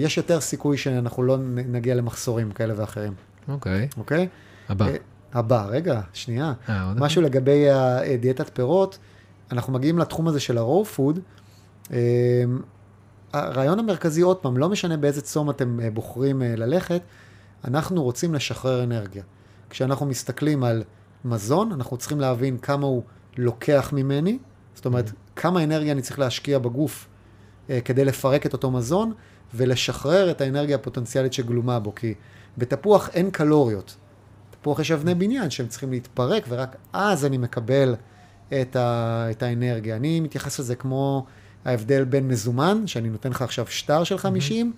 יש 0.02 0.16
יותר 0.16 0.40
סיכוי 0.40 0.76
שאנחנו 0.76 1.22
לא 1.22 1.36
נגיע 1.46 1.94
למחסורים 1.94 2.50
כאלה 2.50 2.74
ואחרים, 2.76 3.12
אוקיי. 3.48 3.88
אוקיי? 3.96 4.28
הבא. 4.68 4.86
אה, 4.86 4.96
הבא, 5.32 5.66
רגע, 5.68 6.00
שנייה. 6.12 6.52
עוד 6.68 7.00
משהו 7.00 7.22
לגבי 7.22 7.66
דיאטת 8.20 8.54
פירות, 8.54 8.98
אנחנו 9.52 9.72
מגיעים 9.72 9.98
לתחום 9.98 10.28
הזה 10.28 10.40
של 10.40 10.58
ה-raw 10.58 10.96
food. 10.96 11.20
הרעיון 13.32 13.78
המרכזי, 13.78 14.20
עוד 14.20 14.36
פעם, 14.36 14.56
לא 14.56 14.68
משנה 14.68 14.96
באיזה 14.96 15.22
צום 15.22 15.50
אתם 15.50 15.78
בוחרים 15.94 16.42
ללכת, 16.42 17.00
אנחנו 17.64 18.02
רוצים 18.02 18.34
לשחרר 18.34 18.82
אנרגיה. 18.82 19.22
כשאנחנו 19.70 20.06
מסתכלים 20.06 20.64
על 20.64 20.82
מזון, 21.24 21.72
אנחנו 21.72 21.96
צריכים 21.96 22.20
להבין 22.20 22.58
כמה 22.58 22.86
הוא 22.86 23.02
לוקח 23.36 23.90
ממני, 23.92 24.38
זאת 24.74 24.86
אומרת, 24.86 25.12
כמה 25.36 25.64
אנרגיה 25.64 25.92
אני 25.92 26.02
צריך 26.02 26.18
להשקיע 26.18 26.58
בגוף 26.58 27.06
אה, 27.70 27.80
כדי 27.80 28.04
לפרק 28.04 28.46
את 28.46 28.52
אותו 28.52 28.70
מזון, 28.70 29.12
ולשחרר 29.54 30.30
את 30.30 30.40
האנרגיה 30.40 30.76
הפוטנציאלית 30.76 31.32
שגלומה 31.32 31.78
בו, 31.78 31.94
כי 31.94 32.14
בתפוח 32.58 33.08
אין 33.12 33.30
קלוריות. 33.30 33.96
תפוח 34.50 34.80
יש 34.80 34.90
אבני 34.90 35.14
בניין 35.14 35.50
שהם 35.50 35.68
צריכים 35.68 35.90
להתפרק, 35.90 36.44
ורק 36.48 36.76
אז 36.92 37.24
אני 37.24 37.38
מקבל 37.38 37.94
את, 38.48 38.76
ה, 38.76 39.26
את 39.30 39.42
האנרגיה. 39.42 39.96
אני 39.96 40.20
מתייחס 40.20 40.60
לזה 40.60 40.76
כמו 40.76 41.26
ההבדל 41.64 42.04
בין 42.04 42.28
מזומן, 42.28 42.86
שאני 42.86 43.08
נותן 43.08 43.30
לך 43.30 43.42
עכשיו 43.42 43.66
שטר 43.66 44.04
של 44.04 44.18
50, 44.18 44.72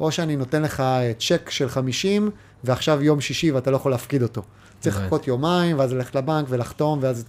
או 0.00 0.12
שאני 0.12 0.36
נותן 0.36 0.62
לך 0.62 0.80
אה, 0.80 1.12
צ'ק 1.18 1.50
של 1.50 1.68
50, 1.68 2.30
ועכשיו 2.64 3.02
יום 3.02 3.20
שישי 3.20 3.50
ואתה 3.50 3.70
לא 3.70 3.76
יכול 3.76 3.90
להפקיד 3.90 4.22
אותו. 4.22 4.42
צריך. 4.80 4.96
לחכות 4.96 5.26
יומיים, 5.26 5.78
ואז 5.78 5.92
ללכת 5.92 6.14
לבנק 6.14 6.46
ולחתום, 6.48 6.98
ואז... 7.02 7.24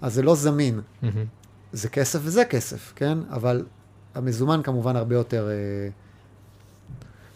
אז 0.00 0.14
זה 0.14 0.22
לא 0.22 0.34
זמין. 0.34 0.80
מהמם. 1.02 1.24
זה 1.72 1.88
כסף 1.88 2.18
וזה 2.22 2.44
כסף, 2.44 2.92
כן? 2.96 3.18
אבל 3.30 3.64
המזומן 4.14 4.60
כמובן 4.62 4.96
הרבה 4.96 5.14
יותר, 5.14 5.48
אה, 5.48 5.88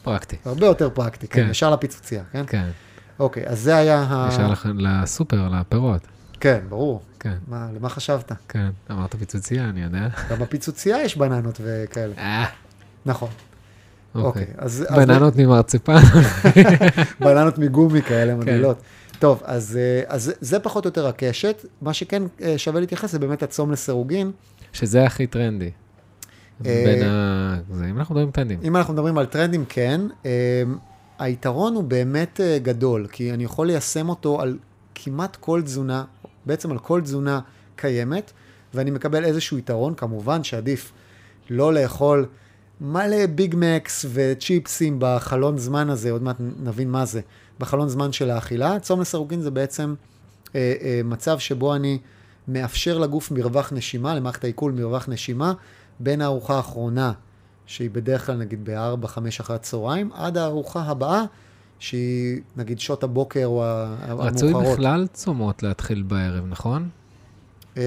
פרקטי. 0.03 0.37
הרבה 0.45 0.67
יותר 0.67 0.91
פרקטי, 0.91 1.29
כן, 1.29 1.45
כן. 1.45 1.51
ישר 1.51 1.71
לפיצוצייה, 1.71 2.23
כן? 2.33 2.45
כן. 2.47 2.71
אוקיי, 3.19 3.47
אז 3.47 3.61
זה 3.61 3.77
היה 3.77 4.03
ה... 4.03 4.29
ישר 4.33 4.53
לסופר, 4.77 5.49
לפירות. 5.49 6.03
כן, 6.41 6.61
ברור. 6.69 7.03
כן, 7.21 7.35
מה, 7.49 7.69
למה 7.75 7.89
חשבת? 7.89 8.33
כן. 8.49 8.71
אמרת 8.91 9.17
פיצוצייה, 9.17 9.65
אני 9.65 9.83
יודע. 9.83 10.09
גם 10.31 10.39
בפיצוצייה 10.39 11.03
יש 11.03 11.17
בננות 11.17 11.61
וכאלה. 11.65 12.15
אה, 12.19 12.47
נכון. 13.07 13.29
אוקיי. 14.15 14.43
אוקיי. 14.43 14.55
אז... 14.59 14.85
בננות 14.97 15.37
ממרציפן. 15.37 16.01
בננות 17.21 17.59
מגומי 17.59 18.03
כאלה 18.03 18.33
כן. 18.33 18.39
מגעילות. 18.39 18.83
טוב, 19.19 19.43
אז, 19.45 19.77
אה, 19.77 20.03
אז 20.07 20.33
זה 20.41 20.59
פחות 20.59 20.85
או 20.85 20.89
יותר 20.89 21.07
הקשת. 21.07 21.67
מה 21.83 21.93
שכן 21.93 22.23
אה, 22.43 22.59
שווה 22.59 22.81
להתייחס 22.81 23.13
זה 23.13 23.19
באמת 23.19 23.43
הצום 23.43 23.73
לסירוגין. 23.73 24.31
שזה 24.73 25.05
הכי 25.05 25.27
טרנדי. 25.27 25.71
אה, 26.67 26.83
בין 26.87 27.03
ה... 27.03 27.57
זה, 27.73 27.87
אם 27.87 27.99
אנחנו 27.99 28.15
מדברים 28.15 28.31
טרנדים. 28.31 28.59
אם 28.65 28.77
אנחנו 28.77 28.95
מדברים 28.95 29.19
על 29.19 29.27
טרנדים, 29.27 29.65
כן. 29.69 30.01
היתרון 31.19 31.75
הוא 31.75 31.85
באמת 31.85 32.41
גדול, 32.63 33.07
כי 33.13 33.33
אני 33.33 33.45
יכול 33.45 33.67
ליישם 33.67 34.09
אותו 34.09 34.41
על 34.41 34.59
כמעט 34.95 35.37
כל 35.37 35.63
תזונה, 35.63 36.05
בעצם 36.47 36.71
על 36.71 36.79
כל 36.79 37.01
תזונה 37.01 37.41
קיימת, 37.77 38.33
ואני 38.75 38.91
מקבל 38.91 39.25
איזשהו 39.25 39.59
יתרון, 39.59 39.95
כמובן 39.95 40.45
שעדיף 40.45 40.93
לא 41.51 41.75
לאכול 41.75 42.27
מלא 42.81 43.27
ביג 43.27 43.55
מקס 43.59 44.07
וצ'יפסים 44.13 44.97
בחלון 44.99 45.59
זמן 45.59 45.91
הזה, 45.91 46.11
עוד 46.11 46.23
מעט 46.23 46.37
נבין 46.63 46.91
מה 46.91 47.05
זה, 47.05 47.21
בחלון 47.59 47.89
זמן 47.89 48.13
של 48.13 48.31
האכילה. 48.31 48.81
צום 48.81 49.01
לסירוגין 49.01 49.41
זה 49.41 49.51
בעצם 49.51 49.95
אה, 50.55 50.75
אה, 50.83 51.01
מצב 51.05 51.39
שבו 51.39 51.75
אני 51.75 51.99
מאפשר 52.49 52.99
לגוף 52.99 53.31
מרווח 53.31 53.73
נשימה, 53.73 54.15
למערכת 54.15 54.45
העיכול 54.45 54.73
מרווח 54.73 55.09
נשימה, 55.09 55.53
בין 56.01 56.21
הארוחה 56.21 56.57
האחרונה, 56.57 57.13
שהיא 57.67 57.91
בדרך 57.91 58.27
כלל 58.27 58.37
נגיד 58.37 58.61
ב-4-5 58.71 59.09
אחרי 59.41 59.57
הצהריים, 59.57 60.11
עד 60.15 60.37
הארוחה 60.37 60.83
הבאה, 60.83 61.25
שהיא 61.79 62.41
נגיד 62.57 62.81
שעות 62.81 63.03
הבוקר 63.05 63.45
או 63.47 63.65
ה- 63.65 63.97
רצוי 64.09 64.49
המאוחרות. 64.49 64.73
בכלל 64.79 65.07
צומות 65.13 65.63
להתחיל 65.63 66.03
בערב, 66.03 66.45
נכון? 66.49 66.89
אמ, 67.77 67.83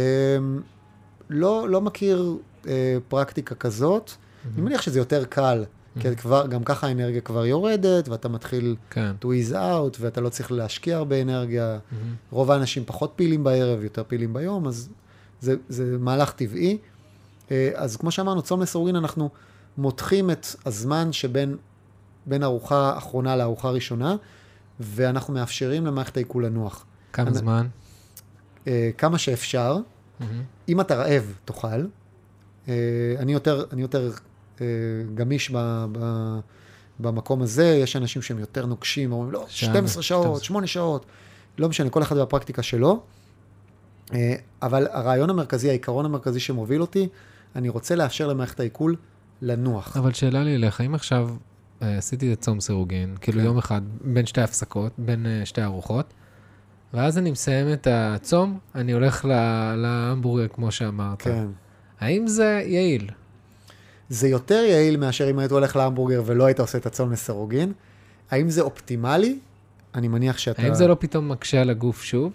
לא, 1.29 1.69
לא 1.69 1.81
מכיר 1.81 2.35
אה, 2.67 2.97
פרקטיקה 3.07 3.55
כזאת. 3.55 4.11
אני 4.53 4.61
מניח 4.61 4.81
שזה 4.81 4.99
יותר 4.99 5.25
קל, 5.25 5.65
כי 5.99 6.15
כבר, 6.15 6.47
גם 6.47 6.63
ככה 6.63 6.87
האנרגיה 6.87 7.21
כבר 7.21 7.45
יורדת, 7.45 8.07
ואתה 8.09 8.29
מתחיל 8.29 8.75
כן. 8.89 9.11
to 9.21 9.25
ease 9.25 9.53
out, 9.53 9.97
ואתה 9.99 10.21
לא 10.21 10.29
צריך 10.29 10.51
להשקיע 10.51 10.97
הרבה 10.97 11.21
אנרגיה. 11.21 11.77
מהמם. 11.91 12.15
רוב 12.31 12.51
האנשים 12.51 12.83
פחות 12.85 13.13
פעילים 13.15 13.43
בערב, 13.43 13.83
יותר 13.83 14.03
פעילים 14.07 14.33
ביום, 14.33 14.67
אז 14.67 14.89
זה, 15.41 15.55
זה 15.69 15.97
מהלך 15.99 16.31
טבעי. 16.31 16.77
אה, 17.51 17.69
אז 17.75 17.97
כמו 17.97 18.11
שאמרנו, 18.11 18.41
צום 18.41 18.61
לסירוגין, 18.61 18.95
אנחנו 18.95 19.29
מותחים 19.77 20.31
את 20.31 20.45
הזמן 20.65 21.13
שבין 21.13 21.57
בין 22.25 22.43
ארוחה 22.43 22.97
אחרונה 22.97 23.35
לארוחה 23.35 23.69
ראשונה, 23.69 24.15
ואנחנו 24.79 25.33
מאפשרים 25.33 25.85
למערכת 25.85 26.17
העיכול 26.17 26.45
לנוח. 26.45 26.85
כמה 27.13 27.27
אני- 27.27 27.37
זמן? 27.37 27.67
אה, 28.67 28.89
כמה 28.97 29.17
שאפשר. 29.17 29.77
מהמם. 30.19 30.43
אם 30.69 30.81
אתה 30.81 30.95
רעב, 30.95 31.33
תאכל. 31.45 31.67
אה, 32.67 32.73
אני 33.19 33.33
יותר, 33.33 33.65
אני 33.73 33.81
יותר 33.81 34.11
גמיש 35.15 35.51
ב, 35.51 35.85
ב, 35.91 35.99
במקום 36.99 37.41
הזה, 37.41 37.65
יש 37.65 37.95
אנשים 37.95 38.21
שהם 38.21 38.39
יותר 38.39 38.65
נוקשים, 38.65 39.11
אומרים, 39.11 39.31
לא, 39.31 39.45
שעה, 39.47 39.69
12 39.69 40.03
שעות, 40.03 40.23
12. 40.23 40.43
8 40.43 40.67
שעות, 40.67 41.05
לא 41.57 41.69
משנה, 41.69 41.89
כל 41.89 42.01
אחד 42.01 42.17
והפרקטיקה 42.17 42.63
שלו. 42.63 43.03
אה, 44.13 44.35
אבל 44.61 44.87
הרעיון 44.91 45.29
המרכזי, 45.29 45.69
העיקרון 45.69 46.05
המרכזי 46.05 46.39
שמוביל 46.39 46.81
אותי, 46.81 47.07
אני 47.55 47.69
רוצה 47.69 47.95
לאפשר 47.95 48.27
למערכת 48.27 48.59
העיכול 48.59 48.95
לנוח. 49.41 49.97
אבל 49.97 50.13
שאלה 50.13 50.43
לי 50.43 50.55
אליך, 50.55 50.81
אם 50.81 50.95
עכשיו 50.95 51.29
אה, 51.81 51.97
עשיתי 51.97 52.33
את 52.33 52.41
צום 52.41 52.59
סירוגין, 52.59 53.15
כאילו 53.21 53.39
כן. 53.39 53.45
יום 53.45 53.57
אחד, 53.57 53.81
בין 54.01 54.25
שתי 54.25 54.41
הפסקות, 54.41 54.91
בין 54.97 55.25
אה, 55.25 55.45
שתי 55.45 55.63
ארוחות, 55.63 56.13
ואז 56.93 57.17
אני 57.17 57.31
מסיים 57.31 57.73
את 57.73 57.87
הצום, 57.91 58.59
אני 58.75 58.91
הולך 58.91 59.25
להמבורגר, 59.77 60.47
כמו 60.47 60.71
שאמרת. 60.71 61.21
כן. 61.21 61.45
האם 61.99 62.27
זה 62.27 62.63
יעיל? 62.65 63.09
זה 64.11 64.27
יותר 64.27 64.55
יעיל 64.55 64.97
מאשר 64.97 65.29
אם 65.29 65.39
היית 65.39 65.51
הולך 65.51 65.75
להמבורגר 65.75 66.21
ולא 66.25 66.45
היית 66.45 66.59
עושה 66.59 66.77
את 66.77 66.85
הצום 66.85 67.11
לסירוגין. 67.11 67.73
האם 68.31 68.49
זה 68.49 68.61
אופטימלי? 68.61 69.39
אני 69.95 70.07
מניח 70.07 70.37
שאתה... 70.37 70.61
האם 70.61 70.73
זה 70.73 70.87
לא 70.87 70.97
פתאום 70.99 71.29
מקשה 71.29 71.61
על 71.61 71.69
הגוף 71.69 72.03
שוב? 72.03 72.31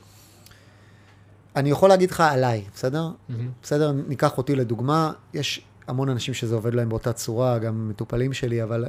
אני 1.57 1.70
יכול 1.70 1.89
להגיד 1.89 2.11
לך 2.11 2.20
עליי, 2.20 2.64
בסדר? 2.74 3.11
מהמם. 3.29 3.51
בסדר, 3.62 3.93
ניקח 3.93 4.39
אותי 4.39 4.55
לדוגמה, 4.55 5.12
יש 5.35 5.61
המון 5.87 6.09
אנשים 6.09 6.35
שזה 6.35 6.55
עובד 6.55 6.74
להם 6.74 6.89
באותה 6.89 7.12
צורה, 7.12 7.59
גם 7.59 7.89
מטופלים 7.89 8.33
שלי, 8.33 8.62
אבל 8.62 8.85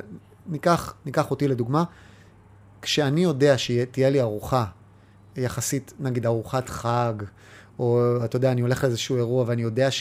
ניקח, 0.48 0.94
ניקח 1.06 1.32
אותי 1.32 1.48
לדוגמה. 1.48 1.84
כשאני 2.82 3.24
יודע 3.24 3.58
שתהיה 3.58 4.10
לי 4.10 4.22
ארוחה, 4.22 4.66
יחסית, 5.36 5.94
נגיד 6.00 6.26
ארוחת 6.26 6.70
חג, 6.70 7.14
או 7.80 8.02
אתה 8.26 8.36
יודע, 8.36 8.52
אני 8.52 8.62
הולך 8.62 8.84
לאיזשהו 8.84 9.18
אירוע 9.18 9.44
ואני 9.48 9.62
יודע 9.62 9.92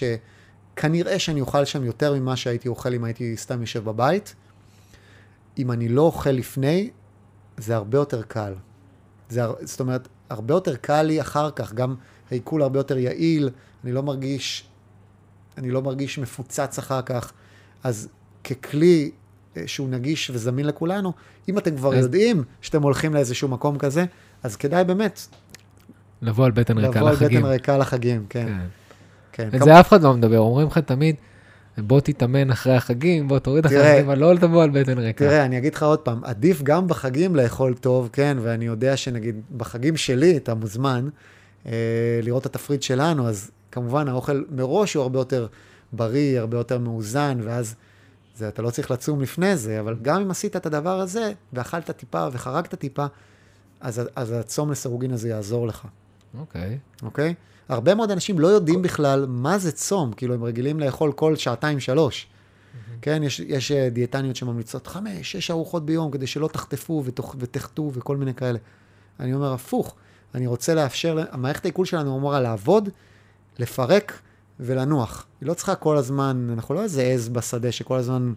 שכנראה 0.77 1.19
שאני 1.19 1.41
אוכל 1.41 1.65
שם 1.65 1.85
יותר 1.85 2.15
ממה 2.15 2.37
שהייתי 2.37 2.69
אוכל 2.69 2.95
אם 2.95 3.05
הייתי 3.05 3.37
סתם 3.37 3.61
יושב 3.61 3.85
בבית, 3.85 4.35
אם 5.59 5.73
אני 5.73 5.89
לא 5.89 6.03
אוכל 6.03 6.31
לפני, 6.31 6.91
זה 7.57 7.77
הרבה 7.77 7.99
יותר 7.99 8.23
קל. 8.23 8.55
זה, 9.29 9.43
זאת 9.63 9.81
אומרת, 9.81 10.09
הרבה 10.31 10.55
יותר 10.55 10.77
קל 10.77 11.03
לי 11.03 11.21
אחר 11.21 11.51
כך, 11.51 11.73
גם 11.73 11.95
העיכול 12.31 12.63
הרבה 12.63 12.79
יותר 12.79 12.99
יעיל, 12.99 13.51
אני 13.85 13.93
לא 13.93 14.03
מרגיש, 14.03 14.65
אני 15.59 15.71
לא 15.71 15.83
מרגיש 15.83 16.19
מפוצץ 16.19 16.79
אחר 16.79 17.03
כך. 17.03 17.33
אז 17.85 18.09
ככלי 18.45 19.11
אה, 19.57 19.63
שהוא 19.67 19.89
נגיש 19.89 20.31
וזמין 20.31 20.67
לכולנו, 20.67 21.13
אם 21.49 21.59
אתם 21.59 21.77
כבר 21.77 21.95
אז- 21.97 22.05
יודעים 22.05 22.45
שאתם 22.61 22.83
הולכים 22.83 23.15
לאיזשהו 23.15 23.49
מקום 23.49 23.79
כזה, 23.79 24.05
אז 24.43 24.57
כדאי 24.57 24.85
באמת 24.85 25.21
לבוא 26.23 26.45
על 26.45 26.51
בטן 26.51 26.79
ריקה 26.79 26.99
לבוא 26.99 27.09
על 27.09 27.15
לחגים. 27.15 27.41
בטן 27.41 27.51
ריקה 27.51 27.79
לחגים, 27.79 28.27
כן. 28.29 28.47
כן. 28.47 28.67
כן. 29.37 29.49
את 29.55 29.63
זה 29.63 29.81
אף 29.81 29.89
אחד 29.89 30.03
לא 30.03 30.15
מדבר, 30.15 30.39
אומרים 30.39 30.67
לך 30.67 30.79
תמיד, 30.79 31.17
בוא 31.79 32.01
תתאמן 32.01 32.51
אחרי 32.51 32.75
החגים, 32.75 33.29
בוא 33.29 33.39
תוריד 33.39 33.67
אחרי 33.67 33.89
החגים, 33.89 34.05
אבל 34.07 34.19
לא 34.19 34.37
תבוא 34.41 34.63
על 34.63 34.71
בטן 34.71 34.99
ריקה. 34.99 35.25
תראה, 35.25 35.45
אני 35.45 35.59
אגיד 35.59 35.75
לך 35.75 35.83
עוד 35.83 35.99
פעם, 35.99 36.25
עדיף 36.25 36.63
גם 36.63 36.89
בחגים 36.89 37.37
לאכול 37.37 37.75
טוב, 37.75 38.09
כן, 38.13 38.37
ואני 38.43 38.65
יודע 38.65 38.97
שנגיד 38.97 39.41
בחגים 39.57 39.97
שלי, 39.97 40.37
אתה 40.37 40.55
מוזמן 40.55 41.09
אה, 41.67 41.73
לראות 42.23 42.47
את 42.47 42.57
התפריט 42.57 42.83
שלנו, 42.83 43.29
אז 43.29 43.51
כמובן 43.73 44.09
האוכל 44.09 44.43
מראש 44.51 44.95
הוא 44.95 45.03
הרבה 45.03 45.19
יותר 45.19 45.47
בריא, 45.93 46.41
הרבה 46.41 46.57
יותר 46.57 46.79
מאוזן, 46.79 47.39
ואז 47.43 47.75
זה, 48.37 48.49
אתה 48.49 48.63
לא 48.63 48.71
צריך 48.71 48.91
לצום 48.91 49.21
לפני 49.21 49.57
זה, 49.57 49.81
אבל 49.81 49.97
גם 50.03 50.21
אם 50.21 50.31
עשית 50.31 50.57
את 50.57 50.67
הדבר 50.67 51.01
הזה, 51.01 51.33
ואכלת 51.53 51.91
טיפה 51.91 52.29
וחרגת 52.33 52.75
טיפה, 52.75 53.07
אז, 53.81 54.03
אז 54.17 54.33
הצום 54.33 54.71
לסירוגין 54.71 55.11
הזה 55.11 55.29
יעזור 55.29 55.67
לך, 55.67 55.87
אוקיי. 56.39 56.79
אוקיי? 57.03 57.35
הרבה 57.69 57.95
מאוד 57.95 58.11
אנשים 58.11 58.39
לא 58.39 58.49
יודעים 58.49 58.83
בכלל 58.83 59.27
מה 59.29 59.59
זה 59.59 59.73
צום, 59.73 60.13
כאילו 60.13 60.35
הם 60.35 60.45
רגילים 60.45 60.81
לאכול 60.81 61.13
כל 61.13 61.37
שעתיים, 61.37 61.81
שלוש. 61.81 62.27
כן, 63.03 63.23
יש, 63.23 63.41
יש 63.41 63.73
אה, 63.73 63.89
דיאטניות 63.91 64.37
שממליצות 64.37 64.87
חמש, 64.87 65.33
שש 65.33 65.51
ארוחות 65.51 65.87
ביום 65.87 66.11
כדי 66.11 66.27
שלא 66.27 66.49
תחטפו 66.49 67.03
ותח, 67.07 67.35
ותחטאו 67.39 67.91
וכל 67.95 68.17
מיני 68.17 68.35
כאלה. 68.35 68.59
אני 69.21 69.35
אומר, 69.35 69.53
הפוך, 69.53 69.95
אני 70.35 70.47
רוצה 70.47 70.75
לאפשר, 70.75 71.19
המערכת 71.31 71.65
העיכול 71.65 71.87
שלנו 71.87 72.17
אמורה 72.19 72.41
לעבוד, 72.41 72.89
לפרק 73.59 74.21
ולנוח. 74.61 75.27
היא 75.41 75.49
לא 75.49 75.55
צריכה 75.55 75.75
כל 75.75 75.97
הזמן, 75.97 76.49
אנחנו 76.53 76.75
לא 76.75 76.83
איזה 76.83 77.03
עז 77.03 77.29
בשדה 77.29 77.73
שכל 77.73 77.97
הזמן, 77.97 78.33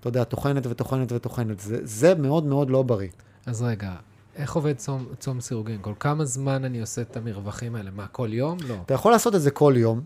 אתה 0.00 0.08
יודע, 0.08 0.24
טוחנת 0.24 0.66
וטוחנת 0.66 1.12
וטוחנת. 1.12 1.60
זה, 1.60 1.78
זה 1.82 2.14
מאוד 2.14 2.44
מאוד 2.44 2.70
לא 2.70 2.82
בריא. 2.82 3.08
אז 3.46 3.62
רגע, 3.62 3.92
איך 4.38 4.52
עובד 4.56 4.76
צום, 4.76 5.06
צום 5.18 5.40
סירוגין? 5.40 5.78
כל 5.80 5.92
כמה 6.00 6.24
זמן 6.24 6.64
אני 6.64 6.80
עושה 6.80 7.02
את 7.02 7.16
המרווחים 7.16 7.74
האלה? 7.74 7.90
מה, 7.90 8.06
כל 8.06 8.28
יום? 8.32 8.58
לא. 8.68 8.74
אתה 8.86 8.94
יכול 8.94 9.12
לעשות 9.12 9.34
את 9.34 9.40
זה 9.42 9.50
כל 9.50 9.74
יום, 9.76 10.00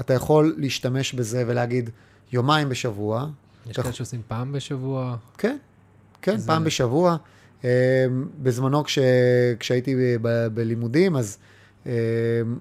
אתה 0.00 0.14
יכול 0.14 0.54
להשתמש 0.58 1.12
בזה 1.14 1.44
ולהגיד 1.46 1.90
יומיים 2.32 2.68
בשבוע, 2.68 3.26
יש 3.70 3.76
כאלה 3.76 3.92
שעושים 3.92 4.22
פעם 4.28 4.52
בשבוע. 4.52 5.16
כן, 5.38 5.56
כן, 6.22 6.36
זה- 6.36 6.46
פעם 6.46 6.64
בשבוע. 6.64 7.16
אה, 7.64 8.06
בזמנו 8.42 8.84
כש, 8.84 8.98
כשהייתי 9.58 9.94
ב, 9.96 9.98
ב, 10.22 10.46
בלימודים, 10.54 11.16
אז, 11.16 11.38
אה, 11.86 11.92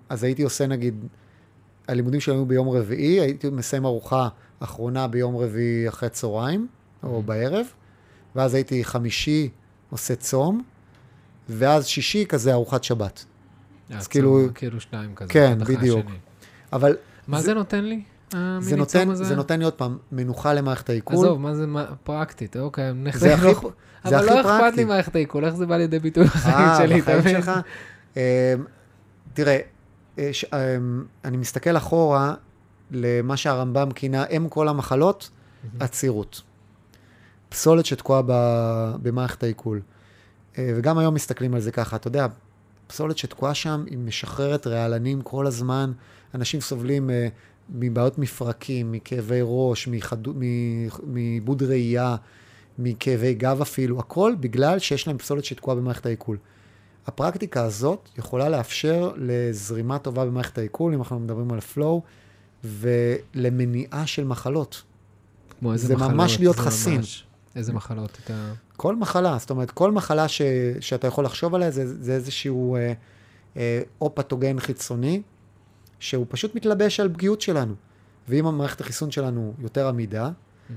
אז 0.09 0.23
הייתי 0.23 0.43
עושה 0.43 0.67
נגיד, 0.67 1.05
הלימודים 1.87 2.19
שלנו 2.19 2.45
ביום 2.45 2.69
רביעי, 2.69 3.19
הייתי 3.21 3.49
מסיים 3.49 3.85
ארוחה 3.85 4.27
אחרונה 4.59 5.07
ביום 5.07 5.37
רביעי 5.37 5.89
אחרי 5.89 6.09
צהריים, 6.09 6.67
או 7.03 7.21
בערב, 7.23 7.65
ואז 8.35 8.53
הייתי 8.53 8.83
חמישי 8.83 9.49
עושה 9.89 10.15
צום, 10.15 10.63
ואז 11.49 11.87
שישי 11.87 12.25
כזה 12.29 12.53
ארוחת 12.53 12.83
שבת. 12.83 13.25
אה, 13.91 13.99
צום, 13.99 14.07
כאילו- 14.09 14.47
כאילו 14.55 14.79
שניים 14.81 15.15
כזה. 15.15 15.29
כן, 15.33 15.57
בדיוק. 15.67 15.99
השני. 16.05 16.17
אבל 16.73 16.95
מה 17.27 17.39
זה- 17.39 17.45
זה 17.45 17.53
נותן 17.53 17.83
לי? 17.85 18.03
זה 18.59 18.75
נותן, 18.77 19.09
הזה? 19.09 19.23
זה 19.23 19.35
נותן 19.35 19.59
לי 19.59 19.65
עוד 19.65 19.73
פעם 19.73 19.97
מנוחה 20.11 20.53
למערכת 20.53 20.89
העיכול. 20.89 21.15
עזוב, 21.15 21.39
מה 21.41 21.55
זה 21.55 21.67
מה- 21.67 21.85
פרקטית? 22.03 22.57
אוקיי, 22.57 22.93
נלך 22.93 23.17
זה 23.17 23.33
הכי, 23.33 23.45
לא- 23.45 23.71
זה 24.05 24.17
אבל 24.17 24.25
לא 24.25 24.41
אכפת 24.41 24.49
פרקטי. 24.59 24.75
לי 24.77 24.83
מערכת 24.85 25.15
העיכול, 25.15 25.45
איך 25.45 25.55
זה 25.55 25.65
בא 25.65 25.77
לידי 25.77 25.99
ביטוי 25.99 26.23
בחיים 26.23 26.55
אה, 26.55 26.77
שלי, 26.77 26.99
אתה 26.99 27.17
מבין? 27.17 27.35
שלך? 27.41 27.51
אמ, 28.17 28.21
תראה, 29.33 29.59
אה, 30.19 30.29
ש- 30.31 30.45
אמ, 30.45 31.03
אני 31.25 31.37
מסתכל 31.37 31.77
אחורה 31.77 32.33
למה 32.91 33.37
שהרמב"ם 33.37 33.91
כינה 33.91 34.25
אם 34.25 34.47
כל 34.49 34.67
המחלות, 34.67 35.29
עצירות. 35.79 36.41
פסולת 37.49 37.85
שתקועה 37.85 38.21
במערכת 39.01 39.43
העיכול. 39.43 39.81
אה, 40.57 40.73
וגם 40.75 40.97
היום 40.97 41.13
מסתכלים 41.13 41.53
על 41.53 41.61
זה 41.61 41.71
ככה, 41.71 41.95
אתה 41.95 42.07
יודע, 42.07 42.27
פסולת 42.87 43.17
שתקועה 43.17 43.53
שם, 43.53 43.83
היא 43.89 43.97
משחררת 43.97 44.67
רעלנים 44.67 45.21
כל 45.21 45.47
הזמן. 45.47 45.91
אנשים 46.35 46.61
סובלים 46.61 47.09
אה, 47.09 47.27
מבעיות 47.69 48.17
מפרקים, 48.17 48.91
מכאבי 48.91 49.39
ראש, 49.43 49.89
מעיבוד 51.03 51.63
ראייה, 51.63 52.15
מכאבי 52.79 53.33
גב 53.33 53.61
אפילו, 53.61 53.99
הכל 53.99 54.35
בגלל 54.39 54.79
שיש 54.79 55.07
להם 55.07 55.17
פסולת 55.17 55.45
שתקועה 55.45 55.77
במערכת 55.77 56.05
העיכול. 56.05 56.37
הפרקטיקה 57.07 57.63
הזאת 57.63 58.09
יכולה 58.17 58.49
לאפשר 58.49 59.11
לזרימה 59.17 59.99
טובה 59.99 60.25
במערכת 60.25 60.57
העיכול, 60.57 60.93
אם 60.93 60.99
אנחנו 60.99 61.19
מדברים 61.19 61.51
על 61.53 61.59
flow, 61.75 62.01
ולמניעה 62.63 64.07
של 64.07 64.23
מחלות. 64.23 64.83
כמו 65.59 65.73
איזה 65.73 65.87
זה 65.87 65.95
מחלות, 65.95 66.11
ממש 66.11 66.39
להיות 66.39 66.55
זה 66.55 66.61
חסין. 66.61 66.95
ממש- 66.97 67.23
איזה 67.55 67.73
מחלות 67.73 68.17
אתה... 68.23 68.53
כל 68.77 68.95
מחלה, 68.95 69.37
זאת 69.39 69.49
אומרת, 69.49 69.71
כל 69.71 69.91
מחלה 69.91 70.27
ש, 70.27 70.41
שאתה 70.79 71.07
יכול 71.07 71.25
לחשוב 71.25 71.55
עליה 71.55 71.71
זה, 71.71 72.03
זה 72.03 72.13
איזשהו 72.13 72.75
אה, 72.75 72.93
אה, 73.57 73.81
או 74.01 74.15
פתוגן 74.15 74.59
חיצוני, 74.59 75.21
שהוא 75.99 76.25
פשוט 76.29 76.55
מתלבש 76.55 76.99
על 76.99 77.09
פגיעות 77.13 77.41
שלנו. 77.41 77.73
ואם 78.29 78.47
המערכת 78.47 78.81
החיסון 78.81 79.11
שלנו 79.11 79.53
יותר 79.59 79.87
עמידה, 79.87 80.29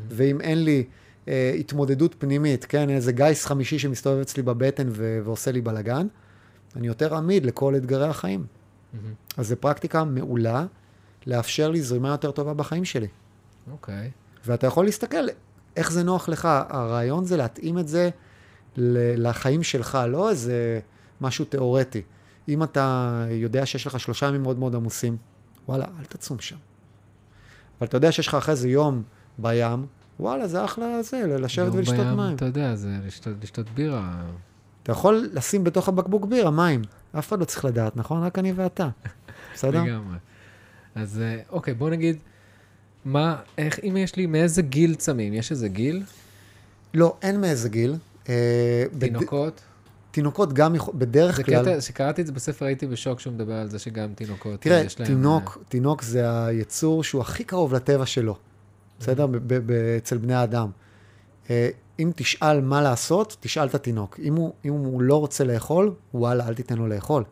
ואם 0.08 0.40
אין 0.40 0.64
לי 0.64 0.84
אה, 1.28 1.52
התמודדות 1.58 2.14
פנימית, 2.18 2.64
כן, 2.64 2.90
איזה 2.90 3.12
גיס 3.12 3.46
חמישי 3.46 3.78
שמסתובב 3.78 4.20
אצלי 4.20 4.42
בבטן 4.42 4.88
ו- 4.90 5.20
ועושה 5.24 5.52
לי 5.52 5.60
בלאגן, 5.60 6.06
אני 6.76 6.86
יותר 6.86 7.14
עמיד 7.14 7.46
לכל 7.46 7.76
אתגרי 7.76 8.08
החיים. 8.08 8.46
מהמם. 8.92 9.14
אז 9.36 9.48
זו 9.48 9.56
פרקטיקה 9.60 10.04
מעולה 10.04 10.66
לאפשר 11.26 11.70
לי 11.70 11.82
זרימה 11.82 12.08
יותר 12.08 12.30
טובה 12.30 12.54
בחיים 12.54 12.84
שלי. 12.84 13.06
אוקיי. 13.72 14.10
ואתה 14.46 14.66
יכול 14.66 14.84
להסתכל 14.84 15.26
איך 15.76 15.92
זה 15.92 16.02
נוח 16.02 16.28
לך. 16.28 16.48
הרעיון 16.68 17.24
זה 17.24 17.36
להתאים 17.36 17.78
את 17.78 17.88
זה 17.88 18.10
לחיים 19.16 19.62
שלך, 19.62 19.98
לא 20.08 20.30
איזה 20.30 20.80
משהו 21.20 21.44
תיאורטי. 21.44 22.02
אם 22.48 22.62
אתה 22.62 23.26
יודע 23.30 23.66
שיש 23.66 23.86
לך 23.86 24.00
שלושה 24.00 24.26
ימים 24.26 24.42
מאוד 24.42 24.58
מאוד 24.58 24.74
עמוסים, 24.74 25.16
וואלה, 25.68 25.84
אל 25.98 26.04
תצום 26.04 26.38
שם. 26.38 26.56
אבל 27.78 27.86
אתה 27.86 27.96
יודע 27.96 28.12
שיש 28.12 28.28
לך 28.28 28.34
אחרי 28.34 28.56
זה 28.56 28.68
יום 28.68 29.02
בים, 29.38 29.86
וואלה, 30.20 30.48
זה 30.48 30.64
אחלה 30.64 31.02
זה, 31.02 31.38
לשבת 31.38 31.74
ולשתות 31.74 31.96
בים, 31.96 32.16
מים. 32.16 32.36
אתה 32.36 32.44
יודע, 32.44 32.74
זה 32.74 32.88
לשתות, 33.06 33.34
לשתות 33.42 33.70
בירה. 33.70 34.22
אתה 34.82 34.92
יכול 34.92 35.28
לשים 35.32 35.64
בתוך 35.64 35.88
הבקבוק 35.88 36.24
בירה 36.24 36.50
מים. 36.50 36.82
אף 37.18 37.28
אחד 37.28 37.40
לא 37.40 37.44
צריך 37.44 37.64
לדעת, 37.64 37.96
נכון? 37.96 38.22
רק 38.22 38.38
אני 38.38 38.52
ואתה. 38.52 38.88
בסדר? 39.54 39.82
לגמרי. 39.82 40.16
אז 40.94 41.20
אה, 41.20 41.40
אוקיי, 41.50 41.74
בוא 41.74 41.90
נגיד, 41.90 42.16
מה, 43.04 43.36
איך, 43.58 43.78
אם 43.84 43.96
יש 43.96 44.16
לי, 44.16 44.26
מאיזה 44.26 44.62
גיל 44.62 44.94
צמים? 44.94 45.34
יש 45.34 45.50
איזה 45.50 45.68
גיל? 45.68 46.02
לא, 46.94 47.16
אין 47.22 47.40
מאיזה 47.40 47.68
גיל. 47.68 47.96
אה, 48.28 48.84
בד- 48.92 49.00
תינוקות? 49.00 49.60
תינוקות 50.10 50.52
גם, 50.52 50.74
יכול- 50.74 50.94
בדרך 50.98 51.36
זה 51.36 51.44
כלל... 51.44 51.62
קטע, 51.62 51.78
כשקראתי 51.78 52.22
את 52.22 52.26
זה 52.26 52.32
בספר 52.32 52.64
הייתי 52.64 52.86
בשוק 52.86 53.20
שהוא 53.20 53.32
מדבר 53.32 53.54
על 53.54 53.68
זה 53.68 53.78
שגם 53.78 54.14
תינוקות, 54.14 54.60
תראה, 54.60 54.80
יש 54.80 55.00
להם... 55.00 55.08
תינוק, 55.08 55.58
תינוק 55.68 56.02
זה 56.02 56.44
היצור 56.46 57.04
שהוא 57.04 57.20
הכי 57.20 57.44
קרוב 57.44 57.74
לטבע 57.74 58.06
שלו, 58.06 58.36
בסדר? 59.00 59.26
ב- 59.46 59.70
אצל 59.96 60.18
בני 60.18 60.34
האדם. 60.34 60.70
אה, 61.50 61.68
אם 61.98 62.10
תשאל 62.16 62.60
מה 62.60 62.82
לעשות, 62.82 63.36
תשאל 63.40 63.66
את 63.66 63.74
התינוק. 63.74 64.20
אם 64.22 64.34
הוא, 64.36 64.52
אם 64.64 64.70
הוא 64.72 65.02
לא 65.02 65.16
רוצה 65.16 65.44
לאכול, 65.44 65.94
וואלה, 66.14 66.48
אל 66.48 66.54
תיתן 66.54 66.76
לו 66.78 66.88
לאכול. 66.88 67.24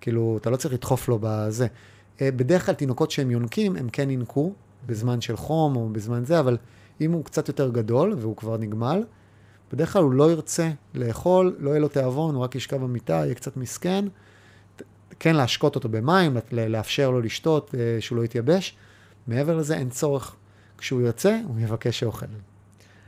כאילו, 0.00 0.38
אתה 0.40 0.50
לא 0.50 0.56
צריך 0.56 0.74
לדחוף 0.74 1.08
לו 1.08 1.18
בזה. 1.22 1.66
אה, 2.20 2.30
בדרך 2.30 2.66
כלל 2.66 2.74
תינוקות 2.74 3.10
שהם 3.10 3.30
יונקים, 3.30 3.76
הם 3.76 3.88
כן 3.92 4.10
ינקו 4.10 4.52
בזמן 4.86 5.20
של 5.20 5.36
חום 5.36 5.76
או 5.76 5.88
בזמן 5.92 6.24
זה, 6.24 6.40
אבל 6.40 6.56
אם 7.00 7.12
הוא 7.12 7.24
קצת 7.24 7.48
יותר 7.48 7.70
גדול 7.70 8.14
והוא 8.18 8.36
כבר 8.36 8.56
נגמל, 8.56 9.02
בדרך 9.72 9.92
כלל 9.92 10.02
הוא 10.02 10.12
לא 10.12 10.30
ירצה 10.30 10.70
לאכול, 10.94 11.56
לא 11.58 11.70
יהיה 11.70 11.80
לו 11.80 11.88
תיאבון, 11.88 12.34
הוא 12.34 12.44
רק 12.44 12.54
ישכב 12.54 12.76
במיטה, 12.76 13.12
יהיה 13.12 13.34
קצת 13.34 13.56
מסכן. 13.56 14.04
כן 15.20 15.36
להשקות 15.36 15.74
אותו 15.74 15.88
במים, 15.88 16.36
לאפשר 16.52 17.10
לו 17.10 17.20
לשתות, 17.20 17.74
אה, 17.74 17.96
שהוא 18.00 18.18
לא 18.18 18.24
יתייבש. 18.24 18.76
מעבר 19.26 19.56
לזה 19.56 19.76
אין 19.76 19.90
צורך. 19.90 20.36
כשהוא 20.78 21.00
יוצא, 21.00 21.38
הוא 21.46 21.60
יבקש 21.60 21.98
שאוכל. 22.00 22.26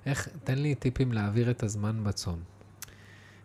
איך, 0.06 0.28
תן 0.44 0.58
לי 0.58 0.74
טיפים 0.74 1.12
להעביר 1.12 1.50
את 1.50 1.62
הזמן 1.62 2.04
בצום. 2.04 2.38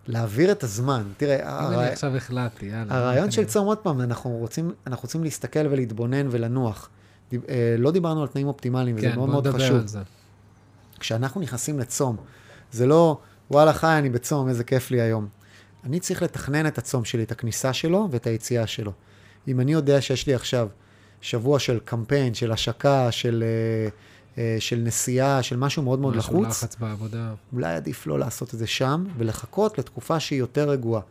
להעביר 0.07 0.51
את 0.51 0.63
הזמן. 0.63 1.03
תראה, 1.17 1.35
אם 1.35 1.65
הרעי- 1.65 1.83
אני 1.85 1.91
עכשיו 1.93 2.15
החלטתי, 2.15 2.65
יאללה. 2.65 2.97
הרעיון 2.97 3.31
של 3.31 3.45
צום, 3.45 3.67
עוד 3.67 3.77
פעם, 3.77 4.01
אנחנו 4.01 4.29
רוצים, 4.29 4.71
אנחנו 4.87 5.03
רוצים 5.05 5.23
להסתכל 5.23 5.67
ולהתבונן 5.69 6.27
ולנוח. 6.31 6.89
דיב- 7.31 7.41
אה, 7.49 7.75
לא 7.77 7.91
דיברנו 7.91 8.21
על 8.21 8.27
תנאים 8.27 8.47
אופטימליים, 8.47 8.95
וזה 8.95 9.07
כן, 9.09 9.15
מאוד 9.15 9.25
בוא 9.25 9.33
מאוד 9.33 9.47
נדבר 9.47 9.59
חשוב. 9.65 9.75
על 9.77 9.87
זה. 9.87 9.99
כשאנחנו 10.99 11.41
נכנסים 11.41 11.79
לצום, 11.79 12.15
זה 12.71 12.85
לא, 12.87 13.17
וואלה 13.51 13.73
חי, 13.73 13.95
אני 13.99 14.09
בצום, 14.09 14.49
איזה 14.49 14.63
כיף 14.63 14.91
לי 14.91 15.01
היום. 15.01 15.27
אני 15.83 15.99
צריך 15.99 16.23
לתכנן 16.23 16.67
את 16.67 16.77
הצום 16.77 17.05
שלי, 17.05 17.23
את 17.23 17.31
הכניסה 17.31 17.73
שלו 17.73 18.07
ואת 18.11 18.27
היציאה 18.27 18.67
שלו. 18.67 18.91
אם 19.47 19.59
אני 19.59 19.73
יודע 19.73 20.01
שיש 20.01 20.27
לי 20.27 20.33
עכשיו 20.33 20.67
שבוע 21.21 21.59
של 21.59 21.79
קמפיין, 21.85 22.33
של 22.33 22.51
השקה, 22.51 23.11
של, 23.11 23.43
אה, 23.43 23.89
אה, 24.43 24.57
של 24.59 24.75
נסיעה, 24.85 25.43
של 25.43 25.57
משהו 25.57 25.83
מאוד 25.83 25.99
מאוד 25.99 26.15
משהו 26.15 26.33
לחוץ, 26.43 26.63
לחץ 26.63 26.75
בעבודה. 26.75 27.33
אולי 27.53 27.73
עדיף 27.73 28.07
לא 28.07 28.19
לעשות 28.19 28.53
את 28.53 28.59
זה 28.59 28.67
שם, 28.67 29.05
ולחכות 29.17 29.77
לתקופה 29.77 30.19
שהיא 30.19 30.39
יותר 30.39 30.69
רגועה. 30.69 31.01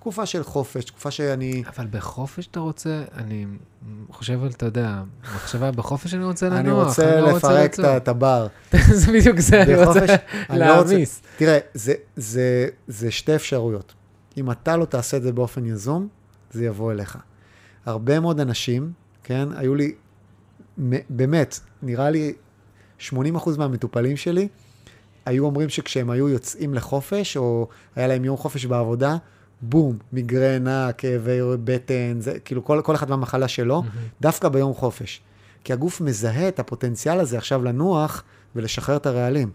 תקופה 0.00 0.26
של 0.26 0.42
חופש, 0.44 0.84
תקופה 0.84 1.10
שאני... 1.10 1.62
אבל 1.76 1.86
בחופש 1.90 2.46
אתה 2.46 2.60
רוצה, 2.60 3.02
אני 3.16 3.46
חושב 4.10 4.42
על, 4.44 4.50
אתה 4.50 4.66
יודע, 4.66 5.02
מחשבה, 5.34 5.70
בחופש 5.70 6.14
אני 6.14 6.24
רוצה 6.24 6.46
לנוח. 6.48 6.58
אני 6.60 6.70
רוצה 6.70 7.20
לא 7.20 7.32
לפרק. 7.36 7.80
ה- 7.80 7.96
את 7.96 8.08
הבר. 8.08 8.46
זה 9.00 9.12
בדיוק 9.12 9.38
זה, 9.38 9.62
אני 9.62 9.74
רוצה 9.84 10.00
אני 10.50 10.58
לא 10.58 10.64
רוצה- 10.78 10.90
להעמיס. 10.92 11.22
תראה, 11.36 11.58
זה, 11.74 11.92
זה, 12.16 12.68
זה 12.88 13.10
שתי 13.10 13.34
אפשרויות. 13.34 13.94
אם 14.36 14.50
אתה 14.50 14.76
לא 14.76 14.84
תעשה 14.84 15.16
את 15.16 15.22
זה 15.22 15.32
באופן 15.32 15.66
יזום, 15.66 16.08
זה 16.50 16.64
יבוא 16.64 16.92
אליך. 16.92 17.18
הרבה 17.86 18.20
מאוד 18.20 18.40
אנשים, 18.40 18.92
כן, 19.24 19.48
היו 19.56 19.74
לי, 19.74 19.92
באמת, 21.10 21.60
נראה 21.82 22.10
לי 22.10 22.32
80% 23.00 23.12
מהמטופלים 23.58 24.16
שלי, 24.16 24.48
היו 25.26 25.44
אומרים 25.44 25.68
שכשהם 25.68 26.10
היו 26.10 26.28
יוצאים 26.28 26.74
לחופש, 26.74 27.36
או 27.36 27.68
היה 27.96 28.06
להם 28.06 28.24
יום 28.24 28.36
חופש 28.36 28.66
בעבודה, 28.66 29.16
בום, 29.62 29.98
מיגרנה, 30.12 30.92
כאבי 30.92 31.38
בטן, 31.64 32.16
זה 32.20 32.38
כאילו 32.44 32.64
כל, 32.64 32.80
כל 32.84 32.94
אחד 32.94 33.10
מהמחלה 33.10 33.48
שלו, 33.48 33.82
דווקא 34.20 34.48
ביום 34.48 34.74
חופש. 34.74 35.20
כי 35.64 35.72
הגוף 35.72 36.00
מזהה 36.00 36.48
את 36.48 36.58
הפוטנציאל 36.58 37.20
הזה 37.20 37.38
עכשיו 37.38 37.64
לנוח 37.64 38.22
ולשחרר 38.56 38.96
את 38.96 39.06
הרעלים. 39.06 39.50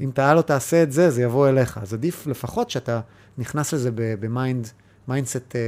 אם 0.00 0.10
אתה 0.10 0.34
לא 0.34 0.42
תעשה 0.42 0.82
את 0.82 0.92
זה, 0.92 1.10
זה 1.10 1.22
יבוא 1.22 1.48
אליך. 1.48 1.78
אז 1.82 1.94
עדיף 1.94 2.26
לפחות 2.26 2.70
שאתה 2.70 3.00
נכנס 3.38 3.72
לזה 3.72 3.90
ב-mind, 3.94 4.68
mindset 5.08 5.56
אה, 5.56 5.60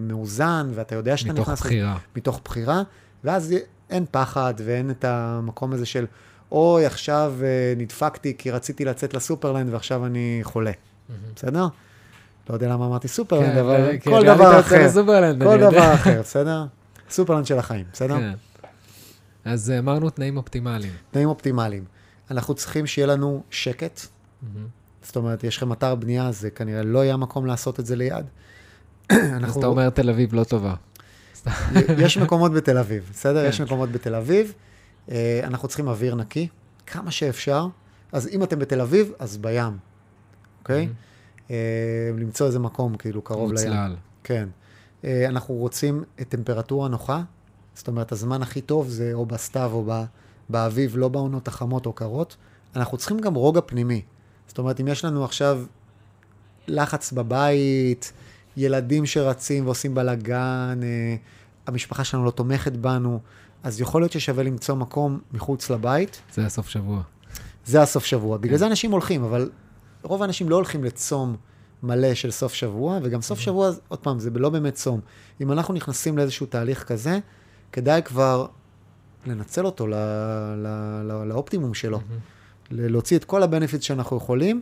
מאוזן, 0.00 0.70
ואתה 0.74 0.94
יודע 0.94 1.16
שאתה 1.16 1.32
מתוך 1.32 1.48
נכנס... 1.48 1.60
לזה- 1.60 1.68
בחירה. 1.68 1.96
מתוך 2.16 2.40
בחירה, 2.44 2.82
ואז 3.24 3.54
אין 3.90 4.04
פחד 4.10 4.54
ואין 4.64 4.90
את 4.90 5.04
המקום 5.04 5.72
הזה 5.72 5.86
של, 5.86 6.06
אוי, 6.52 6.86
עכשיו 6.86 7.34
אה, 7.42 7.46
נדפקתי 7.76 8.34
כי 8.38 8.50
רציתי 8.50 8.84
לצאת 8.84 9.14
לסופרלנד 9.14 9.72
ועכשיו 9.72 10.06
אני 10.06 10.40
חולה. 10.42 10.72
בסדר? 11.36 11.66
לא 12.48 12.54
יודע 12.54 12.68
למה 12.68 12.86
אמרתי 12.86 13.08
סופרלנד, 13.08 13.52
כן, 13.52 13.58
אבל 13.58 13.98
כן, 14.00 14.10
כל 14.10 14.26
גם 14.26 14.34
דבר 14.34 14.60
אחר. 14.60 14.92
כל. 15.38 15.56
דבר 15.60 15.94
אחר, 15.94 16.20
בסדר? 16.20 16.64
סופרלנד 17.10 17.46
של 17.46 17.58
החיים, 17.58 17.84
בסדר? 17.92 18.16
כן. 18.18 18.32
אז 19.44 19.70
אה, 19.70 19.78
אמרנו 19.78 20.10
תנאים 20.10 20.36
אופטימליים. 20.36 20.92
תנאים 21.10 21.28
אופטימליים. 21.28 21.84
אנחנו 22.30 22.54
צריכים 22.54 22.86
שיהיה 22.86 23.06
לנו 23.06 23.42
שקט. 23.50 24.00
זאת 25.02 25.16
אומרת, 25.16 25.44
יש 25.44 25.56
לכם 25.56 25.72
אתר 25.72 25.94
בנייה, 25.94 26.32
זה 26.32 26.50
כנראה 26.50 26.82
לא 26.82 27.04
יהיה 27.04 27.16
מקום 27.16 27.46
לעשות 27.46 27.80
את 27.80 27.86
זה 27.86 27.96
ליד. 27.96 28.24
אז 29.10 29.56
אתה 29.56 29.66
אומר 29.66 29.90
תל 29.90 30.10
אביב 30.10 30.34
לא 30.34 30.44
טובה. 30.44 30.74
יש 31.98 32.18
מקומות 32.18 32.52
בתל 32.52 32.78
אביב, 32.78 33.10
בסדר? 33.12 33.42
כן. 33.42 33.48
יש 33.48 33.60
מקומות 33.60 33.92
בתל 33.92 34.14
אביב. 34.14 34.52
אה, 35.10 35.40
אנחנו 35.44 35.68
צריכים 35.68 35.88
אוויר 35.88 36.14
נקי, 36.14 36.48
כמה 36.86 37.10
שאפשר. 37.10 37.66
אז 38.12 38.28
אם 38.28 38.42
אתם 38.42 38.58
בתל 38.58 38.80
אביב, 38.80 39.12
אז 39.18 39.36
בים, 39.36 39.76
אוקיי? 40.62 40.80
אה, 40.80 40.86
למצוא 42.18 42.46
איזה 42.46 42.58
מקום, 42.58 42.96
כאילו, 42.96 43.22
קרוב 43.22 43.52
לים. 43.52 43.68
מוצלל. 43.68 43.96
כן. 44.24 44.48
אה, 45.04 45.28
אנחנו 45.28 45.54
רוצים 45.54 46.04
טמפרטורה 46.28 46.88
נוחה, 46.88 47.22
זאת 47.74 47.88
אומרת, 47.88 48.12
הזמן 48.12 48.42
הכי 48.42 48.60
טוב 48.60 48.88
זה 48.88 49.10
או 49.14 49.26
בסתיו 49.26 49.70
או 49.72 49.84
באביב, 50.48 50.96
לא 50.96 51.08
בעונות 51.08 51.48
החמות 51.48 51.86
או 51.86 51.92
קרות. 51.92 52.36
אנחנו 52.76 52.98
צריכים 52.98 53.18
גם 53.18 53.34
רוגע 53.34 53.60
פנימי. 53.66 54.02
זאת 54.48 54.58
אומרת, 54.58 54.80
אם 54.80 54.88
יש 54.88 55.04
לנו 55.04 55.24
עכשיו 55.24 55.62
לחץ 56.66 57.12
בבית, 57.12 58.12
ילדים 58.56 59.06
שרצים 59.06 59.64
ועושים 59.66 59.94
בלאגן, 59.94 60.80
אה, 60.82 61.16
המשפחה 61.66 62.04
שלנו 62.04 62.24
לא 62.24 62.30
תומכת 62.30 62.72
בנו, 62.72 63.20
אז 63.62 63.80
יכול 63.80 64.02
להיות 64.02 64.12
ששווה 64.12 64.44
למצוא 64.44 64.74
מקום 64.74 65.20
מחוץ 65.32 65.70
לבית. 65.70 66.20
זה 66.34 66.46
הסוף 66.46 66.68
שבוע. 66.68 67.02
זה 67.66 67.82
הסוף 67.82 68.04
שבוע. 68.04 68.36
בגלל 68.36 68.58
זה 68.58 68.66
אנשים 68.66 68.90
הולכים, 68.90 69.24
אבל 69.24 69.50
רוב 70.06 70.22
האנשים 70.22 70.48
לא 70.48 70.56
הולכים 70.56 70.84
לצום 70.84 71.36
מלא 71.82 72.14
של 72.14 72.30
סוף 72.30 72.54
שבוע, 72.54 72.98
וגם 73.02 73.22
סוף 73.22 73.38
שבוע, 73.38 73.70
עוד 73.88 73.98
פעם, 73.98 74.18
זה 74.18 74.30
לא 74.34 74.50
באמת 74.50 74.74
צום. 74.74 75.00
אם 75.40 75.52
אנחנו 75.52 75.74
נכנסים 75.74 76.18
לאיזשהו 76.18 76.46
תהליך 76.46 76.84
כזה, 76.84 77.18
כדאי 77.72 78.02
כבר 78.02 78.46
לנצל 79.26 79.66
אותו 79.66 79.86
לאופטימום 81.26 81.74
שלו. 81.74 81.98
ל- 82.70 82.86
להוציא 82.92 83.16
את 83.18 83.24
כל 83.24 83.42
הבנפיט 83.42 83.82
שאנחנו 83.82 84.16
יכולים, 84.16 84.60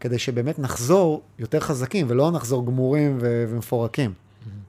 כדי 0.00 0.18
שבאמת 0.18 0.58
נחזור 0.58 1.22
יותר 1.38 1.60
חזקים, 1.60 2.06
ולא 2.10 2.30
נחזור 2.30 2.66
גמורים 2.66 3.18
ו- 3.20 3.44
ומפורקים. 3.48 4.12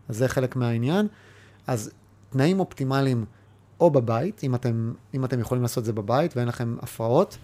אז 0.10 0.18
זה 0.18 0.28
חלק 0.28 0.56
מהעניין. 0.56 1.08
אז 1.68 1.92
תנאים 2.30 2.60
אופטימליים 2.60 3.26
או 3.80 3.92
בבית, 3.92 4.44
אם 4.44 4.56
אתם, 4.56 4.94
אם 5.14 5.26
אתם 5.26 5.40
יכולים 5.40 5.62
לעשות 5.62 5.78
את 5.82 5.86
זה 5.86 5.94
בבית 5.94 6.36
ואין 6.38 6.48
לכם 6.48 6.76
הפרעות. 6.82 7.38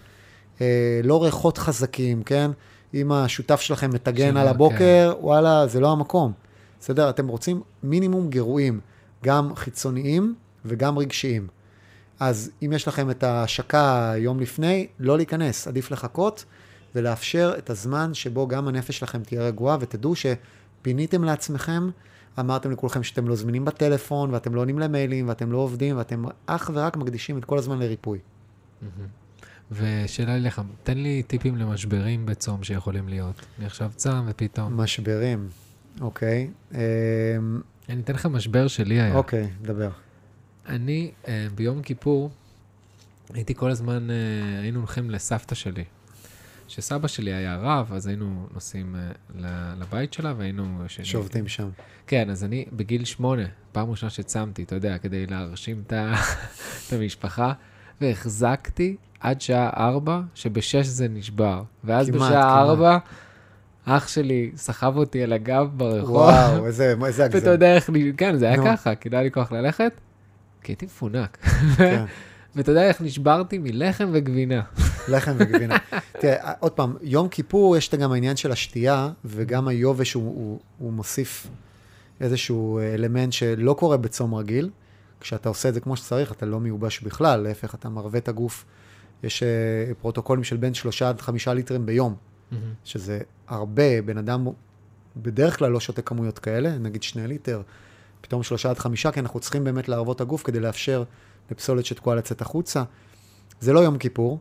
אה, 0.61 1.01
לא 1.03 1.23
ריחות 1.23 1.57
חזקים, 1.57 2.23
כן? 2.23 2.51
אם 2.93 3.11
השותף 3.11 3.61
שלכם 3.61 3.89
מטגן 3.93 4.37
על 4.37 4.47
הבוקר, 4.47 5.13
כן. 5.13 5.25
וואלה, 5.25 5.67
זה 5.67 5.79
לא 5.79 5.91
המקום. 5.91 6.31
בסדר? 6.79 7.09
אתם 7.09 7.27
רוצים 7.27 7.61
מינימום 7.83 8.29
גירויים, 8.29 8.79
גם 9.23 9.55
חיצוניים 9.55 10.35
וגם 10.65 10.97
רגשיים. 10.97 11.47
אז 12.19 12.51
אם 12.65 12.73
יש 12.73 12.87
לכם 12.87 13.09
את 13.09 13.23
ההשקה 13.23 14.13
יום 14.17 14.39
לפני, 14.39 14.87
לא 14.99 15.17
להיכנס, 15.17 15.67
עדיף 15.67 15.91
לחכות 15.91 16.45
ולאפשר 16.95 17.53
את 17.57 17.69
הזמן 17.69 18.13
שבו 18.13 18.47
גם 18.47 18.67
הנפש 18.67 18.99
שלכם 18.99 19.23
תהיה 19.23 19.41
רגועה, 19.41 19.77
ותדעו 19.79 20.13
שפיניתם 20.15 21.23
לעצמכם, 21.23 21.89
אמרתם 22.39 22.71
לכולכם 22.71 23.03
שאתם 23.03 23.27
לא 23.27 23.35
זמינים 23.35 23.65
בטלפון, 23.65 24.33
ואתם 24.33 24.55
לא 24.55 24.61
עונים 24.61 24.79
למיילים, 24.79 25.27
ואתם 25.27 25.51
לא 25.51 25.57
עובדים, 25.57 25.97
ואתם 25.97 26.23
אך 26.45 26.71
ורק 26.73 26.97
מקדישים 26.97 27.37
את 27.37 27.45
כל 27.45 27.57
הזמן 27.57 27.79
לריפוי. 27.79 28.19
ושאלה 29.73 30.37
לי 30.37 30.41
לך, 30.41 30.61
תן 30.83 30.97
לי 30.97 31.23
טיפים 31.23 31.55
למשברים 31.55 32.25
בצום 32.25 32.63
שיכולים 32.63 33.07
להיות. 33.07 33.45
אני 33.57 33.65
עכשיו 33.65 33.91
צם 33.95 34.25
ופתאום... 34.27 34.81
משברים, 34.81 35.49
אוקיי. 36.01 36.49
אמ, 36.73 36.79
אני 37.89 38.01
אתן 38.01 38.13
לך 38.13 38.25
משבר 38.25 38.67
שלי 38.67 39.01
היה. 39.01 39.15
אוקיי, 39.15 39.49
דבר. 39.61 39.89
אני 40.67 41.11
אה, 41.27 41.47
ביום 41.55 41.81
כיפור 41.81 42.29
הייתי 43.33 43.55
כל 43.55 43.71
הזמן, 43.71 44.09
אה, 44.09 44.15
היינו 44.61 44.79
הולכים 44.79 45.09
לסבתא 45.09 45.55
שלי. 45.55 45.83
כשסבא 46.67 47.07
שלי 47.07 47.33
היה 47.33 47.57
רב, 47.57 47.93
אז 47.93 48.07
היינו 48.07 48.47
נוסעים 48.53 48.95
אה, 48.95 49.73
לבית 49.79 50.13
שלה 50.13 50.33
והיינו... 50.37 50.81
ישנים. 50.85 51.05
שובתים 51.05 51.47
שם. 51.47 51.69
כן, 52.07 52.29
אז 52.29 52.43
אני 52.43 52.65
בגיל 52.73 53.05
שמונה, 53.05 53.43
פעם 53.71 53.89
ראשונה 53.89 54.09
שצמתי, 54.09 54.63
אתה 54.63 54.75
יודע, 54.75 54.97
כדי 54.97 55.25
להרשים. 55.25 55.83
את 55.87 55.93
המשפחה, 56.93 57.53
והחזקתי 58.01 58.95
עד 59.23 59.41
שעה 59.41 59.69
4, 59.77 60.21
שבשש 60.35 60.85
זה 60.85 61.07
נשבר. 61.07 61.63
ואז 61.83 62.09
כמעט, 62.09 62.21
בשעה 62.21 62.41
כמעט. 62.41 62.69
4, 62.69 62.97
אח 63.85 64.07
שלי 64.07 64.51
סחב 64.55 64.97
אותי 64.97 65.23
על 65.23 65.33
הגב 65.33 65.69
ברחוב. 65.77 66.15
וואו, 66.15 66.65
איזה 66.65 66.95
איזה 67.05 67.23
ואתה 67.23 67.37
הגזם. 67.37 67.51
יודע 67.51 67.75
איך, 67.75 67.89
כן, 68.17 68.37
זה 68.37 68.45
היה 68.45 68.57
נו. 68.57 68.63
ככה, 68.65 68.95
כי 68.95 69.09
לא 69.09 69.17
היה 69.17 69.23
לי 69.23 69.31
כוח 69.31 69.51
ללכת, 69.51 69.91
כי 70.63 70.71
הייתי 70.71 70.85
מפונק. 70.85 71.37
כן. 71.77 72.05
ואתה 72.55 72.71
יודע 72.71 72.87
איך 72.87 73.01
נשברתי 73.01 73.57
מלחם 73.57 74.09
וגבינה. 74.11 74.61
לחם 75.11 75.33
וגבינה. 75.37 75.77
תראה, 76.19 76.51
עוד 76.59 76.71
פעם, 76.71 76.93
יום 77.01 77.27
כיפור 77.27 77.77
יש 77.77 77.89
את 77.89 77.95
גם 77.95 78.11
העניין 78.11 78.35
של 78.35 78.51
השתייה, 78.51 79.09
וגם 79.25 79.67
היובש 79.67 80.13
הוא, 80.13 80.23
הוא, 80.23 80.59
הוא 80.77 80.93
מוסיף 80.93 81.47
איזשהו 82.21 82.79
אלמנט 82.79 83.33
שלא 83.33 83.73
קורה 83.73 83.97
בצום 83.97 84.35
רגיל. 84.35 84.69
כשאתה 85.19 85.49
עושה 85.49 85.69
את 85.69 85.73
זה 85.73 85.79
כמו 85.79 85.95
שצריך, 85.95 86.31
אתה 86.31 86.45
לא 86.45 86.59
מיובש 86.59 87.01
בכלל, 87.01 87.39
להפך, 87.39 87.75
אתה 87.75 87.89
מרווה 87.89 88.19
את 88.19 88.27
הגוף. 88.27 88.65
יש 89.23 89.43
אה, 89.43 89.93
פרוטוקולים 90.01 90.43
של 90.43 90.57
בין 90.57 90.73
שלושה 90.73 91.09
עד 91.09 91.21
חמישה 91.21 91.53
ליטרים 91.53 91.85
ביום, 91.85 92.15
שזה 92.83 93.19
הרבה, 93.47 94.01
בן 94.01 94.17
אדם 94.17 94.47
בדרך 95.17 95.57
כלל 95.59 95.71
לא 95.71 95.79
שותה 95.79 96.01
כמויות 96.01 96.39
כאלה, 96.39 96.77
נגיד 96.77 97.03
שני 97.03 97.27
ליטר, 97.27 97.61
פתאום 98.21 98.43
שלושה 98.43 98.69
עד 98.69 98.77
חמישה, 98.77 99.11
כי 99.11 99.19
אנחנו 99.19 99.39
צריכים 99.39 99.63
באמת 99.63 99.89
להרוות 99.89 100.15
את 100.15 100.21
הגוף 100.21 100.43
כדי 100.43 100.59
לאפשר 100.59 101.03
לפסולת 101.51 101.85
שתקועה 101.85 102.15
לצאת 102.15 102.41
החוצה. 102.41 102.83
זה 103.59 103.73
לא 103.73 103.79
יום 103.79 103.97
כיפור, 103.97 104.39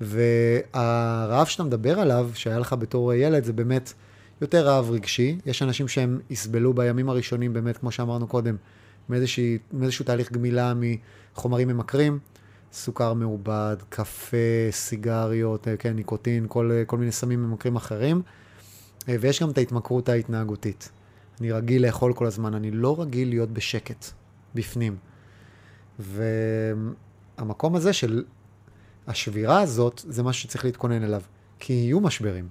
והרעב 0.00 1.46
שאתה 1.46 1.62
מדבר 1.62 2.00
עליו, 2.00 2.30
שהיה 2.34 2.58
לך 2.58 2.72
בתור 2.72 3.14
ילד, 3.14 3.44
זה 3.44 3.52
באמת 3.52 3.92
יותר 4.40 4.66
רעב 4.66 4.90
רגשי. 4.90 5.38
יש 5.46 5.62
אנשים 5.62 5.88
שהם 5.88 6.20
יסבלו 6.30 6.74
בימים 6.74 7.08
הראשונים, 7.08 7.52
באמת, 7.52 7.76
כמו 7.76 7.90
שאמרנו 7.90 8.26
קודם, 8.26 8.56
מאיזושהי, 9.08 9.58
מאיזשהו 9.72 10.04
תהליך 10.04 10.32
גמילה 10.32 10.72
מחומרים 10.76 11.68
ממכרים, 11.68 12.18
סוכר 12.72 13.12
מעובד, 13.12 13.76
קפה, 13.88 14.36
סיגריות, 14.70 15.68
אה, 15.68 15.76
כן, 15.76 15.96
ניקוטין, 15.96 16.46
כל, 16.48 16.70
אה, 16.72 16.84
כל 16.84 16.98
מיני 16.98 17.12
סמים 17.12 17.42
ממכרים 17.42 17.76
אחרים. 17.76 18.22
אה, 19.08 19.16
ויש 19.20 19.42
גם 19.42 19.50
את 19.50 19.58
ההתמכרות 19.58 20.08
ההתנהגותית. 20.08 20.90
אני 21.40 21.52
רגיל 21.52 21.86
לאכול 21.86 22.12
כל 22.12 22.26
הזמן, 22.26 22.54
אני 22.54 22.70
לא 22.70 23.00
רגיל 23.00 23.28
להיות 23.28 23.50
בשקט, 23.50 24.06
בפנים. 24.54 24.96
והמקום 25.98 27.76
הזה 27.76 27.92
של 27.92 28.24
השבירה 29.06 29.60
הזאת, 29.60 30.02
זה 30.08 30.22
משהו 30.22 30.42
שצריך 30.42 30.64
להתכונן 30.64 31.04
אליו. 31.04 31.22
כי 31.58 31.72
יהיו 31.72 32.00
משברים. 32.00 32.48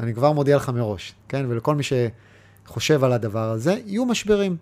אני 0.00 0.14
כבר 0.14 0.32
מודיע 0.32 0.56
לך 0.56 0.68
מראש, 0.68 1.14
כן? 1.28 1.46
ולכל 1.48 1.74
מי 1.74 1.82
שחושב 1.82 3.04
על 3.04 3.12
הדבר 3.12 3.50
הזה, 3.50 3.76
יהיו 3.86 4.04
משברים. 4.04 4.56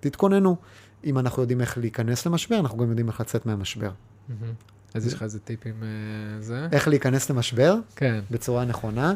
תתכוננו. 0.00 0.56
אם 1.04 1.18
אנחנו 1.18 1.42
יודעים 1.42 1.60
איך 1.60 1.78
להיכנס 1.78 2.26
למשבר, 2.26 2.58
אנחנו 2.58 2.78
גם 2.78 2.88
יודעים 2.88 3.08
איך 3.08 3.20
לצאת 3.20 3.46
מהמשבר. 3.46 3.90
אז 4.94 5.06
יש 5.06 5.14
לך 5.14 5.22
איזה 5.22 5.38
טיפים 5.40 5.82
אה, 5.82 5.88
זה? 6.42 6.68
איך 6.72 6.88
להיכנס 6.88 7.30
למשבר? 7.30 7.76
כן. 7.96 8.20
בצורה 8.30 8.64
נכונה. 8.64 9.14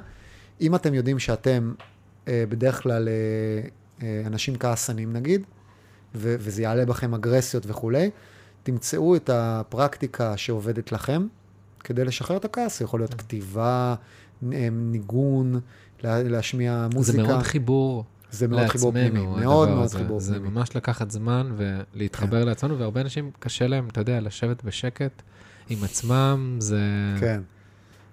אם 0.60 0.74
אתם 0.74 0.94
יודעים 0.94 1.18
שאתם 1.18 1.72
אה, 2.28 2.44
בדרך 2.48 2.82
כלל 2.82 3.08
אה, 4.02 4.22
אנשים 4.26 4.56
כעסנים 4.58 5.12
נגיד, 5.12 5.42
ו- 6.14 6.36
וזה 6.38 6.62
יעלה 6.62 6.86
בכם 6.86 7.14
אגרסיות 7.14 7.62
וכולי, 7.66 8.10
תמצאו 8.62 9.16
את 9.16 9.30
הפרקטיקה 9.32 10.36
שעובדת 10.36 10.92
לכם 10.92 11.26
כדי 11.84 12.04
לשחרר 12.04 12.36
את 12.36 12.44
הכעס. 12.44 12.78
זה 12.78 12.84
יכול 12.84 13.00
להיות 13.00 13.14
כתיבה, 13.14 13.94
אה, 14.52 14.68
ניגון, 14.72 15.60
לה- 16.02 16.22
להשמיע 16.22 16.88
מוזיקה. 16.94 17.22
זה 17.22 17.28
מאוד 17.28 17.42
חיבור 17.42 18.04
זה 18.30 18.48
מאוד 18.48 18.68
חיבור 18.68 18.92
פנימי. 18.92 19.08
לעצמנו, 19.08 19.36
מאוד 19.36 19.68
מאוד 19.68 19.84
הזה. 19.84 19.98
חיבור 19.98 20.20
זה 20.20 20.32
פנימי. 20.32 20.48
כן. 20.48 20.54
ממש 20.54 20.76
לקחת 20.76 21.10
זמן 21.10 21.52
ולהתחבר 21.56 22.44
לעצמנו, 22.44 22.78
והרבה 22.78 23.00
אנשים 23.00 23.30
קשה 23.38 23.66
להם, 23.66 23.88
אתה 23.88 24.00
יודע, 24.00 24.20
לשבת 24.20 24.64
בשקט 24.64 25.22
עם 25.68 25.84
עצמם, 25.84 26.56
זה... 26.58 26.80
כן. 27.20 27.40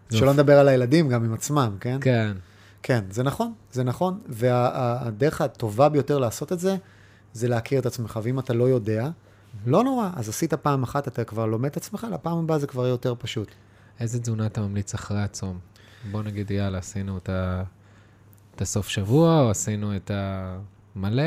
זה 0.09 0.17
שלא 0.17 0.33
נדבר 0.33 0.59
על 0.59 0.67
הילדים, 0.67 1.09
גם 1.09 1.23
עם 1.23 1.33
עצמם, 1.33 1.77
כן? 1.79 1.97
כן. 2.01 2.31
כן, 2.83 3.03
זה 3.09 3.23
נכון, 3.23 3.53
זה 3.71 3.83
נכון, 3.83 4.19
והדרך 4.27 5.41
הטובה 5.41 5.89
ביותר 5.89 6.19
לעשות 6.19 6.51
את 6.51 6.59
זה, 6.59 6.75
זה 7.33 7.47
להכיר 7.47 7.79
את 7.79 7.85
עצמך, 7.85 8.19
ואם 8.23 8.39
אתה 8.39 8.53
לא 8.53 8.69
יודע, 8.69 9.09
לא 9.65 9.83
נורא, 9.83 10.09
אז 10.15 10.29
עשית 10.29 10.53
פעם 10.53 10.83
אחת, 10.83 11.07
אתה 11.07 11.23
כבר 11.23 11.45
לומד 11.45 11.69
את 11.69 11.77
עצמך, 11.77 12.07
לפעם 12.13 12.37
הבאה 12.37 12.59
זה 12.59 12.67
כבר 12.67 12.87
יותר 12.87 13.13
פשוט. 13.19 13.51
איזה 13.99 14.19
תזונה 14.19 14.45
אתה 14.45 14.61
ממליץ 14.61 14.93
אחרי 14.93 15.21
הצום? 15.21 15.59
בוא 16.11 16.23
נגיד, 16.23 16.51
יאללה, 16.51 16.77
עשינו 16.77 17.17
את 17.17 17.29
ה... 17.29 17.63
את 18.57 18.61
הסוף 18.61 18.87
שבוע, 18.87 19.41
או 19.41 19.49
עשינו 19.49 19.95
את 19.95 20.11
המלא? 20.13 21.23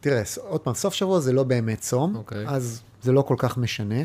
תראה, 0.00 0.22
עוד 0.48 0.60
פעם, 0.60 0.74
סוף 0.74 0.94
שבוע 0.94 1.20
זה 1.20 1.32
לא 1.32 1.42
באמת 1.42 1.80
צום, 1.80 2.16
אוקיי. 2.16 2.48
אז 2.48 2.82
זה 3.02 3.12
לא 3.12 3.22
כל 3.22 3.34
כך 3.38 3.58
משנה. 3.58 4.00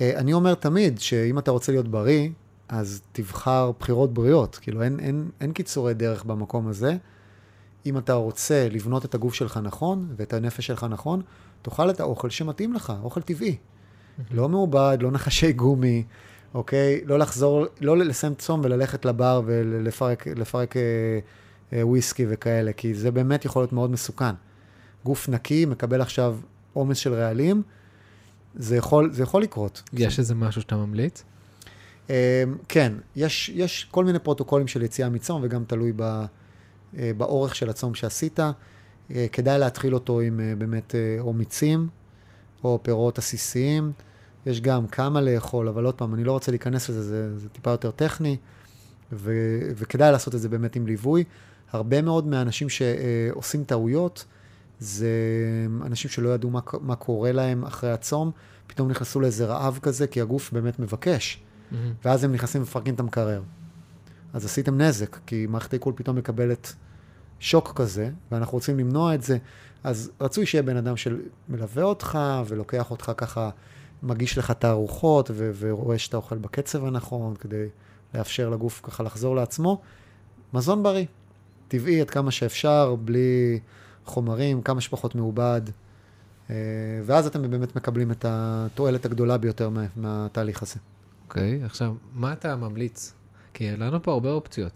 אה, 0.00 0.18
אני 0.18 0.32
אומר 0.32 0.54
תמיד 0.54 1.00
שאם 1.00 1.38
אתה 1.38 1.50
רוצה 1.50 1.72
להיות 1.72 1.88
בריא, 1.88 2.28
אז 2.68 3.02
תבחר 3.12 3.72
בחירות 3.80 4.14
בריאות. 4.14 4.58
כאילו, 4.62 4.82
אין, 4.82 5.00
אין, 5.00 5.30
אין 5.40 5.52
קיצורי 5.52 5.94
דרך 5.94 6.24
במקום 6.24 6.68
הזה. 6.68 6.96
אם 7.86 7.98
אתה 7.98 8.12
רוצה 8.12 8.68
לבנות 8.70 9.04
את 9.04 9.14
הגוף 9.14 9.34
שלך 9.34 9.60
נכון 9.62 10.08
ואת 10.16 10.32
הנפש 10.32 10.66
שלך 10.66 10.86
נכון, 10.90 11.22
תאכל 11.62 11.90
את 11.90 12.00
האוכל 12.00 12.30
שמתאים 12.30 12.72
לך, 12.72 12.92
אוכל 13.02 13.20
טבעי. 13.20 13.56
לא 14.30 14.48
מעובד, 14.48 14.98
לא 15.00 15.10
נחשי 15.10 15.52
גומי, 15.52 16.04
אוקיי? 16.54 17.00
לא 17.04 17.18
לחזור, 17.18 17.66
לא 17.80 17.96
לסיים 17.96 18.34
צום 18.34 18.60
וללכת 18.64 19.04
לבר 19.04 19.42
ולפרק 19.46 20.26
לפרק, 20.26 20.76
אה, 20.76 20.82
וויסקי 21.72 22.26
וכאלה, 22.28 22.72
כי 22.72 22.94
זה 22.94 23.10
באמת 23.10 23.44
יכול 23.44 23.62
להיות 23.62 23.72
מאוד 23.72 23.90
מסוכן. 23.90 24.34
גוף 25.04 25.28
נקי 25.28 25.66
מקבל 25.66 26.00
עכשיו 26.00 26.38
עומס 26.72 26.98
של 26.98 27.14
רעלים, 27.14 27.62
זה 28.54 28.76
יכול, 28.76 29.12
זה 29.12 29.22
יכול 29.22 29.42
לקרות. 29.42 29.82
יש 29.92 30.18
איזה 30.18 30.34
משהו 30.34 30.60
שאתה 30.62 30.76
ממליץ? 30.76 31.24
אה, 32.10 32.44
כן, 32.68 32.92
יש, 33.16 33.48
יש 33.54 33.88
כל 33.90 34.04
מיני 34.04 34.18
פרוטוקולים 34.18 34.68
של 34.68 34.82
יציאה 34.82 35.08
מצום, 35.08 35.40
וגם 35.44 35.64
תלוי 35.64 35.92
ב, 35.96 36.02
אה, 36.02 37.10
באורך 37.16 37.54
של 37.54 37.70
הצום 37.70 37.94
שעשית. 37.94 38.40
אה, 39.14 39.26
כדאי 39.32 39.58
להתחיל 39.58 39.94
אותו 39.94 40.20
עם 40.20 40.40
אה, 40.40 40.54
באמת 40.58 40.94
אה, 40.94 41.16
או 41.20 41.32
מיצים, 41.32 41.88
או 42.64 42.78
פירות 42.82 43.18
עסיסיים. 43.18 43.92
יש 44.46 44.60
גם 44.60 44.86
כמה 44.86 45.20
לאכול, 45.20 45.68
אבל 45.68 45.84
עוד 45.84 45.94
פעם, 45.94 46.14
אני 46.14 46.24
לא 46.24 46.32
רוצה 46.32 46.52
להיכנס 46.52 46.88
לזה, 46.88 47.02
זה, 47.02 47.38
זה 47.38 47.48
טיפה 47.48 47.70
יותר 47.70 47.90
טכני, 47.90 48.36
ו, 49.12 49.32
וכדאי 49.76 50.12
לעשות 50.12 50.34
את 50.34 50.40
זה 50.40 50.48
באמת 50.48 50.76
עם 50.76 50.86
ליווי. 50.86 51.24
הרבה 51.72 52.02
מאוד 52.02 52.26
מהאנשים 52.26 52.68
שעושים 52.68 53.64
טעויות, 53.64 54.24
זה 54.78 55.08
אנשים 55.86 56.10
שלא 56.10 56.28
ידעו 56.28 56.50
מה, 56.50 56.60
מה 56.80 56.96
קורה 56.96 57.32
להם 57.32 57.64
אחרי 57.64 57.90
הצום, 57.92 58.30
פתאום 58.66 58.88
נכנסו 58.88 59.20
לאיזה 59.20 59.46
רעב 59.46 59.78
כזה, 59.82 60.06
כי 60.06 60.20
הגוף 60.20 60.52
באמת 60.52 60.78
מבקש. 60.78 61.42
ואז 62.04 62.24
הם 62.24 62.32
נכנסים 62.32 62.60
ומפרקים 62.60 62.94
את 62.94 63.00
המקרר. 63.00 63.42
אז 64.32 64.44
עשיתם 64.44 64.80
נזק, 64.80 65.18
כי 65.26 65.46
מערכת 65.46 65.72
העיכול 65.72 65.92
פתאום 65.96 66.16
מקבלת 66.16 66.74
שוק 67.40 67.72
כזה, 67.76 68.10
ואנחנו 68.32 68.52
רוצים 68.52 68.78
למנוע 68.78 69.14
את 69.14 69.22
זה. 69.22 69.38
אז 69.84 70.10
רצוי 70.20 70.46
שיהיה 70.46 70.62
בן 70.62 70.76
אדם 70.76 70.94
שמלווה 70.96 71.82
אותך 71.82 72.18
ולוקח 72.48 72.90
אותך 72.90 73.12
ככה, 73.16 73.50
מגיש 74.02 74.38
לך 74.38 74.50
את 74.50 74.64
הארוחות 74.64 75.30
ו- 75.34 75.50
ורואה 75.58 75.98
שאתה 75.98 76.16
אוכל 76.16 76.38
בקצב 76.38 76.84
הנכון, 76.84 77.34
כדי 77.36 77.66
לאפשר 78.14 78.48
לגוף 78.50 78.80
ככה 78.84 79.02
לחזור 79.02 79.36
לעצמו. 79.36 79.80
מזון 80.54 80.82
בריא, 80.82 81.04
טבעי 81.72 82.00
עד 82.00 82.10
כמה 82.10 82.30
שאפשר, 82.30 82.94
בלי 83.04 83.58
חומרים, 84.04 84.62
כמה 84.62 84.80
שפחות 84.80 85.14
מעובד. 85.14 85.60
אה, 86.50 86.54
ואז 87.06 87.26
אתם 87.26 87.50
באמת 87.50 87.76
מקבלים 87.76 88.10
את 88.10 88.24
התועלת 88.28 89.04
הגדולה 89.04 89.38
ביותר 89.38 89.68
מה- 89.68 89.86
מהתהליך 89.96 90.62
הזה. 90.62 90.76
אוקיי, 91.28 91.60
עכשיו, 91.64 91.94
מה 92.14 92.32
אתה 92.32 92.56
ממליץ? 92.56 93.12
כי 93.54 93.70
לנו 93.76 94.02
פה 94.02 94.12
הרבה 94.12 94.30
אופציות. 94.30 94.72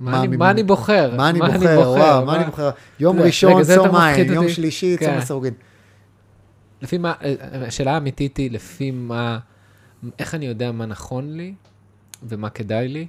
מה, 0.00 0.10
מה 0.10 0.20
אני, 0.20 0.36
מ- 0.36 0.38
מה 0.38 0.50
אני 0.50 0.62
בוחר? 0.62 1.14
מה 1.16 1.28
אני 1.30 1.38
בוחר, 1.40 1.80
וואו, 1.90 2.26
מה 2.26 2.36
אני 2.36 2.44
בוחר? 2.44 2.70
יום 3.00 3.18
ראשון, 3.20 3.64
צום 3.64 3.92
מים, 3.92 4.32
יום. 4.32 4.48
שלישי, 4.48 4.96
צום 4.98 5.06
כן. 5.08 5.18
לסרוגין. 5.18 5.54
לפי 6.82 6.98
מה, 6.98 7.12
אה, 7.22 7.34
השאלה 7.66 7.92
האמיתית 7.94 8.36
היא, 8.36 8.50
לפי 8.50 8.90
מה, 8.90 9.38
איך 10.18 10.34
אני 10.34 10.46
יודע 10.46 10.72
מה 10.72 10.86
נכון 10.86 11.36
לי 11.36 11.54
ומה 12.22 12.50
כדאי 12.50 12.88
לי? 12.88 13.06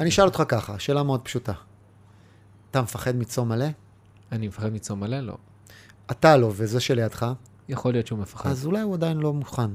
אני 0.00 0.08
אשאל 0.08 0.24
אותך 0.24 0.42
ככה, 0.48 0.78
שאלה 0.78 1.02
מאוד 1.02 1.20
פשוטה. 1.20 1.52
אתה 2.70 2.82
מפחד 2.82 3.16
מצום 3.16 3.48
מלא? 3.48 3.66
אני 4.32 4.48
מפחד 4.48 4.72
מצום 4.72 5.00
מלא? 5.00 5.20
לא. 5.20 5.36
אתה 6.10 6.36
לא, 6.36 6.52
וזה 6.56 6.80
שלידך, 6.80 7.32
יכול 7.68 7.92
להיות 7.92 8.06
שהוא 8.06 8.18
מפחד. 8.18 8.50
אז 8.50 8.66
אולי 8.66 8.80
הוא 8.80 8.94
עדיין 8.94 9.16
לא 9.16 9.32
מוכן. 9.32 9.70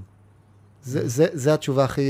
זה, 0.83 1.07
זה, 1.07 1.27
זה 1.33 1.53
התשובה 1.53 1.83
הכי 1.83 2.01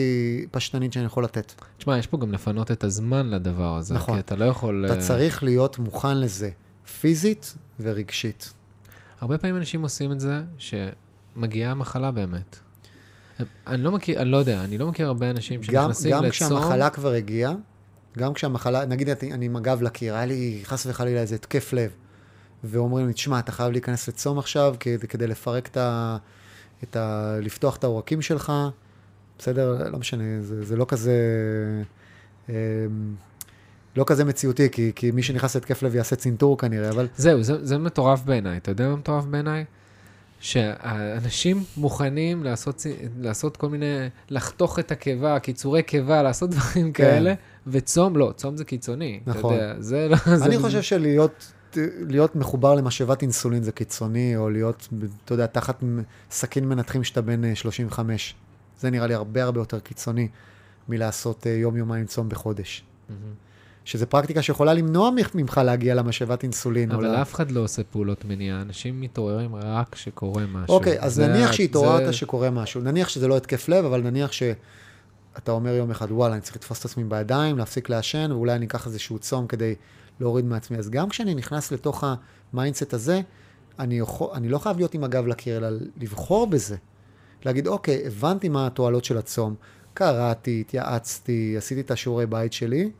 פשטנית 0.51 0.93
שאני 0.93 1.05
יכול 1.05 1.23
לתת. 1.23 1.53
תשמע, 1.77 1.97
יש 1.97 2.07
פה 2.07 2.17
גם 2.17 2.31
לפנות 2.31 2.71
את 2.71 2.83
הזמן 2.83 3.29
לדבר 3.29 3.77
הזה. 3.77 3.93
נכון. 3.93 4.13
כי 4.13 4.19
אתה 4.19 4.35
לא 4.35 4.45
יכול... 4.45 4.85
אתה 4.85 4.95
אה, 4.95 4.99
צריך 4.99 5.43
להיות 5.43 5.79
מוכן 5.79 6.17
לזה, 6.17 6.49
פיזית 6.99 7.55
ורגשית. 7.79 8.53
הרבה 9.21 9.37
פעמים 9.37 9.57
אנשים 9.57 9.81
עושים 9.81 10.11
את 10.11 10.19
זה, 10.19 10.41
שמגיעה 10.57 11.71
המחלה 11.71 12.11
באמת. 12.11 12.59
אני 13.67 13.83
לא 13.83 13.91
מכיר, 13.91 14.21
אני 14.21 14.31
לא 14.31 14.37
יודע, 14.37 14.63
אני 14.63 14.77
לא 14.77 14.87
מכיר 14.87 15.07
הרבה 15.07 15.29
אנשים 15.29 15.61
גם, 15.61 15.63
שנכנסים 15.63 16.11
גם 16.11 16.23
לצום. 16.23 16.31
כשהמחלה 16.31 16.89
כבר 16.89 17.11
הגיעה, 17.11 17.53
גם 18.17 18.33
כשהמחלה, 18.33 18.85
נגיד 18.85 19.09
אני 19.09 19.45
עם 19.45 19.55
הגב 19.55 19.81
לקיר, 19.81 20.15
היה 20.15 20.25
לי 20.25 20.61
חס 20.63 20.85
וחלילה 20.85 21.21
איזה 21.21 21.35
התקף 21.35 21.73
לב, 21.73 21.91
ואומרים 22.63 23.07
לי, 23.07 23.13
תשמע, 23.13 23.39
אתה 23.39 23.51
חייב 23.51 23.71
להיכנס 23.71 24.07
לצום 24.07 24.39
עכשיו 24.39 24.75
כדי, 24.79 25.07
כדי 25.07 25.27
לפרק 25.27 25.67
את 25.67 25.77
ה... 25.77 26.17
את 26.83 26.95
ה... 26.95 27.35
לפתוח 27.41 27.75
את 27.75 27.83
העורקים 27.83 28.21
שלך, 28.21 28.53
בסדר? 29.37 29.89
לא 29.89 29.99
משנה, 29.99 30.23
זה, 30.41 30.65
זה 30.65 30.75
לא 30.75 30.85
כזה... 30.85 31.13
אמ, 32.49 32.53
לא 33.95 34.03
כזה 34.07 34.25
מציאותי, 34.25 34.69
כי, 34.71 34.91
כי 34.95 35.11
מי 35.11 35.23
שנכנס 35.23 35.55
להתקף 35.55 35.83
לב 35.83 35.95
יעשה 35.95 36.15
צנתור 36.15 36.57
כנראה, 36.57 36.89
אבל... 36.89 37.07
זהו, 37.17 37.43
זה, 37.43 37.65
זה 37.65 37.77
מטורף 37.77 38.23
בעיניי. 38.23 38.57
אתה 38.57 38.71
יודע 38.71 38.87
מה 38.87 38.95
מטורף 38.95 39.25
בעיניי? 39.25 39.65
שאנשים 40.41 41.63
מוכנים 41.77 42.43
לעשות, 42.43 42.85
לעשות 43.19 43.57
כל 43.57 43.69
מיני, 43.69 43.85
לחתוך 44.29 44.79
את 44.79 44.91
הקיבה, 44.91 45.39
קיצורי 45.39 45.83
קיבה, 45.83 46.23
לעשות 46.23 46.49
דברים 46.55 46.93
כן. 46.93 47.03
כאלה, 47.03 47.33
וצום, 47.67 48.17
לא, 48.17 48.33
צום 48.35 48.57
זה 48.57 48.65
קיצוני. 48.65 49.19
נכון. 49.25 49.55
אתה 49.55 49.63
יודע, 49.63 49.75
זה 49.79 50.07
לא... 50.09 50.17
זה, 50.37 50.45
אני 50.45 50.55
זה, 50.57 50.61
חושב 50.61 50.81
שלהיות 50.81 51.51
להיות 52.07 52.35
מחובר 52.35 52.75
למשאבת 52.75 53.21
אינסולין 53.21 53.63
זה 53.63 53.71
קיצוני, 53.71 54.35
או 54.35 54.49
להיות, 54.49 54.87
אתה 55.25 55.33
יודע, 55.33 55.45
תחת 55.45 55.83
סכין 56.31 56.69
מנתחים 56.69 57.03
שאתה 57.03 57.21
בן 57.21 57.45
אה, 57.45 57.55
35. 57.55 58.35
זה 58.79 58.89
נראה 58.89 59.07
לי 59.07 59.13
הרבה 59.13 59.43
הרבה 59.43 59.61
יותר 59.61 59.79
קיצוני 59.79 60.27
מלעשות 60.89 61.47
אה, 61.47 61.51
יום-יומיים 61.51 62.05
צום 62.05 62.29
בחודש. 62.29 62.83
מהמם. 63.09 63.50
שזה 63.85 64.05
פרקטיקה 64.05 64.41
שיכולה 64.41 64.73
למנוע 64.73 65.09
ממך- 65.35 65.57
להגיע 65.65 65.95
למשאבת 65.95 66.43
אינסולין. 66.43 66.91
אבל 66.91 67.15
אף 67.15 67.33
אחד 67.33 67.51
לא 67.51 67.59
עושה 67.59 67.83
פעולות 67.83 68.25
מניעה, 68.25 68.61
אנשים 68.61 69.01
מתעוררים 69.01 69.55
רק 69.55 69.89
כשקורה 69.91 70.43
משהו. 70.45 70.75
אוקיי, 70.75 70.99
אז 70.99 71.13
זה 71.15 71.27
נניח 71.27 71.51
שהתעוררת 71.51 72.05
זה- 72.05 72.13
שקורה 72.13 72.49
משהו. 72.49 72.81
נניח 72.81 73.09
שזה 73.09 73.27
לא 73.27 73.37
התקף 73.37 73.69
לב, 73.69 73.85
אבל 73.85 74.01
נניח 74.01 74.31
שאתה 74.31 75.51
אומר 75.51 75.73
יום 75.73 75.91
אחד, 75.91 76.11
וואלה, 76.11 76.33
אני 76.33 76.41
צריך 76.41 76.55
לתפוס 76.55 76.79
את 76.79 76.85
עצמי 76.85 77.03
בידיים, 77.03 77.57
להפסיק 77.57 77.89
לעשן, 77.89 78.31
ואולי 78.31 78.55
אני 78.55 78.65
אקח 78.65 78.87
איזשהו 78.87 79.19
צום 79.19 79.47
כדי 79.47 79.75
להוריד 80.19 80.45
מעצמי. 80.45 80.77
אז 80.77 80.89
גם 80.89 81.09
כשאני 81.09 81.35
נכנס 81.35 81.71
לתוך 81.71 82.03
ה-mindset 82.53 82.93
הזה, 82.93 83.21
אני, 83.79 83.99
יכול, 83.99 84.27
אני 84.33 84.49
לא 84.49 84.57
חייב 84.57 84.77
להיות 84.77 84.93
עם 84.93 85.03
הגב 85.03 85.27
לקיר, 85.27 85.57
אלא 85.57 85.67
לבחור 86.01 86.47
בזה. 86.47 86.75
להגיד, 87.45 87.67
אוקיי, 87.67 88.03
הבנתי 88.07 88.49
מה 88.49 88.67
התועלות 88.67 89.05
של 89.05 89.17
הצום, 89.17 89.55
קראתי, 89.93 90.63
התייעצתי, 90.67 91.55
עשיתי 91.57 91.81
את 91.81 91.91
השיעורי 91.91 92.25
בית 92.25 92.53
שלי, 92.53 92.91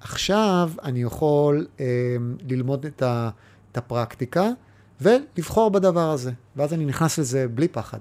עכשיו 0.00 0.70
אני 0.82 1.02
יכול 1.02 1.66
אה, 1.80 1.86
ללמוד 2.48 2.86
את, 2.86 3.02
ה, 3.02 3.30
את 3.72 3.76
הפרקטיקה 3.76 4.48
ולבחור 5.00 5.70
בדבר 5.70 6.10
הזה. 6.10 6.32
ואז 6.56 6.74
אני 6.74 6.84
נכנס 6.84 7.18
לזה 7.18 7.48
בלי 7.48 7.68
פחד. 7.68 7.98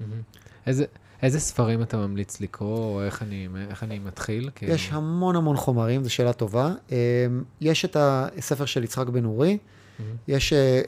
מהמם. 0.00 0.22
איזה, 0.66 0.84
איזה 1.22 1.40
ספרים 1.40 1.82
אתה 1.82 1.96
ממליץ 1.96 2.40
לקרוא, 2.40 2.78
או 2.78 3.02
איך 3.02 3.22
אני, 3.22 3.48
איך 3.70 3.82
אני 3.82 3.98
מתחיל? 3.98 4.50
כאילו? 4.54 4.72
יש 4.72 4.90
המון 4.92 5.36
המון 5.36 5.56
חומרים, 5.56 6.04
זו 6.04 6.10
שאלה 6.10 6.32
טובה. 6.32 6.72
אה, 6.92 6.96
יש 7.60 7.84
את 7.84 7.96
הספר 8.00 8.64
של 8.64 8.84
יצחק 8.84 9.06
בן 9.06 9.24
אורי, 9.24 9.58
מהמם. 9.98 10.16
יש 10.28 10.52
אה, 10.52 10.82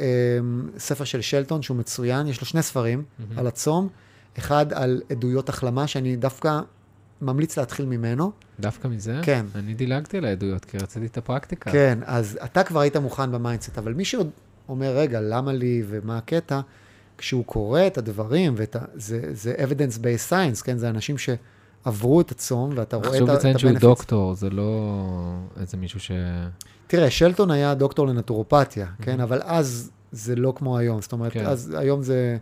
ספר 0.78 1.04
של 1.04 1.20
שלטון 1.20 1.62
שהוא 1.62 1.76
מצוין, 1.76 2.26
יש 2.26 2.40
לו 2.40 2.46
שני 2.46 2.62
ספרים 2.62 3.04
מהמם. 3.18 3.38
על 3.38 3.46
הצום, 3.46 3.88
אחד 4.38 4.72
על 4.72 5.02
עדויות 5.10 5.48
החלמה, 5.48 5.86
שאני 5.86 6.16
דווקא 6.16 6.60
ממליץ 7.20 7.58
להתחיל 7.58 7.86
ממנו. 7.86 8.32
דווקא 8.60 8.88
מזה? 8.88 9.20
כן. 9.22 9.46
אני 9.54 9.74
דילגתי 9.74 10.18
על 10.18 10.24
העדויות, 10.24 10.64
כי 10.64 10.78
רציתי 10.78 11.06
את 11.06 11.16
הפרקטיקה. 11.16 11.70
כן, 11.72 11.98
אז 12.04 12.38
אתה 12.44 12.62
כבר 12.62 12.80
היית 12.80 12.96
מוכן 12.96 13.32
ב-mindset, 13.32 13.78
אבל 13.78 13.94
מי 13.94 14.04
שעוד 14.04 14.30
אומר, 14.68 14.96
רגע, 14.96 15.20
למה 15.20 15.52
לי 15.52 15.82
ומה 15.88 16.18
הקטע, 16.18 16.60
כשהוא 17.18 17.44
קורא 17.44 17.86
את 17.86 17.98
הדברים, 17.98 18.54
ואת 18.56 18.76
ה... 18.76 18.80
זה, 18.94 19.20
זה 19.32 19.54
evidence-based 19.54 20.30
science, 20.32 20.64
כן? 20.64 20.78
זה 20.78 20.88
אנשים 20.88 21.16
שעברו 21.18 22.20
את 22.20 22.30
הצום, 22.30 22.70
ואתה 22.74 22.96
רואה 22.96 23.08
את 23.08 23.12
ה- 23.12 23.16
חשוב 23.16 23.30
לציין 23.30 23.58
שהוא. 23.58 23.72
דוקטור, 23.72 24.34
זה 24.34 24.50
לא 24.50 24.92
איזה 25.60 25.76
מישהו 25.76 26.00
ש... 26.00 26.10
תראה, 26.86 27.10
שלטון 27.10 27.50
היה 27.50 27.74
דוקטור 27.74 28.06
לנטורופתיה, 28.06 28.86
כן? 29.02 29.20
אבל 29.20 29.40
אז 29.44 29.90
זה 30.12 30.36
לא 30.36 30.52
כמו 30.56 30.78
היום. 30.78 31.02
זאת 31.02 31.12
אומרת, 31.12 31.32
כן. 31.32 31.46
אז 31.46 31.74
היום 31.78 32.02
זה... 32.02 32.36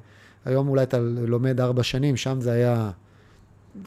היום 0.44 0.68
אולי 0.68 0.82
אתה 0.82 0.98
לומד 1.00 1.60
ארבע 1.60 1.82
שנים, 1.82 2.16
שם 2.16 2.40
זה 2.40 2.52
היה... 2.52 2.90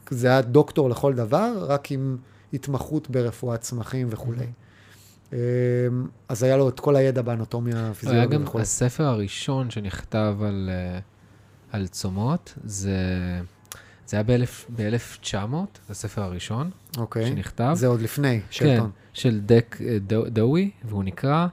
זה 0.09 0.27
היה 0.27 0.41
דוקטור 0.41 0.89
לכל 0.89 1.13
דבר, 1.13 1.65
רק 1.67 1.91
עם 1.91 2.17
התמחות 2.53 3.09
ברפואת 3.09 3.61
צמחים 3.61 4.07
וכולי. 4.11 4.45
אמ, 5.33 5.37
אז 6.29 6.43
היה 6.43 6.57
לו 6.57 6.69
את 6.69 6.79
כל 6.79 6.95
הידע 6.95 7.21
באנטומיה 7.21 7.77
היה 7.77 7.89
הפיזיולוגית 7.89 8.29
גם 8.31 8.43
וכולי. 8.43 8.61
הספר 8.61 9.03
הראשון 9.03 9.69
שנכתב 9.69 10.35
על, 10.45 10.69
אה, 10.73 10.99
על 11.71 11.87
צומות, 11.87 12.53
זה, 12.63 12.95
זה 14.07 14.17
היה 14.17 14.23
ב-1900, 14.23 15.35
הספר 15.89 16.21
הראשון 16.21 16.69
אוקיי. 16.97 17.27
שנכתב. 17.27 17.71
זה 17.75 17.87
עוד 17.87 18.01
לפני, 18.01 18.39
כן, 18.39 18.45
שלטון. 18.49 18.91
של 19.13 19.39
דק 19.45 19.77
אה, 19.85 19.97
דואי, 20.29 20.71
והוא 20.83 21.03
נקרא, 21.03 21.47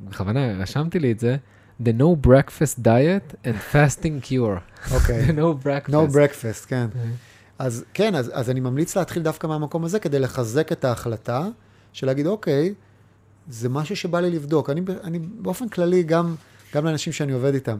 בכוונה 0.00 0.52
רשמתי 0.52 0.98
לי 0.98 1.12
את 1.12 1.18
זה, 1.18 1.36
The 1.82 1.90
No 1.98 2.26
Breakfast 2.26 2.78
Diet 2.84 3.34
and 3.44 3.74
Fasting 3.74 4.26
Cure. 4.26 4.90
אוקיי. 4.94 5.26
The 5.28 5.32
No 5.32 5.64
Breakfast. 5.64 5.90
No 5.90 6.14
breakfast, 6.14 6.66
כן. 6.68 6.86
אה, 6.96 7.04
אז 7.62 7.84
כן, 7.94 8.14
אז, 8.14 8.30
אז 8.34 8.50
אני 8.50 8.60
ממליץ 8.60 8.96
להתחיל 8.96 9.22
דווקא 9.22 9.46
מהמקום 9.46 9.84
הזה 9.84 9.98
כדי 9.98 10.18
לחזק 10.18 10.72
את 10.72 10.84
ההחלטה 10.84 11.48
של 11.92 12.06
להגיד, 12.06 12.26
אוקיי, 12.26 12.74
זה 13.48 13.68
משהו 13.68 13.96
שבא 13.96 14.20
לי 14.20 14.30
לבדוק. 14.30 14.70
אני, 14.70 14.80
אני 15.04 15.18
באופן 15.18 15.68
כללי, 15.68 16.02
גם, 16.02 16.34
גם 16.74 16.84
לאנשים 16.84 17.12
שאני 17.12 17.32
עובד 17.32 17.54
איתם, 17.54 17.78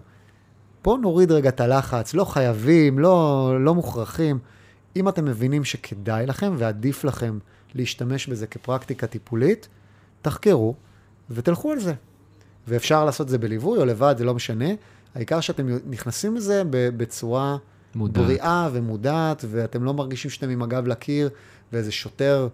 בואו 0.84 0.96
נוריד 0.96 1.32
רגע 1.32 1.48
את 1.48 1.60
הלחץ, 1.60 2.14
לא 2.14 2.24
חייבים, 2.24 2.98
לא, 2.98 3.50
לא 3.60 3.74
מוכרחים. 3.74 4.38
אם 4.96 5.08
אתם 5.08 5.24
מבינים 5.24 5.64
שכדאי 5.64 6.26
לכם 6.26 6.54
ועדיף 6.58 7.04
לכם 7.04 7.38
להשתמש 7.74 8.26
בזה 8.26 8.46
כפרקטיקה 8.46 9.06
טיפולית, 9.06 9.68
תחקרו 10.22 10.74
ותלכו 11.30 11.72
על 11.72 11.80
זה. 11.80 11.94
ואפשר 12.68 13.04
לעשות 13.04 13.24
את 13.24 13.30
זה 13.30 13.38
בליווי 13.38 13.78
או 13.78 13.84
לבד, 13.84 14.14
זה 14.18 14.24
לא 14.24 14.34
משנה. 14.34 14.68
העיקר 15.14 15.40
שאתם 15.40 15.68
נכנסים 15.86 16.36
לזה 16.36 16.62
בצורה 16.70 17.56
מודע. 17.94 18.22
בריאה 18.22 18.68
ומודעת, 18.72 19.44
ואתם 19.50 19.84
לא 19.84 19.94
מרגישים 19.94 20.30
שאתם 20.30 20.50
עם 20.50 20.62
הגב 20.62 20.86
לקיר, 20.86 21.28
ואיזה 21.72 21.92
שוטר 21.92 22.48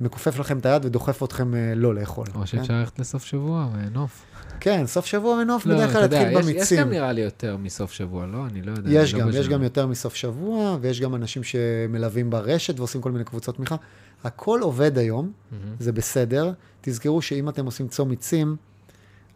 מכופף 0.00 0.38
לכם 0.38 0.58
את 0.58 0.66
היד 0.66 0.84
ודוחף 0.84 1.22
אתכם 1.22 1.54
אה, 1.54 1.72
לא 1.76 1.94
לאכול. 1.94 2.26
או 2.34 2.40
כן? 2.40 2.46
שאפשר 2.46 2.74
ללכת 2.74 2.98
לסוף 2.98 3.24
שבוע 3.24 3.68
ונוף. 3.74 4.22
כן, 4.60 4.86
סוף 4.86 5.06
שבוע 5.06 5.36
ונוף 5.36 5.66
לא, 5.66 5.74
בדרך 5.76 5.92
כלל 5.92 6.02
יודע, 6.02 6.16
יתחיל 6.20 6.38
יש- 6.38 6.46
יש 6.46 6.52
במיצים. 6.52 6.80
גם 6.80 6.90
נראה 6.90 7.12
לי 7.12 7.20
יותר 7.20 7.56
מסוף 7.56 7.92
שבוע, 7.92 8.26
לא? 8.26 8.46
אני 8.46 8.62
לא 8.62 8.72
יודע. 8.72 8.90
יש 8.92 9.14
לא 9.14 9.20
גם, 9.20 9.28
יש 9.28 9.36
בז'אנר. 9.36 9.52
גם 9.54 9.62
יותר 9.62 9.86
מסוף 9.86 10.14
שבוע, 10.14 10.76
ויש 10.80 11.00
גם 11.00 11.14
אנשים 11.14 11.42
שמלווים 11.42 12.30
ברשת 12.30 12.78
ועושים 12.78 13.00
כל 13.00 13.12
מיני 13.12 13.24
קבוצות 13.24 13.56
תמיכה. 13.56 13.76
הכל 14.24 14.60
עובד 14.62 14.98
היום, 14.98 15.32
מהמם. 15.52 15.74
זה 15.78 15.92
בסדר. 15.92 16.52
תזכרו 16.80 17.22
שאם 17.22 17.48
אתם 17.48 17.66
עושים 17.66 17.88
צום 17.88 18.08
מיצים, 18.08 18.56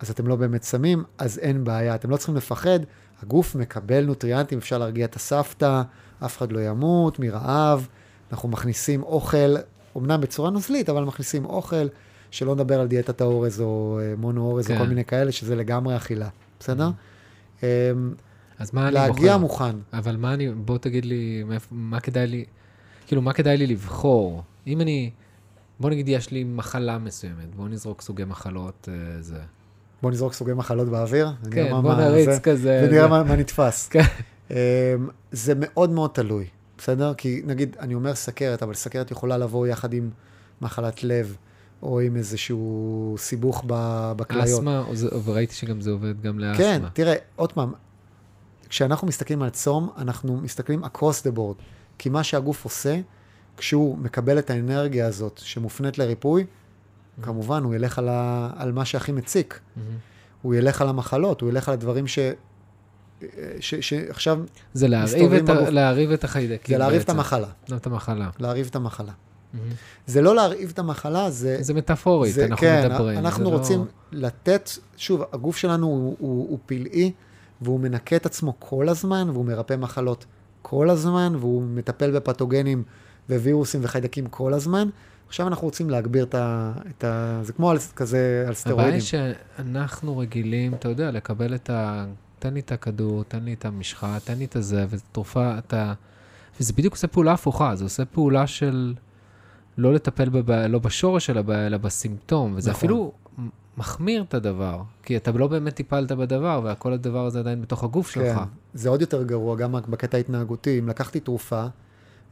אז 0.01 0.11
אתם 0.11 0.27
לא 0.27 0.37
באמת 0.37 0.63
סמים, 0.63 1.05
אז 1.19 1.39
אין 1.39 1.65
בעיה. 1.65 1.95
אתם 1.95 2.11
לא 2.11 2.17
צריכים 2.17 2.37
לפחד, 2.37 2.81
הגוף 3.23 3.55
מקבל 3.55 4.05
נוטריאנטים, 4.05 4.59
אפשר 4.59 4.79
להרגיע 4.79 5.05
את 5.05 5.17
הסבתא, 5.17 5.83
אף 6.25 6.39
אחד 6.39 6.53
לא 6.53 6.61
ימות 6.61 7.19
מרעב. 7.19 7.89
אנחנו 8.33 8.49
מכניסים 8.49 9.03
אוכל, 9.03 9.57
אמנם 9.97 10.21
בצורה 10.21 10.51
נוזלית, 10.51 10.89
אבל 10.89 11.05
מכניסים 11.05 11.45
אוכל, 11.45 11.87
שלא 12.31 12.55
נדבר 12.55 12.81
על 12.81 12.87
דיאטת 12.87 13.21
האורז 13.21 13.61
או 13.61 14.01
אה, 14.03 14.15
מונו 14.17 14.45
אורז 14.47 14.67
כן. 14.67 14.75
או 14.75 14.79
כל 14.81 14.87
מיני 14.89 15.05
כאלה, 15.05 15.33
שזה 15.33 15.57
לגמרי 15.57 15.97
אכילה, 15.97 16.29
בסדר? 16.61 16.91
אמ, 17.63 17.67
אז 18.59 18.75
מה 18.75 18.87
אני 18.87 18.95
להגיע 18.95 19.13
בוחר? 19.37 19.39
מוכן. 19.39 19.77
אבל 19.93 20.17
מה 20.17 20.35
אני, 20.35 20.51
בוא 20.53 20.79
תגיד 20.79 21.05
לי, 21.05 21.45
מאיפה- 21.47 21.75
מה 21.75 22.01
כדאי 22.01 22.27
לי, 22.27 22.45
כאילו, 23.07 23.23
מה 23.23 23.33
כדאי 23.33 23.57
לי 23.57 23.67
לבחור? 23.67 24.43
אם 24.67 24.81
אני, 24.81 25.11
בוא 25.81 25.91
נגיד 25.91 26.09
יש 26.09 26.31
לי 26.31 26.45
מחלה 26.45 26.99
מסוימת, 26.99 27.55
בוא 27.57 27.69
נזרוק 27.69 28.03
סוגי 28.03 28.25
מחלות, 28.25 28.89
אה, 28.93 29.23
זה. 29.23 29.41
בוא 30.03 30.11
נזרוק 30.11 30.33
סוגי 30.33 30.53
מחלות 30.53 30.89
באוויר. 30.89 31.33
כן, 31.51 31.71
בוא 31.83 31.95
נריץ 31.95 32.29
זה, 32.31 32.41
כזה. 32.41 32.87
ונראה. 32.89 33.09
מה 33.09 33.23
מה 33.23 33.37
נתפס. 33.37 33.89
כן. 33.89 34.03
אמ, 34.51 34.57
זה 35.33 35.53
מאוד 35.57 35.91
מאוד 35.91 36.11
תלוי, 36.11 36.47
בסדר? 36.79 37.15
כי 37.15 37.43
נגיד, 37.45 37.77
אני 37.81 37.95
אומר 37.95 38.15
סכרת, 38.15 38.63
אבל 38.63 38.75
סכרת 38.75 39.11
יכולה 39.11 39.39
לבוא 39.39 39.67
יחד 39.67 39.93
עם 39.93 40.11
מחלת 40.61 41.05
לב, 41.05 41.37
או 41.83 42.01
עם 42.01 42.17
איזשהו 42.17 43.15
סיבוך 43.19 43.65
בכליות. 43.67 44.45
אסתמה, 44.45 44.85
וראיתי 45.25 45.55
שגם 45.55 45.81
זה 45.81 45.91
עובד 45.91 46.21
גם 46.23 46.39
לאסתמה. 46.39 46.65
כן, 46.65 46.83
תראה, 46.93 47.15
עוד 47.37 47.53
פעם, 47.53 47.73
כשאנחנו 48.69 49.07
מסתכלים 49.07 49.43
על 49.43 49.51
צום, 49.51 49.91
אנחנו 49.99 50.41
מסתכלים 50.43 50.85
across 50.85 51.27
the 51.27 51.37
board. 51.37 51.63
כי 51.99 52.09
מה 52.09 52.25
שהגוף 52.25 52.65
עושה, 52.65 53.01
כשהוא 53.57 53.99
מקבל 53.99 54.39
את 54.39 54.51
האנרגיה 54.51 55.07
הזאת 55.07 55.41
שמופנית 55.45 55.99
לריפוי, 55.99 56.45
כמובן, 57.23 57.63
הוא 57.63 57.75
ילך 57.75 57.99
על, 57.99 58.09
ה, 58.09 58.51
על 58.57 58.73
מה 58.73 58.85
שהכי 58.85 59.13
מציק. 59.13 59.61
מהמם. 59.77 59.89
הוא 60.43 60.55
ילך 60.55 60.83
על 60.83 60.89
המחלות, 60.89 61.41
הוא 61.41 61.51
ילך 61.51 61.69
על 61.69 61.75
הדברים 61.75 62.07
ש... 62.07 62.19
ש- 63.61 63.75
שעכשיו 63.81 64.39
זה 64.75 64.89
להרעיב 64.89 65.33
את 65.33 65.43
בגוף. 65.45 65.69
להרעיב 65.69 66.11
את 66.13 66.25
החיידקים. 66.25 66.75
זה 66.75 66.79
להרעיב 66.79 67.03
את. 67.03 67.09
המחלה. 67.11 67.49
לא 67.69 67.77
את 67.77 67.87
המחלה. 67.87 68.31
להרעיב 68.39 68.67
את 68.71 68.77
המחלה. 68.77 69.13
מהמם. 69.55 69.71
זה 70.07 70.23
לא 70.23 70.35
להרעיב 70.37 70.71
את 70.75 70.79
המחלה, 70.79 71.31
זה... 71.31 71.57
זה 71.61 71.75
מטאפורית, 71.75 72.35
זה, 72.35 72.45
אנחנו 72.45 72.57
כן, 72.67 72.89
מדברים. 72.91 73.19
אנחנו 73.19 73.45
לא- 73.45 73.49
רוצים 73.49 73.85
לתת, 74.13 74.71
שוב, 74.97 75.23
הגוף 75.33 75.57
שלנו 75.57 75.87
הוא, 75.87 76.17
הוא, 76.19 76.51
הוא 76.51 76.59
פלאי, 76.67 77.13
והוא 77.63 77.81
מנקה 77.81 78.17
את 78.17 78.27
עצמו 78.27 78.55
כל 78.59 78.89
הזמן, 78.89 79.31
והוא 79.33 79.45
מרפא 79.45 79.77
מחלות 79.77 80.27
כל 80.63 80.91
הזמן, 80.91 81.33
והוא 81.41 81.63
מטפל 81.63 82.11
בפתוגנים 82.11 82.83
ווירוסים 83.31 83.81
וחיידקים 83.85 84.27
כל 84.27 84.55
הזמן. 84.55 84.89
עכשיו 85.29 85.47
אנחנו 85.47 85.65
רוצים 85.65 85.91
להגביר 85.91 86.25
את 86.25 86.35
ה... 86.35 86.73
את 86.91 87.05
ה 87.05 87.41
זה 87.43 87.53
כמו 87.53 87.71
על, 87.71 87.79
כזה 87.97 88.45
על 88.49 88.55
סטרואידים. 88.55 88.87
הבעיה 88.87 89.01
שאנחנו 89.01 90.19
רגילים, 90.19 90.75
אתה 90.75 90.89
יודע, 90.89 91.11
לקבל 91.11 91.55
את 91.55 91.71
ה... 91.71 92.07
תן 92.39 92.55
לי 92.55 92.61
את 92.61 92.73
הכדור, 92.73 93.25
תן 93.25 93.43
לי 93.43 93.53
את 93.53 93.65
המשחה, 93.65 94.19
תן 94.25 94.39
לי 94.39 94.45
את 94.45 94.57
הזה, 94.57 94.87
וזו 94.89 95.05
תרופה, 95.13 95.59
אתה... 95.59 95.93
וזה 96.61 96.73
בדיוק 96.73 96.95
עושה 96.95 97.07
פעולה 97.07 97.33
הפוכה, 97.33 97.77
זה 97.77 97.85
עושה 97.85 98.05
פעולה 98.05 98.47
של 98.47 98.95
לא 99.79 99.95
לטפל 99.95 100.29
בבעיה, 100.29 100.69
לא 100.69 100.79
בשורש 100.79 101.27
של 101.27 101.39
הבעיה, 101.39 101.67
אלא 101.67 101.79
בסימפטום, 101.79 102.55
וזה 102.57 102.71
נכון. 102.71 102.79
אפילו 102.79 103.13
מחמיר 103.77 104.23
את 104.23 104.35
הדבר, 104.35 104.83
כי 105.03 105.17
אתה 105.17 105.31
לא 105.33 105.47
באמת 105.47 105.75
טיפלת 105.75 106.13
בדבר, 106.13 106.61
וכל 106.65 106.93
הדבר 106.93 107.27
הזה 107.27 107.39
עדיין 107.39 107.63
בתוך 107.63 107.85
הגוף 107.85 108.11
כן, 108.11 108.21
שלך. 108.21 108.41
זה 108.75 108.89
עוד 108.89 109.01
יותר 109.01 109.23
גרוע, 109.23 109.57
גם 109.57 109.73
בקטע 109.73 110.17
ההתנהגותי. 110.17 110.79
אם 110.79 110.89
לקחתי 110.89 111.21
תרופה 111.21 111.67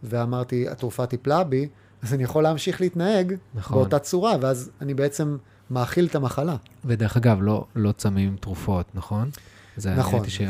ואמרתי, 0.02 0.68
התרופה 0.68 1.06
טיפלה 1.06 1.44
בי, 1.44 1.68
אז 2.06 2.14
אני 2.14 2.22
יכול 2.22 2.42
להמשיך 2.42 2.80
להתנהג 2.80 3.34
נכון. 3.54 3.76
באותה 3.78 3.98
צורה, 3.98 4.36
ואז 4.40 4.70
אני 4.80 4.94
בעצם 4.94 5.36
מאכיל 5.70 6.06
את 6.06 6.14
המחלה. 6.14 6.56
ודרך 6.84 7.16
אגב, 7.16 7.38
לא, 7.42 7.64
לא 7.76 7.92
צמים 7.92 8.36
תרופות, 8.40 8.86
נכון? 8.94 9.30
זה 9.76 9.94
נכון, 9.94 10.22
זה, 10.28 10.44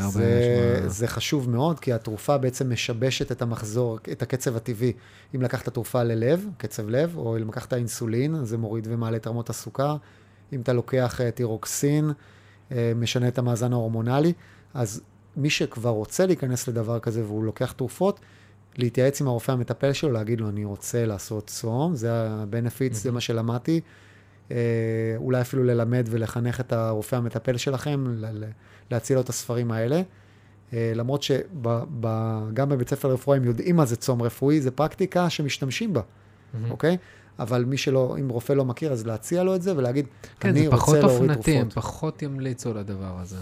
נשמע- 0.81 0.87
זה 0.87 1.07
חשוב 1.07 1.49
מאוד, 1.49 1.79
כי 1.79 1.93
התרופה 1.93 2.37
בעצם 2.37 2.71
משבשת 2.73 3.31
את 3.31 3.41
המחזור, 3.41 3.99
את 4.11 4.21
הקצב 4.21 4.55
הטבעי. 4.55 4.93
אם 5.35 5.41
לקחת 5.41 5.69
תרופה 5.69 6.03
ללב, 6.03 6.47
קצב 6.57 6.89
לב, 6.89 7.17
או 7.17 7.37
אם 7.37 7.47
לקחת 7.47 7.73
אינסולין, 7.73 8.45
זה 8.45 8.57
מוריד 8.57 8.87
ומעלה 8.91 9.17
את 9.17 9.27
רמות 9.27 9.49
הסוכר. 9.49 9.95
אם 10.53 10.61
אתה 10.61 10.73
לוקח 10.73 11.21
אה, 11.21 11.31
טירוקסין, 11.31 12.11
אה, 12.71 12.91
משנה 12.95 13.27
את 13.27 13.37
המאזן 13.37 13.73
ההורמונלי, 13.73 14.33
אז 14.73 15.01
מי 15.37 15.49
שכבר 15.49 15.89
רוצה 15.89 16.25
להיכנס 16.25 16.67
לדבר 16.67 16.99
כזה 16.99 17.23
והוא 17.25 17.43
לוקח 17.43 17.71
תרופות, 17.71 18.19
להתייעץ 18.77 19.21
עם 19.21 19.27
הרופא 19.27 19.51
המטפל 19.51 19.93
שלו, 19.93 20.11
להגיד 20.11 20.41
לו, 20.41 20.49
אני 20.49 20.65
רוצה 20.65 21.05
לעשות 21.05 21.47
צום, 21.47 21.95
זה 21.95 22.13
ה-benefits, 22.13 22.93
זה 22.93 23.11
מה 23.11 23.21
שלמדתי. 23.21 23.81
אה, 24.51 24.57
אולי 25.15 25.41
אפילו 25.41 25.63
ללמד 25.63 26.07
ולחנך 26.09 26.59
את 26.59 26.73
הרופא 26.73 27.15
המטפל 27.15 27.57
שלכם, 27.57 28.05
להציע 28.91 29.15
לו 29.15 29.21
את 29.21 29.29
הספרים 29.29 29.71
האלה. 29.71 30.01
אה, 30.73 30.91
למרות 30.95 31.23
שגם 31.23 32.69
בבית 32.69 32.89
ספר 32.89 33.07
לרפואה 33.07 33.37
הם 33.37 33.43
יודעים 33.43 33.75
מה 33.75 33.85
זה 33.85 33.95
צום 33.95 34.21
רפואי, 34.21 34.61
זה 34.61 34.71
פרקטיקה 34.71 35.29
שמשתמשים 35.29 35.93
בה. 35.93 36.01
אוקיי? 36.69 36.97
אבל 37.39 37.65
מי 37.65 37.77
שלא, 37.77 38.15
אם 38.19 38.29
רופא 38.29 38.53
לא 38.53 38.65
מכיר, 38.65 38.91
אז 38.91 39.05
להציע 39.05 39.43
לו 39.43 39.55
את 39.55 39.61
זה 39.61 39.77
ולהגיד, 39.77 40.05
כן, 40.39 40.49
אני 40.49 40.65
זה 40.65 40.71
פחות 40.71 40.95
רוצה 40.95 41.07
להוריד 41.07 41.29
אופנתי, 41.31 41.51
הם 41.51 41.69
תרופות. 41.69 41.83
פחות 41.83 42.21
ימליצו 42.21 42.71
על 42.71 42.77
הדבר 42.77 43.19
הזה. 43.21 43.37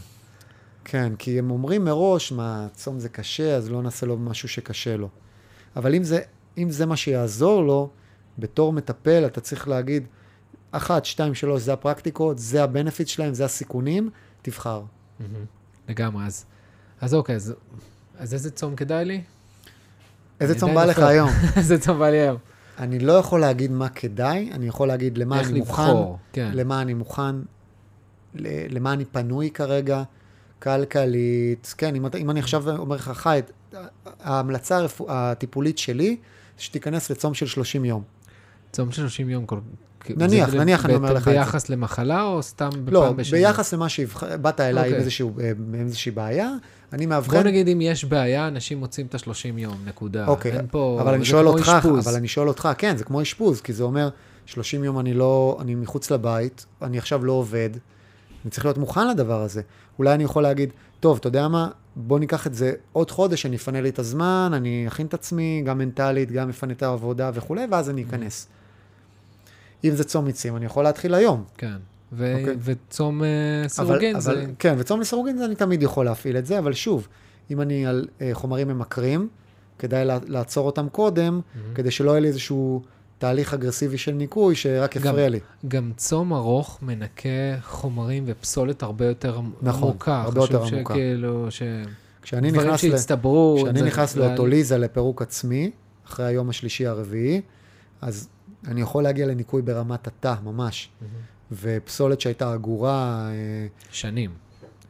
כן, 0.85 1.13
כי 1.19 1.39
הם 1.39 1.51
אומרים 1.51 1.85
מראש, 1.85 2.31
מה, 2.31 2.67
צום 2.73 2.99
זה 2.99 3.09
קשה, 3.09 3.55
אז 3.55 3.71
לא 3.71 3.81
נעשה 3.81 4.05
לו 4.05 4.17
משהו 4.17 4.49
שקשה 4.49 4.97
לו. 4.97 5.09
אבל 5.75 5.95
אם 5.95 6.03
זה, 6.03 6.19
אם 6.57 6.69
זה 6.69 6.85
מה 6.85 6.95
שיעזור 6.95 7.63
לו, 7.63 7.89
בתור 8.39 8.73
מטפל, 8.73 9.25
אתה 9.25 9.41
צריך 9.41 9.67
להגיד, 9.67 10.03
אחת, 10.71 11.05
שתיים, 11.05 11.35
שלוש, 11.35 11.61
זה 11.61 11.73
הפרקטיקות, 11.73 12.39
זה 12.39 12.63
הבנפיט 12.63 13.07
שלהם, 13.07 13.33
זה 13.33 13.45
הסיכונים, 13.45 14.09
תבחר. 14.41 14.81
מהמם. 15.19 15.45
לגמרי, 15.89 16.25
אז, 16.25 16.45
אז 17.01 17.13
אוקיי, 17.13 17.35
אז, 17.35 17.53
אז 18.17 18.33
איזה 18.33 18.51
צום 18.51 18.75
כדאי 18.75 19.05
לי? 19.05 19.21
איזה 20.39 20.59
צום 20.59 20.75
בא 20.75 20.85
לך. 20.85 20.99
היום? 20.99 21.29
איזה 21.57 21.79
צום 21.79 21.99
בא 21.99 22.09
לי 22.09 22.17
היום? 22.17 22.37
אני 22.79 22.99
לא 22.99 23.13
יכול 23.13 23.39
להגיד 23.39 23.71
מה 23.71 23.89
כדאי, 23.89 24.49
אני 24.51 24.67
יכול 24.67 24.87
להגיד 24.87 25.17
למה 25.17 25.39
אני 25.39 25.59
מוכן, 25.59 25.83
לבחור, 25.83 26.17
כן. 26.33 26.51
למה 26.53 26.81
אני 26.81 26.93
מוכן, 26.93 27.35
למה 28.69 28.93
אני 28.93 29.05
פנוי 29.05 29.51
כרגע, 29.51 30.03
כלכלית, 30.61 31.73
כן, 31.77 31.95
אם, 31.95 32.05
אם 32.19 32.29
אני 32.29 32.39
עכשיו 32.39 32.77
אומר 32.77 32.95
לך, 32.95 33.11
חי, 33.13 33.41
ההמלצה 34.19 34.85
הטיפולית 35.07 35.77
שלי, 35.77 36.17
שתיכנס 36.57 37.09
לצום 37.09 37.33
של 37.33 37.47
30 37.47 37.85
יום. 37.85 38.03
צום 38.71 38.91
של 38.91 39.01
30 39.01 39.29
יום 39.29 39.45
כל... 39.45 39.59
נניח, 40.09 40.53
נניח 40.53 40.85
אני 40.85 40.95
אומר 40.95 41.13
לך 41.13 41.27
את 41.27 41.33
זה. 41.33 41.39
ביחס 41.39 41.69
למחלה 41.69 42.23
או 42.23 42.43
סתם 42.43 42.69
בפעם 42.69 42.93
לא, 42.93 43.11
בשנה? 43.11 43.39
ביחס 43.39 43.73
למה 43.73 43.89
שבאת 43.89 44.59
אליי 44.59 44.95
עם 44.95 45.01
אוקיי. 45.01 45.45
אה, 45.45 45.51
עם 45.51 45.75
איזושהי 45.75 46.11
בעיה, 46.11 46.51
אני 46.93 47.07
בוא 47.07 47.15
מאבחן, 47.15 47.47
נגיד 47.47 47.67
אם 47.67 47.81
יש 47.81 48.05
בעיה, 48.05 48.47
אנשים 48.47 48.77
מוצאים 48.77 49.05
את 49.05 49.15
ה-30 49.15 49.59
יום, 49.59 49.77
נקודה. 49.85 50.27
אוקיי, 50.27 50.51
אין 50.51 50.65
פה... 50.71 50.99
אבל 51.01 51.13
אני 51.13 51.25
שואל 51.25 51.47
אותך. 51.47 51.71
אבל 52.05 52.15
אני 52.15 52.27
שואל 52.27 52.47
אותך, 52.47 52.69
כן, 52.77 52.97
זה 52.97 53.03
כמו 53.03 53.21
אשפוז, 53.21 53.61
כי 53.61 53.73
זה 53.73 53.83
אומר, 53.83 54.09
30 54.45 54.83
יום 54.83 54.99
אני 54.99 55.13
לא, 55.13 55.57
אני 55.61 55.75
מחוץ 55.75 56.11
לבית, 56.11 56.65
אני 56.81 56.97
עכשיו 56.97 57.25
לא 57.25 57.31
עובד, 57.31 57.69
אני 58.43 58.51
צריך 58.51 58.65
להיות 58.65 58.77
מוכן 58.77 59.07
לדבר 59.07 59.41
הזה. 59.41 59.61
אולי 59.99 60.13
אני 60.13 60.23
יכול 60.23 60.43
להגיד, 60.43 60.69
טוב, 61.05 61.17
אתה 61.17 61.27
יודע 61.27 61.47
מה, 61.47 61.69
בוא 61.95 62.19
ניקח 62.19 62.47
את 62.47 62.53
זה 62.53 62.71
עוד 62.91 63.11
חודש, 63.11 63.45
אני 63.45 63.55
אפנה 63.55 63.81
לי 63.81 63.89
את 63.89 63.99
הזמן, 63.99 64.51
אני 64.53 64.85
אכין 64.87 65.05
את 65.07 65.13
עצמי, 65.13 65.61
גם 65.65 65.77
מנטלית, 65.77 66.31
גם 66.31 66.49
אפנה 66.49 66.73
את 66.73 66.83
העבודה 66.83 67.31
וכולי, 67.33 67.65
ואז 67.71 67.89
אני 67.89 68.03
אכנס. 68.03 68.47
אם 69.83 69.95
זה 69.95 70.03
צום 70.03 70.25
מיצים, 70.25 70.55
אני 70.55 70.65
יכול 70.65 70.83
להתחיל 70.83 71.13
היום. 71.13 71.43
כן. 71.57 71.75
ו- 72.13 72.35
אוקיי. 72.39 72.55
וצום 72.59 73.21
אבל, 73.23 73.67
סירוגין 73.67 74.19
זה... 74.19 74.31
אבל, 74.31 74.45
כן, 74.59 74.75
וצום 74.77 75.01
לסירוגין 75.01 75.37
זה 75.37 75.45
אני 75.45 75.55
תמיד 75.55 75.83
יכול 75.83 76.05
להפעיל 76.05 76.37
את 76.37 76.45
זה, 76.45 76.59
אבל 76.59 76.73
שוב, 76.73 77.07
אם 77.51 77.61
אני 77.61 77.85
על 77.85 78.07
אה, 78.21 78.29
חומרים 78.33 78.67
ממכרים, 78.67 79.27
כדאי 79.79 80.05
לע- 80.05 80.19
לעצור 80.27 80.65
אותם 80.65 80.89
קודם, 80.89 81.33
מהמם. 81.33 81.73
כדי 81.75 81.91
שלא 81.91 82.11
יהיה 82.11 82.19
לי 82.19 82.27
איזשהו 82.27 82.81
תהליך 83.17 83.53
אגרסיבי 83.53 83.97
של 83.97 84.11
ניקוי 84.11 84.55
שרק 84.55 84.95
יפריע 84.95 85.29
לי. 85.29 85.39
גם 85.67 85.91
צום 85.97 86.33
ארוך 86.33 86.79
מנקה 86.81 87.29
חומרים 87.61 88.23
ופסולת 88.27 88.83
הרבה 88.83 89.05
יותר 89.05 89.39
נכון, 89.61 89.89
עמוקה. 89.89 90.21
הרבה 90.21 90.41
יותר 90.41 90.63
עמוקה. 90.63 90.93
שכאילו, 90.93 91.51
ש... 91.51 91.61
כשאני 92.21 92.51
נכנס, 92.51 92.83
ל... 92.83 92.89
שהצטברו... 92.89 93.59
כשאני 93.63 93.79
זה- 93.79 93.85
נכנס 93.85 94.13
זה- 94.13 94.19
לאוטוליזה 94.19 94.77
לפירוק 94.77 95.21
עצמי, 95.21 95.71
אחרי 96.07 96.25
היום 96.25 96.49
השלישי 96.49 96.87
הרביעי, 96.87 97.41
אז 98.01 98.27
אני 98.67 98.81
יכול 98.81 99.03
להגיע 99.03 99.25
לניקוי 99.27 99.61
ברמת 99.61 100.07
התא, 100.07 100.33
ממש. 100.43 100.89
מהמם. 101.01 101.13
ופסולת 101.51 102.21
שהייתה 102.21 102.53
אגורה, 102.53 103.27
אה, 103.29 103.67
שנים. 103.91 104.31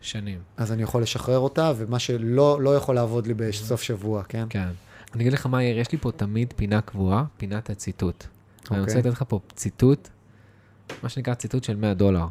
שנים. 0.02 0.40
אז 0.58 0.72
אני 0.72 0.84
יכול 0.84 1.02
לשחרר 1.02 1.40
אותה, 1.40 1.72
ומה 1.78 2.00
שלא 2.00 2.62
לא 2.62 2.76
יכול 2.76 2.96
לעבוד 2.96 3.28
לי 3.28 3.34
בסוף 3.34 3.82
שבוע, 3.82 4.24
כן? 4.24 4.46
כן. 4.50 4.68
אני 5.14 5.24
אגיד 5.24 5.34
לך 5.34 5.46
מה, 5.46 5.64
יאיר, 5.64 5.80
יש 5.80 5.92
לי 5.92 5.98
פה 5.98 6.12
תמיד 6.12 6.54
פינה 6.56 6.82
קבועה, 6.82 7.26
פינת 7.38 7.70
הציטוט. 7.70 8.24
אני 8.72 8.80
רוצה 8.80 8.92
אוקיי. 8.92 8.98
לתת 8.98 9.18
לך 9.18 9.24
פה 9.28 9.40
ציטוט, 9.56 10.10
מה 11.04 11.10
שנקרא 11.10 11.34
ציטוט 11.34 11.64
של 11.64 11.76
100 11.76 11.94
דולר. 11.94 12.28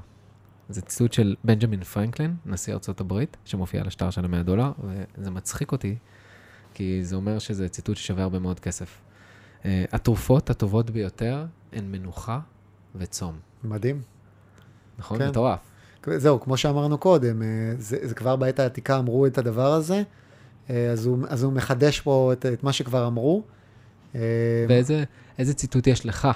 זה 0.68 0.82
ציטוט 0.82 1.12
של 1.12 1.36
בנג'מין 1.44 1.84
פרנקלין, 1.84 2.36
נשיא 2.46 2.74
ארצות 2.74 3.00
הברית, 3.00 3.36
שמופיע 3.44 3.80
על 3.80 3.86
השטר 3.86 4.10
של 4.10 4.24
ה-100 4.24 4.42
דולר, 4.42 4.72
וזה 5.18 5.30
מצחיק 5.30 5.72
אותי, 5.72 5.96
כי 6.74 7.04
זה 7.04 7.16
אומר 7.16 7.38
שזה 7.38 7.68
ציטוט 7.68 7.96
ששווה 7.96 8.22
הרבה 8.22 8.38
מאוד 8.38 8.60
כסף. 8.60 9.00
Uh, 9.62 9.66
התרופות 9.92 10.50
הטובות 10.50 10.90
ביותר 10.90 11.46
הן 11.72 11.84
מנוחה 11.92 12.40
וצום. 12.94 13.38
מדהים. 13.64 14.02
נכון? 14.98 15.18
כן. 15.18 15.28
מטורף. 15.28 15.60
זהו, 16.16 16.40
כמו 16.40 16.56
שאמרנו 16.56 16.98
קודם, 16.98 17.42
אה, 17.42 17.48
זה, 17.78 18.08
זה 18.08 18.14
כבר 18.14 18.36
בעת 18.36 18.58
העתיקה 18.58 18.98
אמרו 18.98 19.26
את 19.26 19.38
הדבר 19.38 19.72
הזה, 19.72 20.02
אז 20.68 21.06
הוא, 21.06 21.18
אז 21.28 21.42
הוא 21.42 21.52
מחדש 21.52 22.00
פה 22.00 22.32
את, 22.32 22.46
את 22.46 22.62
מה 22.62 22.72
שכבר 22.72 23.06
אמרו. 23.06 23.42
אה, 24.14 24.20
ואיזה 24.68 25.04
איזה 25.38 25.54
ציטוט 25.54 25.86
יש 25.86 26.06
לך? 26.06 26.28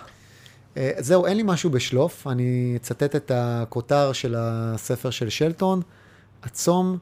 אה, 0.77 0.91
זהו, 0.99 1.27
אין 1.27 1.37
לי 1.37 1.43
משהו 1.47 1.71
בשלוף, 1.71 2.27
אני 2.27 2.73
אצטט 2.77 3.17
את 3.17 3.31
הכותר 3.35 4.13
של 4.13 4.35
הספר 4.39 5.11
של 5.11 5.29
שלטון, 5.29 5.83
הצום 6.43 6.99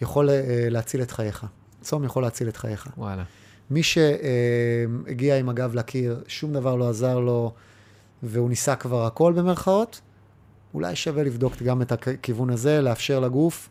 יכול 0.00 0.30
אה, 0.30 0.66
להציל 0.70 1.02
את 1.02 1.10
חייך. 1.10 1.46
צום 1.80 2.04
יכול 2.04 2.22
להציל 2.22 2.48
את 2.48 2.56
חייך. 2.56 2.88
וואלה. 2.98 3.24
מי 3.70 3.82
שהגיע 3.82 5.38
עם 5.38 5.48
הגב 5.48 5.74
לקיר, 5.74 6.22
שום 6.26 6.52
דבר 6.52 6.76
לא 6.76 6.88
עזר 6.88 7.18
לו, 7.18 7.52
והוא 8.22 8.48
ניסה 8.48 8.76
כבר 8.76 9.06
הכל 9.06 9.32
במרכאות, 9.32 10.00
אולי 10.74 10.96
שווה 10.96 11.22
לבדוק 11.22 11.62
גם 11.62 11.82
את 11.82 11.92
הכיוון 11.92 12.50
הזה, 12.50 12.80
לאפשר 12.80 13.20
לגוף 13.20 13.68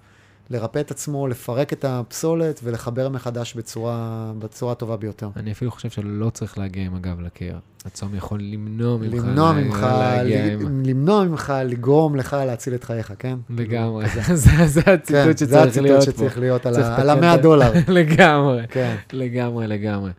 לרפא 0.51 0.79
את 0.79 0.91
עצמו, 0.91 1.27
לפרק 1.27 1.73
את 1.73 1.85
הפסולת 1.85 2.59
ולחבר 2.63 3.09
מחדש 3.09 3.53
בצורה, 3.55 4.31
בצורה 4.39 4.71
הטובה 4.71 4.97
ביותר. 4.97 5.29
אני 5.35 5.51
אפילו 5.51 5.71
חושב 5.71 5.89
שלא 5.89 6.29
צריך 6.29 6.57
להגיע 6.57 6.83
עם 6.85 6.95
הגב 6.95 7.19
לקיר. 7.19 7.59
הצום 7.85 8.15
יכול 8.15 8.41
למנוע 8.41 8.97
ממך... 8.97 9.13
למנוע 9.13 9.53
לה- 9.53 9.59
ממך, 9.61 9.83
להגיע 9.99 10.45
ל- 10.45 10.49
עם... 10.49 10.83
למנוע 10.85 11.23
ממך, 11.25 11.53
לגרום 11.65 12.15
לך 12.15 12.33
להציל 12.33 12.75
את 12.75 12.83
חייך, 12.83 13.13
כן? 13.19 13.37
לגמרי. 13.49 14.05
זה 14.33 14.35
זה 14.67 14.81
כן, 14.81 14.93
הציטוט 15.29 15.37
זה 15.37 15.45
שצריך 15.45 15.67
הציטוט 15.67 15.83
להיות 15.85 16.05
פה. 16.05 16.11
שצריך 16.11 16.37
להיות 16.39 16.65
על 16.65 16.75
על 16.83 17.09
המאה 17.09 17.37
דולר. 17.37 17.71
לגמרי, 17.87 18.67
כן. 18.69 18.95
לגמרי, 19.13 19.67
לגמרי. 19.67 20.11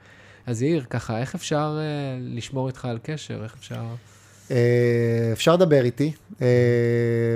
אז 0.47 0.63
יאיר, 0.63 0.85
ככה, 0.91 1.19
איך 1.19 1.35
אפשר 1.35 1.79
אה, 1.81 1.85
לשמור 2.21 2.67
איתך 2.69 2.85
על 2.85 2.99
קשר? 3.03 3.43
איך 3.45 3.55
אפשר... 3.59 3.83
אה, 4.51 5.31
אפשר 5.33 5.55
לדבר 5.55 5.85
איתי, 5.85 6.13
אה, 6.43 6.47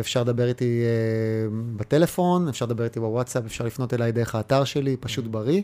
אפשר 0.01 0.23
לדבר 0.23 0.49
איתי 0.49 0.83
אה, 0.83 1.49
בטלפון, 1.77 2.49
אפשר 2.49 2.65
לדבר 2.65 2.85
איתי 2.85 3.01
בוואטסאפ, 3.01 3.45
אפשר 3.47 3.65
לפנות 3.65 3.95
אליי 3.95 4.13
דרך 4.13 4.35
האתר 4.35 4.65
שלי, 4.65 4.97
פשוט 4.97 5.25
בריא, 5.25 5.63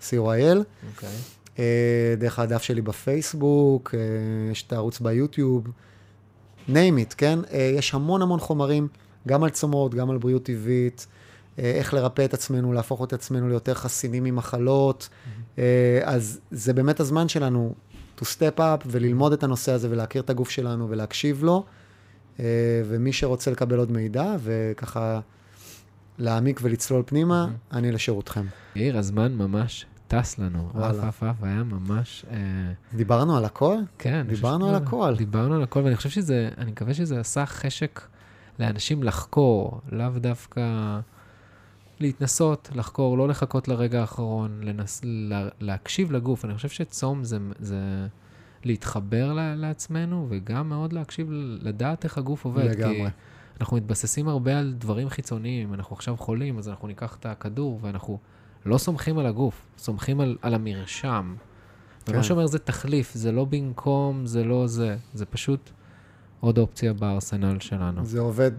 co.il, 0.00 0.14
אוקיי. 0.90 1.08
אה, 1.58 2.14
דרך 2.18 2.38
הדף 2.38 2.62
שלי 2.62 2.80
בפייסבוק, 2.80 3.94
יש 4.52 4.62
את 4.66 4.72
הערוץ 4.72 5.00
ביוטיוב, 5.00 5.66
name 6.68 6.98
it, 7.10 7.14
כן? 7.16 7.38
יש 7.78 7.94
המון 7.94 8.22
המון 8.22 8.40
חומרים, 8.40 8.88
גם 9.28 9.44
על 9.44 9.50
צומות, 9.50 9.94
גם 9.94 10.10
על 10.10 10.18
בריאות 10.18 10.42
טבעית, 10.42 11.06
איך 11.58 11.94
לרפא 11.94 12.24
את 12.24 12.34
עצמנו, 12.34 12.72
להפוך 12.72 13.04
את 13.04 13.12
עצמנו 13.12 13.48
ליותר 13.48 13.74
חסינים 13.74 14.24
ממחלות, 14.24 15.08
אה, 15.58 16.00
אז 16.02 16.40
זה 16.50 16.72
באמת 16.72 17.00
הזמן 17.00 17.28
שלנו 17.28 17.74
to 18.20 18.24
step 18.24 18.58
up 18.58 18.86
וללמוד 18.86 19.32
את 19.32 19.42
הנושא 19.42 19.72
הזה 19.72 19.90
ולהכיר 19.90 20.22
את 20.22 20.30
הגוף 20.30 20.50
שלנו 20.50 20.90
ולהקשיב 20.90 21.44
לו, 21.44 21.64
אה, 22.40 22.44
ומי 22.84 23.12
שרוצה 23.12 23.50
לקבל 23.50 23.78
עוד 23.78 23.92
מידע 23.92 24.36
וככה 24.38 25.20
להעמיק 26.18 26.60
ולצלול 26.62 27.02
פנימה, 27.06 27.48
אני 27.72 27.92
לשירותכם. 27.92 28.46
יאיר, 28.76 28.98
הזמן 28.98 29.32
ממש 29.32 29.86
טס 30.08 30.38
לנו, 30.38 30.68
וואלה. 30.74 31.08
עף 31.08 31.22
עף, 31.22 31.36
היה 31.42 31.62
ממש... 31.62 32.24
אה, 32.30 32.36
דיברנו 32.94 33.36
על 33.36 33.44
הכל? 33.44 33.76
כן. 33.98 34.26
דיברנו 34.28 34.68
על 34.68 34.74
הכל. 34.74 35.14
דיברנו 35.18 35.54
על 35.54 35.62
הכל, 35.62 35.80
ואני 35.80 35.96
חושב 35.96 36.08
שזה, 36.08 36.48
אני 36.58 36.70
מקווה 36.70 36.94
שזה 36.94 37.20
עשה 37.20 37.46
חשק 37.46 38.00
לאנשים 38.58 39.02
לחקור, 39.02 39.80
לאו 39.92 40.08
דווקא 40.16 40.62
להתנסות, 42.00 42.70
לחקור, 42.74 43.18
לא 43.18 43.28
לחכות 43.28 43.68
לרגע 43.68 44.00
האחרון, 44.00 44.60
לנס, 44.62 45.00
לה, 45.04 45.48
להקשיב 45.60 46.12
לגוף. 46.12 46.44
אני 46.44 46.54
חושב 46.54 46.68
שצום 46.68 47.24
זה, 47.24 47.38
זה 47.58 48.06
להתחבר 48.64 49.32
ל, 49.32 49.54
לעצמנו, 49.54 50.26
וגם 50.30 50.68
מאוד 50.68 50.92
להקשיב, 50.92 51.28
לדעת 51.60 52.04
איך 52.04 52.18
הגוף 52.18 52.44
עובד. 52.44 52.64
לגמרי. 52.64 52.96
כי 52.96 53.04
אנחנו 53.60 53.76
מתבססים 53.76 54.28
הרבה 54.28 54.58
על 54.58 54.74
דברים 54.78 55.08
חיצוניים, 55.08 55.74
אנחנו 55.74 55.96
עכשיו 55.96 56.16
חולים, 56.16 56.58
אז 56.58 56.68
אנחנו 56.68 56.88
ניקח 56.88 57.16
את 57.20 57.26
הכדור, 57.26 57.78
ואנחנו 57.82 58.18
לא 58.66 58.78
סומכים 58.78 59.18
על 59.18 59.26
הגוף, 59.26 59.66
סומכים 59.78 60.20
על, 60.20 60.36
על 60.42 60.54
המרשם. 60.54 61.34
כן. 62.04 62.12
ומה 62.12 62.22
שאומר 62.22 62.46
זה 62.46 62.58
תחליף, 62.58 63.14
זה 63.14 63.32
לא 63.32 63.44
במקום, 63.44 64.26
זה 64.26 64.44
לא 64.44 64.66
זה, 64.66 64.96
זה 65.14 65.26
פשוט 65.26 65.70
עוד 66.40 66.58
אופציה 66.58 66.92
בארסנל 66.92 67.60
שלנו, 67.60 68.04
זה 68.04 68.20
עובד, 68.20 68.50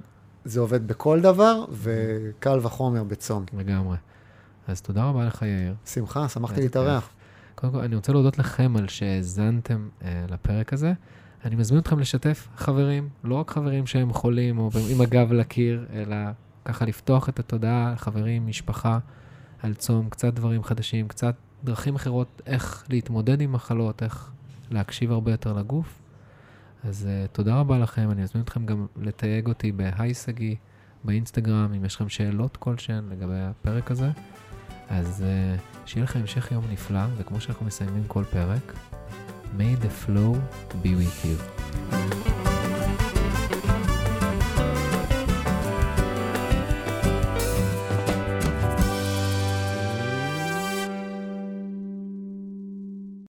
זה 0.47 0.59
עובד 0.59 0.87
בכל 0.87 1.21
דבר, 1.21 1.65
וקל 1.71 2.59
וחומר 2.61 3.03
בצום. 3.03 3.45
לגמרי. 3.57 3.97
אז 4.67 4.81
תודה 4.81 5.03
רבה 5.03 5.25
לך, 5.25 5.41
יאיר. 5.41 5.75
שמחה, 5.85 6.29
שמחתי 6.29 6.61
להתארח. 6.61 7.09
קודם 7.55 7.73
כל, 7.73 7.79
אני 7.79 7.95
רוצה 7.95 8.11
להודות 8.11 8.39
לכם 8.39 8.73
על 8.77 8.87
שהאזנתם 8.87 9.89
אה, 10.03 10.25
לפרק 10.29 10.73
הזה. 10.73 10.93
אני 11.45 11.55
מזמין 11.55 11.79
אתכם 11.79 11.99
לשתף 11.99 12.47
חברים, 12.57 13.09
לא 13.23 13.35
רק 13.35 13.51
חברים 13.51 13.87
שהם 13.87 14.13
חולים 14.13 14.59
או 14.59 14.69
עם 14.89 15.01
הגב 15.01 15.33
לקיר, 15.33 15.85
אלא 15.93 16.15
ככה 16.65 16.85
לפתוח 16.85 17.29
את 17.29 17.39
התודעה, 17.39 17.93
חברים, 17.97 18.47
משפחה, 18.47 18.99
על 19.63 19.73
צום, 19.73 20.09
קצת 20.09 20.33
דברים 20.33 20.63
חדשים, 20.63 21.07
קצת 21.07 21.35
דרכים 21.63 21.95
אחרות 21.95 22.41
איך 22.45 22.83
להתמודד 22.89 23.41
עם 23.41 23.51
מחלות, 23.51 24.03
איך 24.03 24.31
להקשיב 24.71 25.11
הרבה 25.11 25.31
יותר 25.31 25.53
לגוף. 25.53 25.99
אז 26.83 27.07
uh, 27.07 27.27
תודה 27.27 27.59
רבה 27.59 27.77
לכם, 27.77 28.11
אני 28.11 28.21
מזמין 28.21 28.43
אתכם 28.43 28.65
גם 28.65 28.85
לתייג 29.01 29.47
אותי 29.47 29.71
בהיי 29.71 30.13
שגיא, 30.13 30.55
באינסטגרם, 31.03 31.73
אם 31.73 31.85
יש 31.85 31.95
לכם 31.95 32.09
שאלות 32.09 32.57
כלשהן 32.57 33.09
לגבי 33.09 33.39
הפרק 33.39 33.91
הזה. 33.91 34.09
אז 34.89 35.23
uh, 35.23 35.61
שיהיה 35.85 36.03
לכם 36.03 36.19
המשך 36.19 36.51
יום 36.51 36.63
נפלא, 36.71 37.01
וכמו 37.17 37.41
שאנחנו 37.41 37.65
מסיימים 37.65 38.03
כל 38.07 38.23
פרק, 38.23 38.73
May 39.57 39.75
the 39.75 39.89
flow 39.89 40.35
be 40.83 40.93
with 40.93 41.25
you. 41.25 42.66